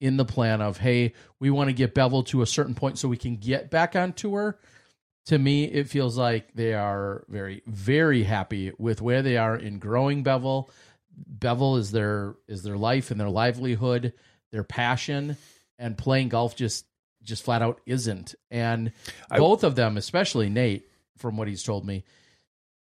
in 0.00 0.16
the 0.16 0.24
plan 0.24 0.62
of 0.62 0.78
hey, 0.78 1.12
we 1.38 1.50
want 1.50 1.68
to 1.68 1.74
get 1.74 1.94
Bevel 1.94 2.22
to 2.24 2.42
a 2.42 2.46
certain 2.46 2.74
point 2.74 2.98
so 2.98 3.06
we 3.06 3.18
can 3.18 3.36
get 3.36 3.70
back 3.70 3.94
on 3.94 4.14
tour. 4.14 4.58
To 5.30 5.38
me, 5.38 5.62
it 5.62 5.88
feels 5.88 6.18
like 6.18 6.54
they 6.54 6.74
are 6.74 7.24
very 7.28 7.62
very 7.64 8.24
happy 8.24 8.72
with 8.78 9.00
where 9.00 9.22
they 9.22 9.36
are 9.36 9.54
in 9.54 9.78
growing 9.78 10.24
Bevel. 10.24 10.68
Bevel 11.16 11.76
is 11.76 11.92
their 11.92 12.34
is 12.48 12.64
their 12.64 12.76
life 12.76 13.12
and 13.12 13.20
their 13.20 13.30
livelihood, 13.30 14.12
their 14.50 14.64
passion, 14.64 15.36
and 15.78 15.96
playing 15.96 16.30
golf 16.30 16.56
just 16.56 16.84
just 17.22 17.44
flat 17.44 17.62
out 17.62 17.80
isn't. 17.86 18.34
And 18.50 18.90
both 19.36 19.62
of 19.62 19.76
them, 19.76 19.96
especially 19.96 20.48
Nate, 20.48 20.88
from 21.16 21.36
what 21.36 21.46
he's 21.46 21.62
told 21.62 21.86
me, 21.86 22.02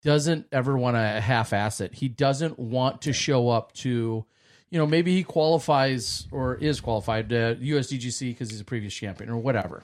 doesn't 0.04 0.46
ever 0.52 0.78
want 0.78 0.94
to 0.94 1.20
half 1.20 1.52
ass 1.52 1.80
it. 1.80 1.94
He 1.94 2.06
doesn't 2.06 2.60
want 2.60 3.02
to 3.02 3.12
show 3.12 3.48
up 3.48 3.72
to, 3.78 4.24
you 4.70 4.78
know, 4.78 4.86
maybe 4.86 5.16
he 5.16 5.24
qualifies 5.24 6.28
or 6.30 6.54
is 6.54 6.80
qualified 6.80 7.30
to 7.30 7.58
USDGC 7.60 8.20
because 8.28 8.50
he's 8.50 8.60
a 8.60 8.64
previous 8.64 8.94
champion 8.94 9.30
or 9.30 9.38
whatever. 9.38 9.82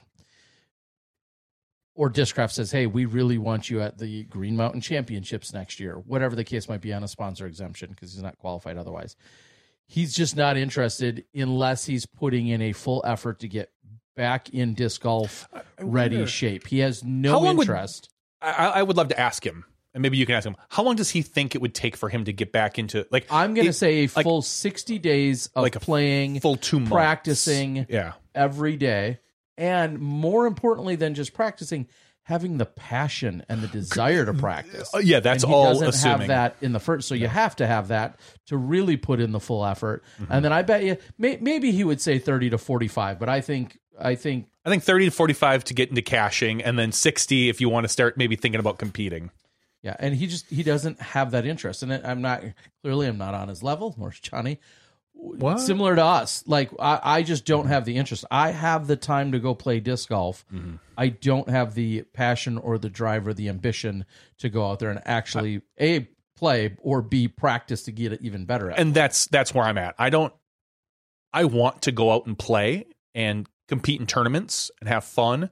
Or 1.95 2.09
Discraft 2.09 2.51
says, 2.51 2.71
hey, 2.71 2.87
we 2.87 3.05
really 3.05 3.37
want 3.37 3.69
you 3.69 3.81
at 3.81 3.99
the 3.99 4.23
Green 4.23 4.55
Mountain 4.57 4.81
Championships 4.81 5.53
next 5.53 5.79
year, 5.79 5.95
whatever 5.95 6.35
the 6.35 6.43
case 6.43 6.67
might 6.67 6.81
be 6.81 6.91
on 6.91 7.03
a 7.03 7.07
sponsor 7.07 7.45
exemption 7.45 7.91
because 7.91 8.13
he's 8.13 8.23
not 8.23 8.37
qualified 8.39 8.77
otherwise. 8.77 9.15
He's 9.85 10.13
just 10.15 10.35
not 10.35 10.57
interested 10.57 11.23
unless 11.35 11.85
he's 11.85 12.05
putting 12.07 12.47
in 12.47 12.61
a 12.63 12.71
full 12.71 13.03
effort 13.05 13.39
to 13.41 13.47
get 13.47 13.71
back 14.15 14.49
in 14.49 14.73
disc 14.73 15.01
golf 15.01 15.47
ready 15.79 16.25
shape. 16.25 16.65
He 16.67 16.79
has 16.79 17.03
no 17.03 17.39
long 17.39 17.57
would- 17.57 17.63
interest. 17.67 18.09
I, 18.41 18.67
I 18.67 18.83
would 18.83 18.97
love 18.97 19.07
to 19.09 19.19
ask 19.19 19.45
him, 19.45 19.63
and 19.93 20.01
maybe 20.01 20.17
you 20.17 20.25
can 20.25 20.35
ask 20.35 20.45
him. 20.47 20.57
How 20.69 20.83
long 20.83 20.95
does 20.97 21.09
he 21.11 21.21
think 21.21 21.55
it 21.55 21.61
would 21.61 21.73
take 21.73 21.95
for 21.95 22.09
him 22.09 22.25
to 22.25 22.33
get 22.33 22.51
back 22.51 22.77
into 22.79 23.05
like? 23.11 23.25
I'm 23.31 23.53
going 23.53 23.63
to 23.65 23.69
it- 23.69 23.73
say 23.73 24.03
a 24.03 24.09
like 24.15 24.23
full 24.25 24.41
60 24.41 24.99
days 24.99 25.47
of 25.55 25.61
like 25.61 25.79
playing, 25.79 26.39
full 26.39 26.57
two 26.57 26.79
months. 26.79 26.91
practicing 26.91 27.85
Yeah, 27.87 28.13
every 28.35 28.75
day, 28.77 29.19
and 29.57 29.99
more 29.99 30.45
importantly 30.45 30.95
than 30.95 31.13
just 31.13 31.33
practicing, 31.33 31.87
having 32.23 32.57
the 32.57 32.65
passion 32.65 33.43
and 33.49 33.61
the 33.61 33.67
desire 33.67 34.25
to 34.25 34.33
practice. 34.33 34.93
Uh, 34.93 34.99
yeah, 34.99 35.19
that's 35.19 35.43
all 35.43 35.73
doesn't 35.73 35.89
assuming. 35.89 36.19
have 36.19 36.27
that 36.27 36.55
in 36.61 36.71
the 36.71 36.79
first, 36.79 37.07
so 37.07 37.15
you 37.15 37.27
have 37.27 37.55
to 37.57 37.67
have 37.67 37.89
that 37.89 38.19
to 38.47 38.57
really 38.57 38.97
put 38.97 39.19
in 39.19 39.31
the 39.31 39.39
full 39.39 39.65
effort. 39.65 40.03
Mm-hmm. 40.21 40.31
And 40.31 40.45
then 40.45 40.53
I 40.53 40.61
bet 40.61 40.83
you 40.83 40.97
may, 41.17 41.37
maybe 41.41 41.71
he 41.71 41.83
would 41.83 42.01
say 42.01 42.19
30 42.19 42.51
to 42.51 42.57
45, 42.57 43.19
but 43.19 43.29
I 43.29 43.41
think 43.41 43.77
I 43.99 44.15
think 44.15 44.47
I 44.65 44.69
think 44.69 44.83
thirty 44.83 45.05
to 45.05 45.11
forty-five 45.11 45.63
to 45.65 45.73
get 45.73 45.89
into 45.89 46.01
cashing 46.01 46.63
and 46.63 46.77
then 46.79 46.91
sixty 46.91 47.49
if 47.49 47.61
you 47.61 47.69
want 47.69 47.83
to 47.83 47.89
start 47.89 48.17
maybe 48.17 48.35
thinking 48.35 48.59
about 48.59 48.77
competing. 48.77 49.29
Yeah, 49.81 49.95
and 49.99 50.15
he 50.15 50.27
just 50.27 50.49
he 50.49 50.63
doesn't 50.63 51.01
have 51.01 51.31
that 51.31 51.45
interest, 51.45 51.83
and 51.83 51.93
I'm 51.93 52.21
not 52.21 52.43
clearly 52.81 53.07
I'm 53.07 53.17
not 53.17 53.33
on 53.33 53.49
his 53.49 53.61
level, 53.61 53.93
nor 53.97 54.11
is 54.11 54.19
Johnny. 54.19 54.59
What? 55.15 55.59
Similar 55.59 55.95
to 55.95 56.03
us, 56.03 56.43
like 56.47 56.71
I, 56.79 56.99
I 57.01 57.23
just 57.23 57.45
don't 57.45 57.67
have 57.67 57.85
the 57.85 57.95
interest. 57.95 58.25
I 58.29 58.51
have 58.51 58.87
the 58.87 58.95
time 58.97 59.31
to 59.31 59.39
go 59.39 59.55
play 59.55 59.79
disc 59.79 60.09
golf. 60.09 60.45
Mm-hmm. 60.53 60.75
I 60.97 61.09
don't 61.09 61.49
have 61.49 61.75
the 61.75 62.01
passion 62.13 62.57
or 62.57 62.77
the 62.77 62.89
drive 62.89 63.25
or 63.27 63.33
the 63.33 63.47
ambition 63.49 64.05
to 64.39 64.49
go 64.49 64.69
out 64.69 64.79
there 64.79 64.89
and 64.89 65.01
actually 65.05 65.61
a 65.79 66.07
play 66.35 66.75
or 66.81 67.01
b 67.01 67.27
practice 67.29 67.83
to 67.83 67.91
get 67.91 68.11
it 68.11 68.21
even 68.21 68.45
better 68.45 68.69
at. 68.71 68.79
and 68.79 68.93
that's 68.93 69.27
that's 69.27 69.53
where 69.53 69.63
I'm 69.63 69.77
at. 69.77 69.95
I 69.97 70.09
don't. 70.09 70.33
I 71.31 71.45
want 71.45 71.83
to 71.83 71.91
go 71.91 72.11
out 72.11 72.25
and 72.25 72.37
play 72.37 72.85
and 73.15 73.47
compete 73.69 74.01
in 74.01 74.07
tournaments 74.07 74.71
and 74.81 74.89
have 74.89 75.03
fun. 75.05 75.49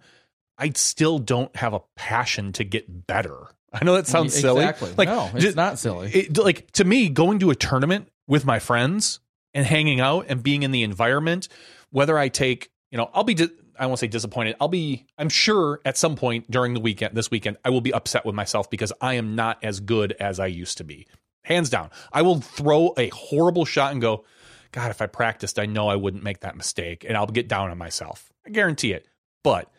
I 0.57 0.72
still 0.76 1.18
don't 1.18 1.55
have 1.55 1.74
a 1.74 1.82
passion 1.95 2.51
to 2.53 2.64
get 2.64 3.07
better. 3.07 3.47
I 3.74 3.86
know 3.86 3.95
that 3.95 4.05
sounds 4.05 4.34
silly. 4.34 4.66
Like 4.66 5.07
no, 5.07 5.30
it's 5.34 5.45
ju- 5.45 5.53
not 5.55 5.80
silly. 5.80 6.12
it, 6.12 6.38
like 6.38 6.70
to 6.72 6.84
me, 6.84 7.07
going 7.07 7.39
to 7.39 7.51
a 7.51 7.55
tournament 7.55 8.09
with 8.28 8.45
my 8.45 8.59
friends 8.59 9.20
and 9.54 9.66
hanging 9.66 9.99
out 9.99 10.26
and 10.30 10.41
being 10.41 10.64
in 10.64 10.72
the 10.72 10.84
environment, 10.84 11.47
whether 11.89 12.18
I 12.18 12.30
take, 12.30 12.72
you 12.89 12.97
know, 12.97 13.10
I'll 13.14 13.24
be, 13.24 13.34
di- 13.34 13.49
I 13.78 13.86
won't 13.86 13.99
say 13.99 14.08
disappointed. 14.08 14.56
I'll 14.60 14.68
be, 14.68 15.06
I'm 15.18 15.30
sure 15.30 15.82
at 15.86 15.97
some 15.97 16.16
point 16.16 16.49
during 16.49 16.74
the 16.74 16.80
weekend, 16.80 17.16
this 17.16 17.32
weekend, 17.32 17.58
I 17.66 17.70
will 17.70 17.82
be 17.82 17.93
upset 17.93 18.26
with 18.26 18.36
myself 18.36 18.70
because 18.70 18.93
I 19.02 19.16
am 19.16 19.36
not 19.36 19.64
as 19.64 19.80
good 19.80 20.14
as 20.20 20.39
I 20.39 20.47
used 20.47 20.78
to 20.78 20.84
be. 20.84 21.08
Hands 21.43 21.70
down. 21.70 21.89
I 22.14 22.22
will 22.22 22.39
throw 22.39 22.93
a 22.97 23.10
horrible 23.10 23.66
shot 23.66 23.91
and 23.91 24.02
go, 24.02 24.26
God, 24.72 24.91
if 24.91 25.02
I 25.02 25.08
practiced, 25.08 25.60
I 25.60 25.66
know 25.66 25.88
I 25.88 25.95
wouldn't 25.95 26.24
make 26.24 26.41
that 26.41 26.56
mistake 26.56 27.06
and 27.08 27.18
I'll 27.18 27.26
get 27.26 27.47
down 27.47 27.72
on 27.72 27.78
myself. 27.78 28.32
I 28.45 28.52
guarantee 28.52 28.93
it. 28.93 29.08
But 29.43 29.72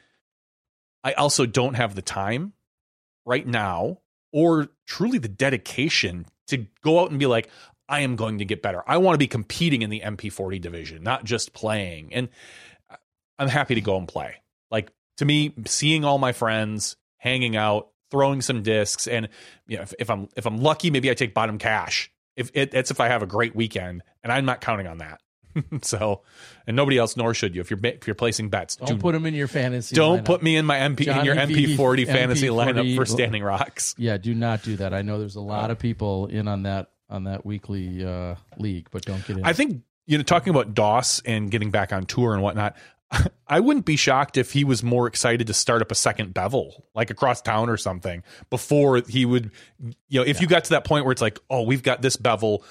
I 1.05 1.13
also 1.13 1.47
don't 1.47 1.75
have 1.75 1.95
the 1.95 2.03
time 2.03 2.53
right 3.25 3.47
now 3.47 3.99
or 4.33 4.69
truly 4.87 5.19
the 5.19 5.29
dedication 5.29 6.27
to 6.49 6.67
go 6.83 7.01
out 7.01 7.11
and 7.11 7.19
be 7.19 7.27
like, 7.27 7.49
I 7.93 8.01
am 8.01 8.17
going 8.17 8.39
to 8.39 8.45
get 8.45 8.63
better. 8.63 8.83
I 8.87 8.97
want 8.97 9.15
to 9.15 9.19
be 9.19 9.27
competing 9.29 9.83
in 9.83 9.91
the 9.91 10.01
MP40 10.01 10.61
division, 10.61 11.03
not 11.03 11.25
just 11.25 11.53
playing. 11.53 12.15
And 12.15 12.29
I'm 13.39 13.49
happy 13.49 13.75
to 13.75 13.81
go 13.81 13.97
and 13.99 14.09
play. 14.09 14.37
Like 14.71 14.91
to 15.19 15.25
me, 15.25 15.53
seeing 15.67 16.05
all 16.05 16.19
my 16.19 16.33
friends, 16.33 16.97
hanging 17.19 17.55
out, 17.57 17.89
throwing 18.11 18.41
some 18.41 18.63
discs, 18.63 19.07
and 19.07 19.29
you 19.67 19.77
know, 19.77 19.83
if, 19.83 19.95
if 19.99 20.11
I'm 20.11 20.29
if 20.37 20.47
I'm 20.47 20.59
lucky, 20.59 20.91
maybe 20.91 21.11
I 21.11 21.15
take 21.15 21.35
bottom 21.35 21.59
cash. 21.59 22.11
If 22.35 22.51
it, 22.55 22.71
that's 22.71 22.91
if 22.91 22.99
I 23.01 23.09
have 23.09 23.23
a 23.23 23.27
great 23.27 23.55
weekend, 23.55 24.03
and 24.23 24.33
I'm 24.33 24.47
not 24.47 24.61
counting 24.63 24.87
on 24.87 24.99
that. 24.99 25.21
so, 25.83 26.23
and 26.67 26.75
nobody 26.75 26.97
else, 26.97 27.15
nor 27.15 27.35
should 27.35 27.55
you. 27.55 27.61
If 27.61 27.71
you're 27.71 27.81
if 27.83 28.07
you're 28.07 28.15
placing 28.15 28.49
bets, 28.49 28.77
don't 28.77 28.89
do- 28.97 28.97
put 28.97 29.13
them 29.13 29.27
in 29.27 29.35
your 29.35 29.49
fantasy. 29.49 29.95
don't 29.95 30.21
lineup. 30.21 30.25
put 30.25 30.43
me 30.43 30.57
in 30.57 30.65
my 30.65 30.79
MP 30.79 31.01
in 31.15 31.27
your 31.27 31.37
MP40 31.37 32.07
fantasy 32.07 32.47
MP40 32.49 32.73
lineup 32.75 32.97
for 32.97 33.05
Standing 33.05 33.43
Rocks. 33.43 33.95
Yeah, 33.99 34.17
do 34.17 34.35
not 34.35 34.63
do 34.63 34.77
that. 34.77 34.95
I 34.95 35.03
know 35.03 35.19
there's 35.19 35.37
a 35.37 35.43
lot 35.43 35.69
Uh, 35.69 35.73
of 35.75 35.79
people 35.79 36.27
in 36.29 36.49
on 36.49 36.63
that 36.63 36.89
on 37.13 37.25
that 37.25 37.47
weekly 37.47 38.05
uh, 38.05 38.35
league, 38.59 38.89
but 38.91 39.05
don't 39.05 39.25
get 39.27 39.37
in. 39.39 39.45
I 39.45 39.53
think 39.53 39.83
you 40.07 40.19
know, 40.19 40.25
talking 40.25 40.51
about 40.51 40.75
Doss 40.75 41.21
and 41.25 41.51
getting 41.51 41.71
back 41.71 41.93
on 41.93 42.07
tour 42.07 42.35
and 42.35 42.43
whatnot. 42.43 42.77
I 43.47 43.61
wouldn't 43.61 43.85
be 43.85 43.97
shocked 43.97 44.37
if 44.37 44.53
he 44.53 44.65
was 44.65 44.83
more 44.83 45.07
excited 45.07 45.47
to 45.47 45.55
start 45.55 45.83
up 45.83 45.93
a 45.93 45.95
second 45.95 46.33
bevel, 46.33 46.85
like 46.95 47.11
across 47.11 47.43
town 47.43 47.69
or 47.69 47.77
something, 47.77 48.23
before 48.49 49.03
he 49.07 49.27
would, 49.27 49.51
you 50.09 50.21
know, 50.21 50.27
if 50.27 50.41
you 50.41 50.47
got 50.47 50.65
to 50.65 50.71
that 50.71 50.85
point 50.85 51.05
where 51.05 51.13
it's 51.13 51.23
like, 51.23 51.39
oh, 51.51 51.63
we've 51.63 51.83
got 51.83 52.01
this 52.01 52.17
bevel 52.17 52.65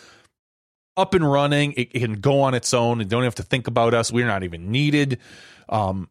up 0.97 1.13
and 1.13 1.29
running, 1.29 1.73
it, 1.73 1.89
it 1.93 1.99
can 1.99 2.19
go 2.19 2.41
on 2.41 2.53
its 2.53 2.73
own 2.73 3.01
and 3.01 3.09
don't 3.09 3.23
have 3.23 3.35
to 3.35 3.43
think 3.43 3.67
about 3.67 3.93
us. 3.93 4.11
We're 4.11 4.27
not 4.27 4.43
even 4.43 4.71
needed. 4.71 5.19
Um, 5.69 6.09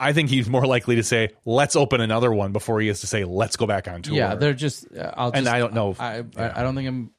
I 0.00 0.12
think 0.14 0.30
he's 0.30 0.48
more 0.48 0.66
likely 0.66 0.96
to 0.96 1.02
say, 1.02 1.28
let's 1.44 1.76
open 1.76 2.00
another 2.00 2.32
one 2.32 2.52
before 2.52 2.80
he 2.80 2.88
is 2.88 3.00
to 3.02 3.06
say, 3.06 3.24
let's 3.24 3.56
go 3.56 3.66
back 3.66 3.86
on 3.86 4.02
tour. 4.02 4.16
Yeah, 4.16 4.34
they're 4.34 4.54
just. 4.54 4.86
uh, 4.96 5.12
I'll 5.16 5.28
And 5.32 5.44
just, 5.44 5.54
I 5.54 5.58
don't 5.58 5.74
know 5.74 5.90
if- 5.90 6.00
I, 6.00 6.16
yeah. 6.18 6.24
I 6.54 6.60
I 6.60 6.62
don't 6.62 6.74
think 6.74 6.88
I'm 6.88 7.10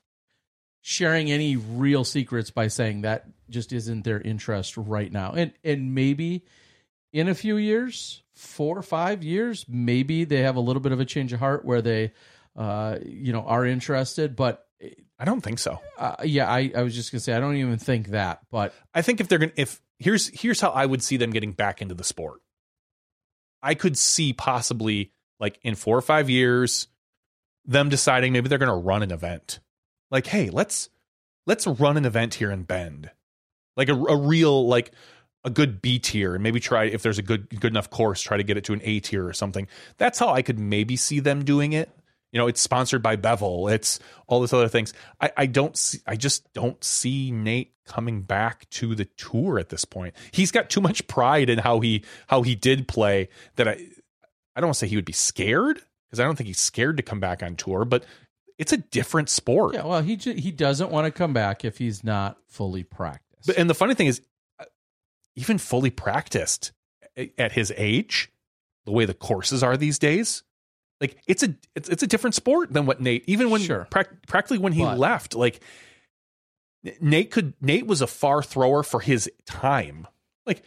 sharing 0.81 1.31
any 1.31 1.55
real 1.57 2.03
secrets 2.03 2.49
by 2.49 2.67
saying 2.67 3.01
that 3.01 3.25
just 3.49 3.71
isn't 3.71 4.03
their 4.03 4.19
interest 4.19 4.75
right 4.77 5.11
now. 5.11 5.33
And 5.33 5.53
and 5.63 5.93
maybe 5.93 6.43
in 7.13 7.27
a 7.27 7.35
few 7.35 7.57
years, 7.57 8.23
four 8.35 8.77
or 8.77 8.81
five 8.81 9.23
years, 9.23 9.65
maybe 9.69 10.23
they 10.23 10.41
have 10.41 10.55
a 10.55 10.59
little 10.61 10.81
bit 10.81 10.91
of 10.91 10.99
a 10.99 11.05
change 11.05 11.33
of 11.33 11.39
heart 11.39 11.63
where 11.65 11.81
they, 11.81 12.13
uh, 12.55 12.97
you 13.05 13.31
know, 13.33 13.41
are 13.41 13.65
interested. 13.65 14.35
But 14.35 14.65
I 15.19 15.25
don't 15.25 15.41
think 15.41 15.59
so. 15.59 15.79
uh, 15.99 16.15
yeah, 16.23 16.49
I 16.51 16.71
I 16.75 16.81
was 16.81 16.95
just 16.95 17.11
gonna 17.11 17.19
say 17.21 17.33
I 17.33 17.39
don't 17.39 17.57
even 17.57 17.77
think 17.77 18.07
that. 18.07 18.39
But 18.49 18.73
I 18.93 19.01
think 19.03 19.21
if 19.21 19.27
they're 19.27 19.37
going 19.39 19.51
to 19.51 19.61
if 19.61 19.79
here's 19.99 20.27
here's 20.29 20.59
how 20.59 20.69
I 20.71 20.85
would 20.85 21.03
see 21.03 21.17
them 21.17 21.29
getting 21.31 21.51
back 21.51 21.81
into 21.81 21.93
the 21.93 22.03
sport. 22.03 22.39
I 23.61 23.75
could 23.75 23.97
see 23.97 24.33
possibly 24.33 25.11
like 25.39 25.59
in 25.63 25.75
4 25.75 25.97
or 25.97 26.01
5 26.01 26.29
years 26.29 26.87
them 27.65 27.89
deciding 27.89 28.33
maybe 28.33 28.49
they're 28.49 28.57
going 28.57 28.69
to 28.69 28.75
run 28.75 29.03
an 29.03 29.11
event. 29.11 29.59
Like, 30.09 30.27
hey, 30.27 30.49
let's 30.49 30.89
let's 31.45 31.67
run 31.67 31.97
an 31.97 32.05
event 32.05 32.35
here 32.35 32.51
in 32.51 32.63
Bend. 32.63 33.11
Like 33.77 33.89
a, 33.89 33.93
a 33.93 34.17
real 34.17 34.67
like 34.67 34.91
a 35.43 35.49
good 35.49 35.81
B 35.81 35.99
tier 35.99 36.35
and 36.35 36.43
maybe 36.43 36.59
try 36.59 36.85
if 36.85 37.01
there's 37.01 37.17
a 37.17 37.23
good 37.23 37.49
good 37.49 37.71
enough 37.71 37.89
course 37.89 38.21
try 38.21 38.37
to 38.37 38.43
get 38.43 38.57
it 38.57 38.63
to 38.65 38.73
an 38.73 38.81
A 38.83 38.99
tier 38.99 39.25
or 39.25 39.33
something. 39.33 39.67
That's 39.97 40.19
how 40.19 40.29
I 40.29 40.41
could 40.41 40.59
maybe 40.59 40.95
see 40.95 41.19
them 41.19 41.43
doing 41.43 41.73
it. 41.73 41.89
You 42.31 42.37
know, 42.37 42.47
it's 42.47 42.61
sponsored 42.61 43.03
by 43.03 43.17
Bevel. 43.17 43.67
It's 43.67 43.99
all 44.27 44.41
this 44.41 44.53
other 44.53 44.69
things. 44.69 44.93
I, 45.19 45.31
I 45.35 45.45
don't 45.47 45.75
see. 45.75 45.99
I 46.07 46.15
just 46.15 46.51
don't 46.53 46.81
see 46.83 47.31
Nate 47.31 47.73
coming 47.85 48.21
back 48.21 48.69
to 48.69 48.95
the 48.95 49.05
tour 49.05 49.59
at 49.59 49.69
this 49.69 49.83
point. 49.83 50.15
He's 50.31 50.51
got 50.51 50.69
too 50.69 50.81
much 50.81 51.05
pride 51.07 51.49
in 51.49 51.59
how 51.59 51.81
he 51.81 52.03
how 52.27 52.41
he 52.41 52.55
did 52.55 52.87
play 52.87 53.29
that 53.55 53.67
I 53.67 53.71
I 54.55 54.61
don't 54.61 54.67
want 54.67 54.75
to 54.75 54.79
say 54.79 54.87
he 54.87 54.95
would 54.95 55.05
be 55.05 55.13
scared 55.13 55.81
because 56.07 56.19
I 56.19 56.23
don't 56.23 56.35
think 56.35 56.47
he's 56.47 56.59
scared 56.59 56.97
to 56.97 57.03
come 57.03 57.19
back 57.19 57.43
on 57.43 57.55
tour. 57.55 57.85
But 57.85 58.05
it's 58.57 58.73
a 58.73 58.77
different 58.77 59.29
sport. 59.29 59.73
yeah, 59.73 59.85
well, 59.85 60.01
he 60.01 60.15
he 60.15 60.51
doesn't 60.51 60.91
want 60.91 61.05
to 61.05 61.11
come 61.11 61.33
back 61.33 61.65
if 61.65 61.79
he's 61.79 62.03
not 62.03 62.37
fully 62.47 62.83
practiced. 62.83 63.47
But 63.47 63.57
and 63.57 63.69
the 63.69 63.73
funny 63.73 63.95
thing 63.95 64.07
is, 64.07 64.21
uh, 64.59 64.65
even 65.35 65.57
fully 65.57 65.89
practiced 65.89 66.71
at 67.37 67.51
his 67.51 67.73
age, 67.75 68.31
the 68.85 68.91
way 68.91 69.05
the 69.05 69.13
courses 69.13 69.63
are 69.63 69.75
these 69.77 69.99
days, 69.99 70.43
like 71.01 71.17
it's 71.27 71.43
a 71.43 71.53
it's, 71.75 71.89
it's 71.89 72.03
a 72.03 72.07
different 72.07 72.35
sport 72.35 72.71
than 72.71 72.85
what 72.85 73.01
Nate. 73.01 73.23
Even 73.27 73.49
when 73.49 73.59
Sure. 73.61 73.85
prac- 73.89 74.27
practically 74.27 74.59
when 74.59 74.71
he 74.73 74.83
But- 74.83 74.97
left, 74.99 75.35
like 75.35 75.59
Nate 77.01 77.31
could 77.31 77.53
Nate 77.59 77.85
was 77.87 78.01
a 78.01 78.07
far 78.07 78.41
thrower 78.41 78.83
for 78.83 78.99
his 79.01 79.29
time. 79.45 80.07
Like 80.45 80.63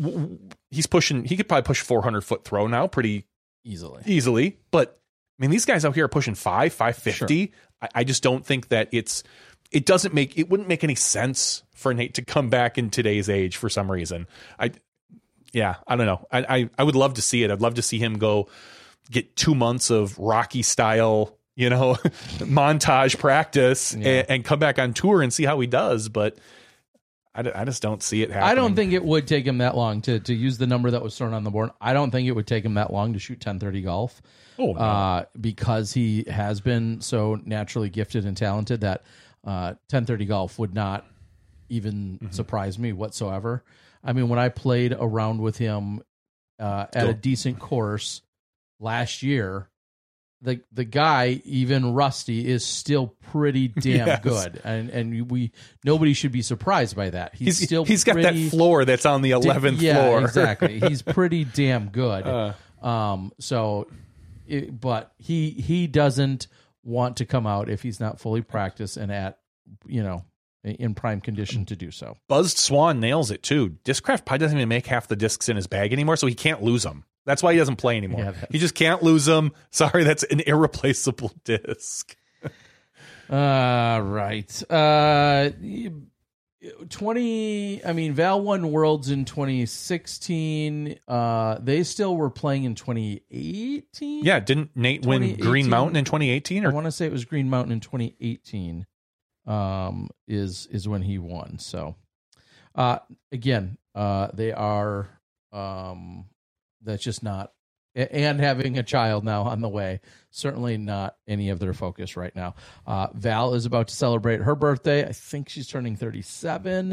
w- 0.00 0.38
he's 0.70 0.86
pushing, 0.86 1.24
he 1.24 1.36
could 1.36 1.48
probably 1.48 1.66
push 1.66 1.80
400 1.80 2.20
foot 2.22 2.44
throw 2.44 2.66
now 2.66 2.86
pretty 2.86 3.24
easily. 3.64 4.02
easily. 4.06 4.58
But 4.70 5.00
I 5.38 5.42
mean, 5.42 5.50
these 5.50 5.64
guys 5.64 5.84
out 5.84 5.94
here 5.94 6.04
are 6.04 6.08
pushing 6.08 6.34
five, 6.34 6.72
five 6.72 6.96
fifty. 6.96 7.52
I, 7.80 7.88
I 7.96 8.04
just 8.04 8.22
don't 8.22 8.44
think 8.44 8.68
that 8.68 8.88
it's. 8.92 9.22
It 9.70 9.84
doesn't 9.84 10.14
make 10.14 10.38
it 10.38 10.48
wouldn't 10.48 10.68
make 10.68 10.82
any 10.82 10.94
sense 10.94 11.62
for 11.74 11.92
Nate 11.94 12.14
to 12.14 12.24
come 12.24 12.48
back 12.48 12.78
in 12.78 12.90
today's 12.90 13.28
age 13.28 13.56
for 13.56 13.68
some 13.68 13.90
reason. 13.90 14.26
I, 14.58 14.72
yeah, 15.52 15.76
I 15.86 15.94
don't 15.96 16.06
know. 16.06 16.26
I 16.32 16.56
I, 16.58 16.70
I 16.78 16.82
would 16.84 16.96
love 16.96 17.14
to 17.14 17.22
see 17.22 17.42
it. 17.44 17.50
I'd 17.50 17.60
love 17.60 17.74
to 17.74 17.82
see 17.82 17.98
him 17.98 18.18
go 18.18 18.48
get 19.10 19.36
two 19.36 19.54
months 19.54 19.90
of 19.90 20.18
Rocky 20.18 20.62
style, 20.62 21.36
you 21.56 21.70
know, 21.70 21.94
montage 22.38 23.18
practice 23.18 23.94
Yeah. 23.94 24.08
and, 24.08 24.30
and 24.30 24.44
come 24.44 24.58
back 24.58 24.78
on 24.78 24.92
tour 24.94 25.22
and 25.22 25.32
see 25.32 25.44
how 25.44 25.58
he 25.60 25.66
does. 25.66 26.08
But 26.08 26.38
I, 27.34 27.42
d- 27.42 27.50
I 27.54 27.64
just 27.64 27.82
don't 27.82 28.02
see 28.02 28.22
it 28.22 28.30
happening. 28.30 28.50
I 28.50 28.54
don't 28.54 28.74
think 28.74 28.92
it 28.92 29.04
would 29.04 29.26
take 29.28 29.46
him 29.46 29.58
that 29.58 29.76
long 29.76 30.00
to 30.02 30.18
to 30.20 30.34
use 30.34 30.58
the 30.58 30.66
number 30.66 30.90
that 30.90 31.02
was 31.02 31.16
thrown 31.16 31.34
on 31.34 31.44
the 31.44 31.50
board. 31.50 31.70
I 31.80 31.92
don't 31.92 32.10
think 32.10 32.26
it 32.28 32.32
would 32.32 32.46
take 32.46 32.64
him 32.64 32.74
that 32.74 32.92
long 32.92 33.12
to 33.12 33.18
shoot 33.18 33.34
1030 33.38 33.82
golf. 33.82 34.20
Oh, 34.58 34.74
uh, 34.74 35.24
because 35.40 35.92
he 35.92 36.24
has 36.28 36.60
been 36.60 37.00
so 37.00 37.38
naturally 37.44 37.90
gifted 37.90 38.24
and 38.26 38.36
talented 38.36 38.80
that 38.80 39.04
uh, 39.44 39.74
1030 39.90 40.24
golf 40.26 40.58
would 40.58 40.74
not 40.74 41.06
even 41.68 42.18
Mm-hmm. 42.20 42.30
surprise 42.32 42.78
me 42.78 42.92
whatsoever. 42.92 43.62
I 44.02 44.12
mean, 44.14 44.28
when 44.28 44.38
I 44.38 44.48
played 44.48 44.96
around 44.98 45.40
with 45.40 45.58
him 45.58 46.02
uh, 46.58 46.86
at 46.92 47.06
a 47.06 47.14
decent 47.14 47.58
course 47.60 48.22
last 48.80 49.22
year, 49.22 49.68
the 50.40 50.60
the 50.72 50.84
guy, 50.84 51.40
even 51.44 51.94
rusty, 51.94 52.46
is 52.46 52.64
still 52.64 53.08
pretty 53.32 53.68
damn 53.80 54.06
Yes. 54.06 54.20
good, 54.22 54.60
and 54.64 54.88
and 54.90 55.30
we 55.30 55.50
nobody 55.84 56.12
should 56.14 56.32
be 56.32 56.42
surprised 56.42 56.94
by 56.94 57.10
that. 57.10 57.34
He's, 57.34 57.58
He's 57.58 57.68
still 57.68 57.84
he's 57.84 58.04
got 58.04 58.16
that 58.22 58.36
floor 58.50 58.84
that's 58.84 59.04
on 59.06 59.22
the 59.22 59.32
eleventh 59.32 59.80
yeah, 59.80 59.94
floor. 59.94 60.20
exactly. 60.22 60.78
He's 60.88 61.02
pretty 61.02 61.44
damn 61.44 61.88
good. 61.88 62.24
Uh. 62.26 62.52
um, 62.86 63.32
so, 63.40 63.88
it, 64.46 64.80
but 64.80 65.12
he 65.18 65.50
he 65.50 65.86
doesn't 65.88 66.46
want 66.84 67.16
to 67.18 67.26
come 67.26 67.46
out 67.46 67.68
if 67.68 67.82
he's 67.82 67.98
not 68.00 68.20
fully 68.20 68.40
practiced 68.40 68.96
and 68.96 69.10
at 69.12 69.38
you 69.86 70.02
know 70.02 70.24
in 70.64 70.94
prime 70.94 71.20
condition 71.20 71.64
to 71.66 71.76
do 71.76 71.90
so. 71.90 72.16
Buzzed 72.28 72.58
Swan 72.58 73.00
nails 73.00 73.30
it 73.30 73.42
too. 73.42 73.76
Discraft 73.84 74.24
probably 74.24 74.38
doesn't 74.38 74.56
even 74.58 74.68
make 74.68 74.86
half 74.86 75.06
the 75.08 75.16
discs 75.16 75.48
in 75.48 75.56
his 75.56 75.66
bag 75.66 75.92
anymore, 75.92 76.16
so 76.16 76.26
he 76.26 76.34
can't 76.34 76.62
lose 76.62 76.82
them. 76.84 77.04
That's 77.28 77.42
why 77.42 77.52
he 77.52 77.58
doesn't 77.58 77.76
play 77.76 77.98
anymore. 77.98 78.20
Yeah, 78.20 78.32
he 78.50 78.58
just 78.58 78.74
can't 78.74 79.02
lose 79.02 79.26
them. 79.26 79.52
Sorry, 79.70 80.02
that's 80.02 80.22
an 80.22 80.40
irreplaceable 80.40 81.30
disc. 81.44 82.16
Uh, 83.30 84.00
right. 84.02 84.62
Uh, 84.70 85.50
20, 86.88 87.84
I 87.84 87.92
mean, 87.92 88.14
Val 88.14 88.40
won 88.40 88.72
Worlds 88.72 89.10
in 89.10 89.26
2016. 89.26 90.98
Uh, 91.06 91.58
they 91.60 91.82
still 91.82 92.16
were 92.16 92.30
playing 92.30 92.64
in 92.64 92.74
2018. 92.74 94.24
Yeah, 94.24 94.40
didn't 94.40 94.70
Nate 94.74 95.04
win 95.04 95.36
Green 95.36 95.68
Mountain 95.68 95.96
in 95.96 96.06
2018? 96.06 96.64
I 96.64 96.70
want 96.70 96.86
to 96.86 96.92
say 96.92 97.04
it 97.04 97.12
was 97.12 97.26
Green 97.26 97.50
Mountain 97.50 97.72
in 97.72 97.80
2018. 97.80 98.86
Um, 99.46 100.08
is 100.26 100.66
is 100.70 100.88
when 100.88 101.02
he 101.02 101.18
won. 101.18 101.58
So, 101.58 101.94
uh, 102.74 103.00
again, 103.32 103.76
uh, 103.94 104.28
they 104.32 104.52
are 104.52 105.08
um, 105.52 106.24
that's 106.82 107.02
just 107.02 107.22
not. 107.22 107.52
And 107.94 108.38
having 108.38 108.78
a 108.78 108.84
child 108.84 109.24
now 109.24 109.42
on 109.44 109.60
the 109.60 109.68
way, 109.68 110.00
certainly 110.30 110.76
not 110.76 111.16
any 111.26 111.48
of 111.48 111.58
their 111.58 111.72
focus 111.72 112.16
right 112.16 112.34
now. 112.36 112.54
Uh, 112.86 113.08
Val 113.12 113.54
is 113.54 113.66
about 113.66 113.88
to 113.88 113.94
celebrate 113.94 114.40
her 114.40 114.54
birthday. 114.54 115.04
I 115.04 115.10
think 115.12 115.48
she's 115.48 115.66
turning 115.66 115.96
37. 115.96 116.92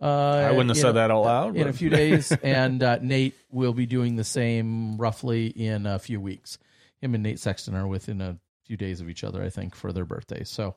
Uh, 0.00 0.04
I 0.04 0.52
wouldn't 0.52 0.68
have 0.68 0.78
said 0.78 0.92
that 0.92 1.10
out 1.10 1.22
loud, 1.22 1.56
In 1.56 1.66
a 1.66 1.72
few 1.72 1.88
days. 1.90 2.30
and 2.42 2.82
uh, 2.84 2.98
Nate 3.02 3.34
will 3.50 3.72
be 3.72 3.86
doing 3.86 4.14
the 4.14 4.22
same 4.22 4.96
roughly 4.96 5.46
in 5.46 5.86
a 5.86 5.98
few 5.98 6.20
weeks. 6.20 6.58
Him 7.00 7.14
and 7.14 7.22
Nate 7.24 7.40
Sexton 7.40 7.74
are 7.74 7.88
within 7.88 8.20
a 8.20 8.38
few 8.64 8.76
days 8.76 9.00
of 9.00 9.08
each 9.10 9.24
other, 9.24 9.42
I 9.42 9.48
think, 9.50 9.74
for 9.74 9.92
their 9.92 10.04
birthdays. 10.04 10.50
So, 10.50 10.76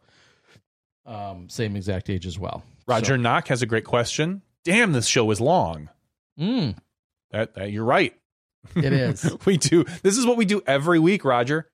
um, 1.05 1.49
same 1.49 1.75
exact 1.75 2.09
age 2.09 2.25
as 2.25 2.39
well. 2.39 2.63
Roger 2.87 3.17
Knock 3.17 3.49
has 3.49 3.61
a 3.61 3.65
great 3.67 3.85
question. 3.85 4.41
Damn, 4.63 4.91
this 4.91 5.07
show 5.07 5.29
is 5.31 5.39
long. 5.39 5.89
Mm, 6.39 6.75
That, 7.31 7.53
that 7.55 7.71
you're 7.71 7.85
right. 7.85 8.13
It 8.75 8.93
is. 8.93 9.35
we 9.45 9.57
do. 9.57 9.85
This 10.03 10.17
is 10.17 10.25
what 10.25 10.37
we 10.37 10.45
do 10.45 10.61
every 10.65 10.99
week, 10.99 11.25
Roger. 11.25 11.67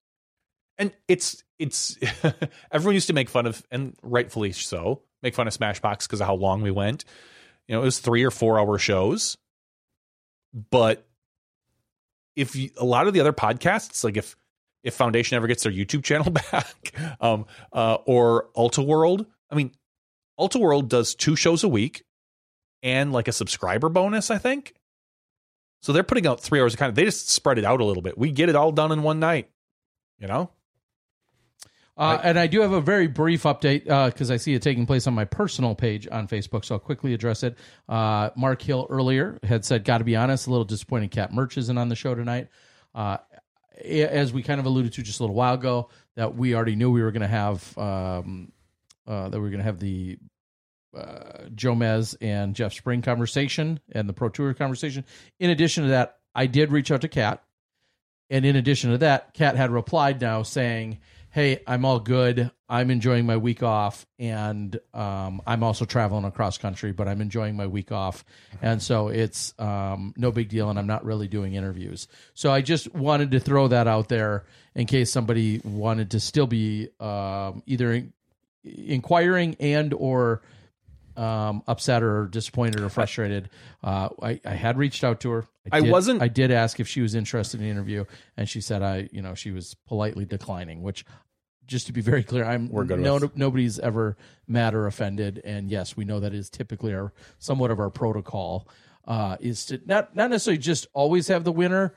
And 0.77 0.91
it's 1.07 1.43
it's 1.59 1.97
everyone 2.71 2.95
used 2.95 3.07
to 3.07 3.13
make 3.13 3.29
fun 3.29 3.45
of, 3.45 3.63
and 3.71 3.95
rightfully 4.01 4.51
so, 4.51 5.03
make 5.21 5.35
fun 5.35 5.47
of 5.47 5.53
Smashboxx 5.53 6.03
because 6.03 6.21
of 6.21 6.27
how 6.27 6.35
long 6.35 6.61
we 6.61 6.71
went. 6.71 7.05
You 7.67 7.75
know, 7.75 7.81
it 7.81 7.85
was 7.85 7.99
three 7.99 8.23
or 8.23 8.31
four 8.31 8.59
hour 8.59 8.77
shows. 8.77 9.37
But 10.71 11.07
if 12.35 12.55
you, 12.55 12.71
a 12.77 12.85
lot 12.85 13.07
of 13.07 13.13
the 13.13 13.19
other 13.19 13.33
podcasts, 13.33 14.03
like 14.03 14.17
if 14.17 14.35
if 14.83 14.93
Foundation 14.95 15.37
ever 15.37 15.47
gets 15.47 15.63
their 15.63 15.71
YouTube 15.71 16.03
channel 16.03 16.31
back, 16.51 16.91
um, 17.21 17.45
uh, 17.71 17.95
or 18.05 18.49
Ultiworld, 18.55 19.25
I 19.49 19.55
mean, 19.55 19.71
Ultiworld 20.39 20.89
does 20.89 21.15
two 21.15 21.35
shows 21.35 21.63
a 21.63 21.69
week 21.69 22.03
and 22.81 23.13
like 23.13 23.27
a 23.27 23.31
subscriber 23.31 23.89
bonus, 23.89 24.29
I 24.29 24.37
think. 24.37 24.73
So 25.83 25.91
they're 25.91 26.01
putting 26.01 26.25
out 26.25 26.39
three 26.39 26.61
hours 26.61 26.73
of 26.73 26.79
content. 26.79 26.95
They 26.95 27.03
just 27.03 27.29
spread 27.29 27.57
it 27.57 27.65
out 27.65 27.81
a 27.81 27.83
little 27.83 28.01
bit. 28.01 28.17
We 28.17 28.31
get 28.31 28.47
it 28.47 28.55
all 28.55 28.71
done 28.71 28.93
in 28.93 29.03
one 29.03 29.19
night. 29.19 29.49
You 30.17 30.27
know? 30.27 30.49
Uh, 31.97 32.19
and 32.23 32.39
I 32.39 32.47
do 32.47 32.61
have 32.61 32.71
a 32.71 32.79
very 32.79 33.07
brief 33.07 33.43
update 33.43 33.83
because 33.83 34.31
I 34.31 34.37
see 34.37 34.53
it 34.53 34.61
taking 34.61 34.85
place 34.85 35.07
on 35.07 35.13
my 35.13 35.25
personal 35.25 35.75
page 35.75 36.07
on 36.09 36.29
Facebook, 36.29 36.63
so 36.63 36.75
I'll 36.75 36.79
quickly 36.79 37.13
address 37.13 37.43
it. 37.43 37.57
Uh, 37.89 38.29
Mark 38.37 38.61
Hill 38.61 38.87
earlier 38.89 39.37
had 39.43 39.65
said, 39.65 39.83
"Got 39.83 39.97
to 39.97 40.03
be 40.05 40.15
honest, 40.15 40.47
a 40.47 40.51
little 40.51 40.63
disappointed. 40.63 41.11
Kat 41.11 41.33
Mertsch 41.33 41.57
isn't 41.57 41.77
on 41.77 41.89
the 41.89 41.95
show 41.95 42.15
tonight." 42.15 42.47
Uh, 42.95 43.17
as 43.83 44.31
we 44.31 44.41
kind 44.41 44.61
of 44.61 44.65
alluded 44.65 44.93
to 44.93 45.03
just 45.03 45.19
a 45.19 45.23
little 45.23 45.35
while 45.35 45.55
ago, 45.55 45.89
that 46.15 46.33
we 46.35 46.55
already 46.55 46.75
knew 46.75 46.91
we 46.91 47.03
were 47.03 47.11
going 47.11 47.21
to 47.21 47.27
have 47.27 47.77
um, 47.77 48.51
uh, 49.05 49.29
that 49.29 49.37
we 49.37 49.43
were 49.43 49.49
going 49.49 49.59
to 49.59 49.65
have 49.65 49.79
the 49.79 50.17
uh, 50.95 51.47
Jomez 51.55 52.15
and 52.21 52.55
Jeff 52.55 52.73
Spring 52.73 53.01
conversation 53.01 53.79
and 53.91 54.07
the 54.07 54.13
Pro 54.13 54.29
Tour 54.29 54.53
conversation. 54.53 55.05
In 55.39 55.49
addition 55.49 55.83
to 55.83 55.89
that, 55.89 56.17
I 56.35 56.47
did 56.47 56.71
reach 56.71 56.91
out 56.91 57.01
to 57.01 57.07
Kat, 57.07 57.43
and 58.29 58.45
in 58.45 58.55
addition 58.55 58.91
to 58.91 58.97
that, 58.99 59.33
Kat 59.33 59.55
had 59.55 59.71
replied 59.71 60.21
now 60.21 60.43
saying, 60.43 60.99
"Hey, 61.29 61.61
I'm 61.67 61.85
all 61.85 61.99
good. 61.99 62.51
I'm 62.67 62.89
enjoying 62.89 63.27
my 63.27 63.37
week 63.37 63.61
off, 63.61 64.07
and 64.17 64.79
um, 64.95 65.43
I'm 65.45 65.61
also 65.61 65.85
traveling 65.85 66.25
across 66.25 66.57
country, 66.57 66.91
but 66.91 67.07
I'm 67.07 67.21
enjoying 67.21 67.55
my 67.55 67.67
week 67.67 67.91
off, 67.91 68.25
and 68.63 68.81
so 68.81 69.09
it's 69.09 69.53
um, 69.59 70.13
no 70.17 70.31
big 70.31 70.49
deal, 70.49 70.71
and 70.71 70.79
I'm 70.79 70.87
not 70.87 71.05
really 71.05 71.27
doing 71.27 71.53
interviews. 71.53 72.07
So 72.33 72.51
I 72.51 72.61
just 72.61 72.91
wanted 72.95 73.29
to 73.31 73.39
throw 73.39 73.67
that 73.67 73.87
out 73.87 74.09
there 74.09 74.45
in 74.73 74.87
case 74.87 75.11
somebody 75.11 75.61
wanted 75.63 76.11
to 76.11 76.19
still 76.19 76.47
be 76.47 76.89
um, 76.99 77.61
either 77.67 77.93
in- 77.93 78.13
inquiring 78.63 79.55
and 79.59 79.93
or 79.93 80.41
um, 81.17 81.63
upset 81.67 82.03
or 82.03 82.27
disappointed 82.27 82.81
or 82.81 82.89
frustrated. 82.89 83.49
Uh, 83.83 84.09
I, 84.21 84.39
I 84.45 84.51
had 84.55 84.77
reached 84.77 85.03
out 85.03 85.19
to 85.21 85.29
her. 85.31 85.45
I 85.71 85.81
did- 85.81 85.91
wasn't- 85.91 86.21
I 86.21 86.27
did 86.27 86.51
ask 86.51 86.79
if 86.79 86.87
she 86.87 87.01
was 87.01 87.15
interested 87.15 87.59
in 87.59 87.65
the 87.65 87.71
interview, 87.71 88.05
and 88.37 88.49
she 88.49 88.61
said 88.61 88.81
I, 88.81 89.09
you 89.11 89.21
know, 89.21 89.35
she 89.35 89.51
was 89.51 89.75
politely 89.87 90.25
declining. 90.25 90.81
Which, 90.81 91.05
just 91.65 91.87
to 91.87 91.93
be 91.93 92.01
very 92.01 92.23
clear, 92.23 92.43
I'm 92.45 92.67
We're 92.69 92.83
good 92.83 92.99
no, 92.99 93.15
with. 93.15 93.37
nobody's 93.37 93.79
ever 93.79 94.17
mad 94.47 94.73
or 94.75 94.85
offended, 94.87 95.41
and 95.45 95.69
yes, 95.71 95.95
we 95.95 96.03
know 96.05 96.19
that 96.19 96.33
is 96.33 96.49
typically 96.49 96.93
our 96.93 97.13
somewhat 97.39 97.71
of 97.71 97.79
our 97.79 97.89
protocol. 97.89 98.67
Uh, 99.07 99.35
is 99.41 99.65
to 99.67 99.81
not 99.85 100.15
not 100.15 100.29
necessarily 100.29 100.57
just 100.57 100.87
always 100.93 101.27
have 101.27 101.43
the 101.43 101.51
winner. 101.51 101.93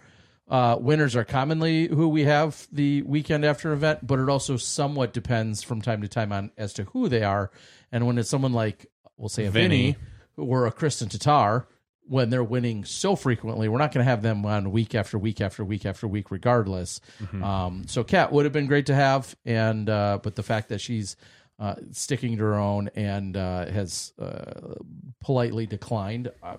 Uh, 0.48 0.76
winners 0.80 1.16
are 1.16 1.24
commonly 1.24 1.88
who 1.88 2.06
we 2.08 2.22
have 2.22 2.68
the 2.70 3.02
weekend 3.02 3.44
after 3.44 3.72
event, 3.72 4.06
but 4.06 4.20
it 4.20 4.28
also 4.28 4.56
somewhat 4.56 5.12
depends 5.12 5.64
from 5.64 5.82
time 5.82 6.00
to 6.02 6.06
time 6.06 6.30
on 6.30 6.52
as 6.56 6.72
to 6.72 6.84
who 6.84 7.08
they 7.08 7.24
are. 7.24 7.50
And 7.90 8.06
when 8.06 8.16
it's 8.18 8.30
someone 8.30 8.52
like 8.52 8.86
we'll 9.16 9.28
say 9.28 9.46
a 9.46 9.50
Vinny, 9.50 9.92
Vinny. 9.92 9.96
or 10.36 10.66
a 10.66 10.72
Kristen 10.72 11.08
Tatar, 11.08 11.66
when 12.08 12.30
they're 12.30 12.44
winning 12.44 12.84
so 12.84 13.16
frequently, 13.16 13.68
we're 13.68 13.78
not 13.78 13.92
going 13.92 14.04
to 14.04 14.08
have 14.10 14.22
them 14.22 14.46
on 14.46 14.70
week 14.70 14.94
after 14.94 15.18
week 15.18 15.40
after 15.40 15.64
week 15.64 15.84
after 15.84 16.06
week, 16.06 16.30
regardless. 16.30 17.00
Um, 17.42 17.84
so 17.88 18.04
Kat 18.04 18.30
would 18.32 18.44
have 18.44 18.52
been 18.52 18.66
great 18.66 18.86
to 18.86 18.94
have, 18.94 19.34
and 19.44 19.88
uh, 19.90 20.20
but 20.22 20.36
the 20.36 20.42
fact 20.44 20.68
that 20.68 20.80
she's 20.80 21.16
uh, 21.58 21.74
sticking 21.90 22.36
to 22.36 22.44
her 22.44 22.54
own 22.54 22.90
and 22.94 23.36
uh, 23.36 23.66
has 23.66 24.12
uh, 24.20 24.74
politely 25.20 25.66
declined, 25.66 26.30
uh, 26.42 26.56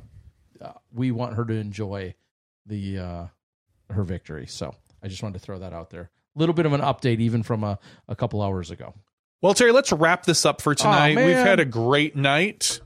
uh, 0.60 0.72
we 0.92 1.12
want 1.12 1.36
her 1.36 1.46
to 1.46 1.54
enjoy 1.54 2.14
the 2.66 2.98
uh, 3.00 3.26
her 3.90 4.04
victory. 4.04 4.48
So 4.48 4.76
I 5.02 5.08
just 5.08 5.24
wanted 5.24 5.40
to 5.40 5.46
throw 5.46 5.60
that 5.60 5.72
out 5.72 5.92
there. 5.92 6.10
A 6.36 6.40
little 6.40 6.54
bit 6.54 6.66
of 6.66 6.74
an 6.74 6.82
update, 6.82 7.20
even 7.20 7.42
from 7.42 7.64
a, 7.64 7.80
a 8.08 8.16
couple 8.16 8.42
hours 8.42 8.70
ago. 8.70 8.94
Well, 9.42 9.54
Terry, 9.54 9.72
let's 9.72 9.92
wrap 9.92 10.24
this 10.26 10.46
up 10.46 10.62
for 10.62 10.74
tonight. 10.74 11.16
We've 11.16 11.36
had 11.36 11.60
a 11.60 11.66
great 11.66 12.16
night. 12.16 12.82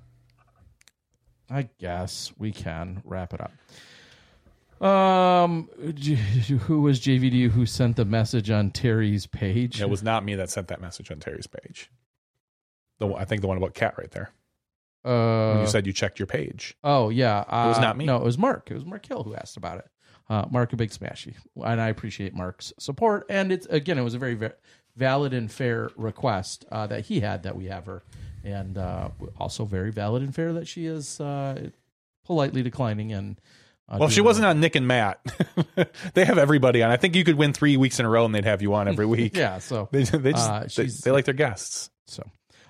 I 1.49 1.69
guess 1.79 2.31
we 2.37 2.51
can 2.51 3.01
wrap 3.05 3.33
it 3.33 3.41
up. 3.41 4.85
Um, 4.85 5.69
who 6.61 6.81
was 6.81 6.99
JVD 6.99 7.49
who 7.51 7.65
sent 7.65 7.95
the 7.97 8.05
message 8.05 8.49
on 8.49 8.71
Terry's 8.71 9.27
page? 9.27 9.79
It 9.81 9.89
was 9.89 10.01
not 10.03 10.25
me 10.25 10.35
that 10.35 10.49
sent 10.49 10.67
that 10.69 10.81
message 10.81 11.11
on 11.11 11.19
Terry's 11.19 11.47
page. 11.47 11.89
The 12.99 13.07
one, 13.07 13.21
I 13.21 13.25
think 13.25 13.41
the 13.41 13.47
one 13.47 13.57
about 13.57 13.73
Kat 13.73 13.95
right 13.97 14.11
there. 14.11 14.31
uh, 15.05 15.53
When 15.53 15.61
you 15.61 15.67
said 15.67 15.85
you 15.87 15.93
checked 15.93 16.19
your 16.19 16.25
page. 16.27 16.75
Oh 16.83 17.09
yeah, 17.09 17.39
uh, 17.47 17.65
It 17.65 17.69
was 17.69 17.79
not 17.79 17.95
me. 17.97 18.05
No, 18.05 18.17
it 18.17 18.23
was 18.23 18.37
Mark. 18.37 18.69
It 18.71 18.73
was 18.73 18.85
Mark 18.85 19.05
Hill 19.05 19.23
who 19.23 19.35
asked 19.35 19.57
about 19.57 19.79
it. 19.79 19.87
Uh, 20.29 20.45
Mark, 20.49 20.71
a 20.73 20.77
big 20.77 20.91
smashy, 20.91 21.35
and 21.61 21.81
I 21.81 21.89
appreciate 21.89 22.33
Mark's 22.33 22.71
support. 22.79 23.25
And 23.29 23.51
it's 23.51 23.65
again, 23.67 23.97
it 23.97 24.01
was 24.03 24.13
a 24.15 24.19
very, 24.19 24.33
very 24.35 24.53
valid 24.95 25.33
and 25.33 25.51
fair 25.51 25.89
request 25.95 26.65
uh, 26.71 26.87
that 26.87 27.05
he 27.05 27.19
had 27.19 27.43
that 27.43 27.55
we 27.55 27.65
have 27.65 27.85
her, 27.85 28.03
and 28.43 28.77
uh, 28.77 29.09
also 29.39 29.65
very 29.65 29.91
valid 29.91 30.21
and 30.23 30.33
fair 30.35 30.53
that 30.53 30.67
she 30.67 30.85
is 30.85 31.19
uh, 31.19 31.69
politely 32.25 32.63
declining. 32.63 33.11
And 33.13 33.39
uh, 33.89 33.97
Well, 33.99 34.07
if 34.09 34.13
she 34.13 34.21
wasn't 34.21 34.45
on 34.45 34.59
Nick 34.59 34.75
and 34.75 34.87
Matt. 34.87 35.19
they 36.13 36.25
have 36.25 36.37
everybody 36.37 36.81
on. 36.83 36.91
I 36.91 36.97
think 36.97 37.15
you 37.15 37.23
could 37.23 37.35
win 37.35 37.53
three 37.53 37.77
weeks 37.77 37.99
in 37.99 38.05
a 38.05 38.09
row 38.09 38.25
and 38.25 38.33
they'd 38.33 38.45
have 38.45 38.61
you 38.61 38.73
on 38.73 38.87
every 38.87 39.05
week. 39.17 39.35
Yeah, 39.35 39.59
so 39.59 39.89
They, 39.91 40.03
they, 40.03 40.31
just, 40.31 40.49
uh, 40.49 40.65
they, 40.75 40.85
they 40.87 41.11
like 41.11 41.25
their 41.25 41.33
guests. 41.33 41.89
So, 42.07 42.23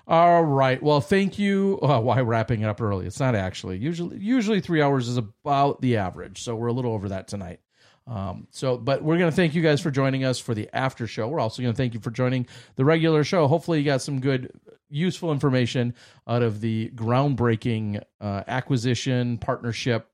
All 0.06 0.42
right. 0.44 0.82
Well, 0.82 1.00
thank 1.00 1.38
you. 1.38 1.78
Uh, 1.82 2.00
why 2.00 2.20
wrapping 2.20 2.62
it 2.62 2.66
up 2.66 2.80
early? 2.80 3.06
It's 3.06 3.20
not 3.20 3.34
actually. 3.34 3.78
Usually, 3.78 4.18
usually 4.18 4.60
three 4.60 4.82
hours 4.82 5.08
is 5.08 5.16
about 5.16 5.80
the 5.80 5.96
average. 5.96 6.42
So 6.42 6.54
we're 6.56 6.68
a 6.68 6.72
little 6.72 6.92
over 6.92 7.08
that 7.10 7.28
tonight. 7.28 7.60
Um, 8.06 8.48
so, 8.50 8.76
but 8.76 9.02
we're 9.02 9.18
going 9.18 9.30
to 9.30 9.36
thank 9.36 9.54
you 9.54 9.62
guys 9.62 9.80
for 9.80 9.90
joining 9.90 10.24
us 10.24 10.38
for 10.38 10.54
the 10.54 10.68
after 10.72 11.06
show. 11.06 11.28
We're 11.28 11.40
also 11.40 11.62
going 11.62 11.72
to 11.72 11.76
thank 11.76 11.94
you 11.94 12.00
for 12.00 12.10
joining 12.10 12.46
the 12.76 12.84
regular 12.84 13.24
show. 13.24 13.46
Hopefully, 13.46 13.78
you 13.78 13.84
got 13.84 14.02
some 14.02 14.20
good, 14.20 14.50
useful 14.88 15.32
information 15.32 15.94
out 16.26 16.42
of 16.42 16.60
the 16.60 16.90
groundbreaking 16.94 18.02
uh, 18.20 18.42
acquisition 18.46 19.38
partnership 19.38 20.08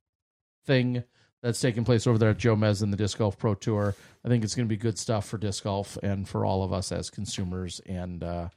thing 0.66 1.02
that's 1.42 1.60
taking 1.60 1.84
place 1.84 2.06
over 2.06 2.18
there 2.18 2.30
at 2.30 2.38
Jomez 2.38 2.82
and 2.82 2.92
the 2.92 2.96
Disc 2.96 3.18
Golf 3.18 3.38
Pro 3.38 3.54
Tour. 3.54 3.94
I 4.24 4.28
think 4.28 4.44
it's 4.44 4.54
going 4.54 4.66
to 4.66 4.68
be 4.68 4.76
good 4.76 4.98
stuff 4.98 5.26
for 5.26 5.38
disc 5.38 5.64
golf 5.64 5.96
and 6.02 6.28
for 6.28 6.44
all 6.44 6.62
of 6.62 6.72
us 6.72 6.92
as 6.92 7.08
consumers 7.08 7.80
and 7.86 8.22
uh, 8.22 8.48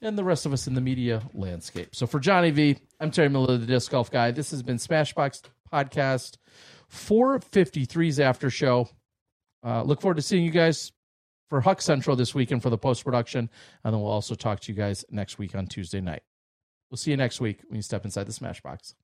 and 0.00 0.16
the 0.16 0.24
rest 0.24 0.46
of 0.46 0.52
us 0.52 0.66
in 0.66 0.74
the 0.74 0.80
media 0.80 1.22
landscape. 1.34 1.94
So 1.94 2.06
for 2.06 2.20
Johnny 2.20 2.50
V, 2.50 2.78
I'm 3.00 3.10
Terry 3.10 3.28
Miller, 3.28 3.58
the 3.58 3.66
Disc 3.66 3.90
Golf 3.90 4.10
Guy. 4.10 4.30
This 4.30 4.50
has 4.50 4.62
been 4.62 4.76
Smashboxx 4.76 5.42
Podcast 5.72 6.36
453's 6.92 8.20
after 8.20 8.50
show. 8.50 8.88
Uh, 9.64 9.82
look 9.82 10.00
forward 10.00 10.16
to 10.16 10.22
seeing 10.22 10.44
you 10.44 10.50
guys 10.50 10.92
for 11.48 11.60
Huck 11.60 11.80
Central 11.80 12.16
this 12.16 12.34
weekend 12.34 12.62
for 12.62 12.70
the 12.70 12.78
post 12.78 13.04
production, 13.04 13.50
and 13.84 13.94
then 13.94 14.00
we'll 14.00 14.10
also 14.10 14.34
talk 14.34 14.60
to 14.60 14.72
you 14.72 14.78
guys 14.78 15.04
next 15.10 15.38
week 15.38 15.54
on 15.54 15.66
Tuesday 15.66 16.00
night. 16.00 16.22
We'll 16.90 16.98
see 16.98 17.10
you 17.10 17.16
next 17.16 17.40
week 17.40 17.62
when 17.68 17.76
you 17.76 17.82
step 17.82 18.04
inside 18.04 18.26
the 18.26 18.32
Smashboxx. 18.32 18.94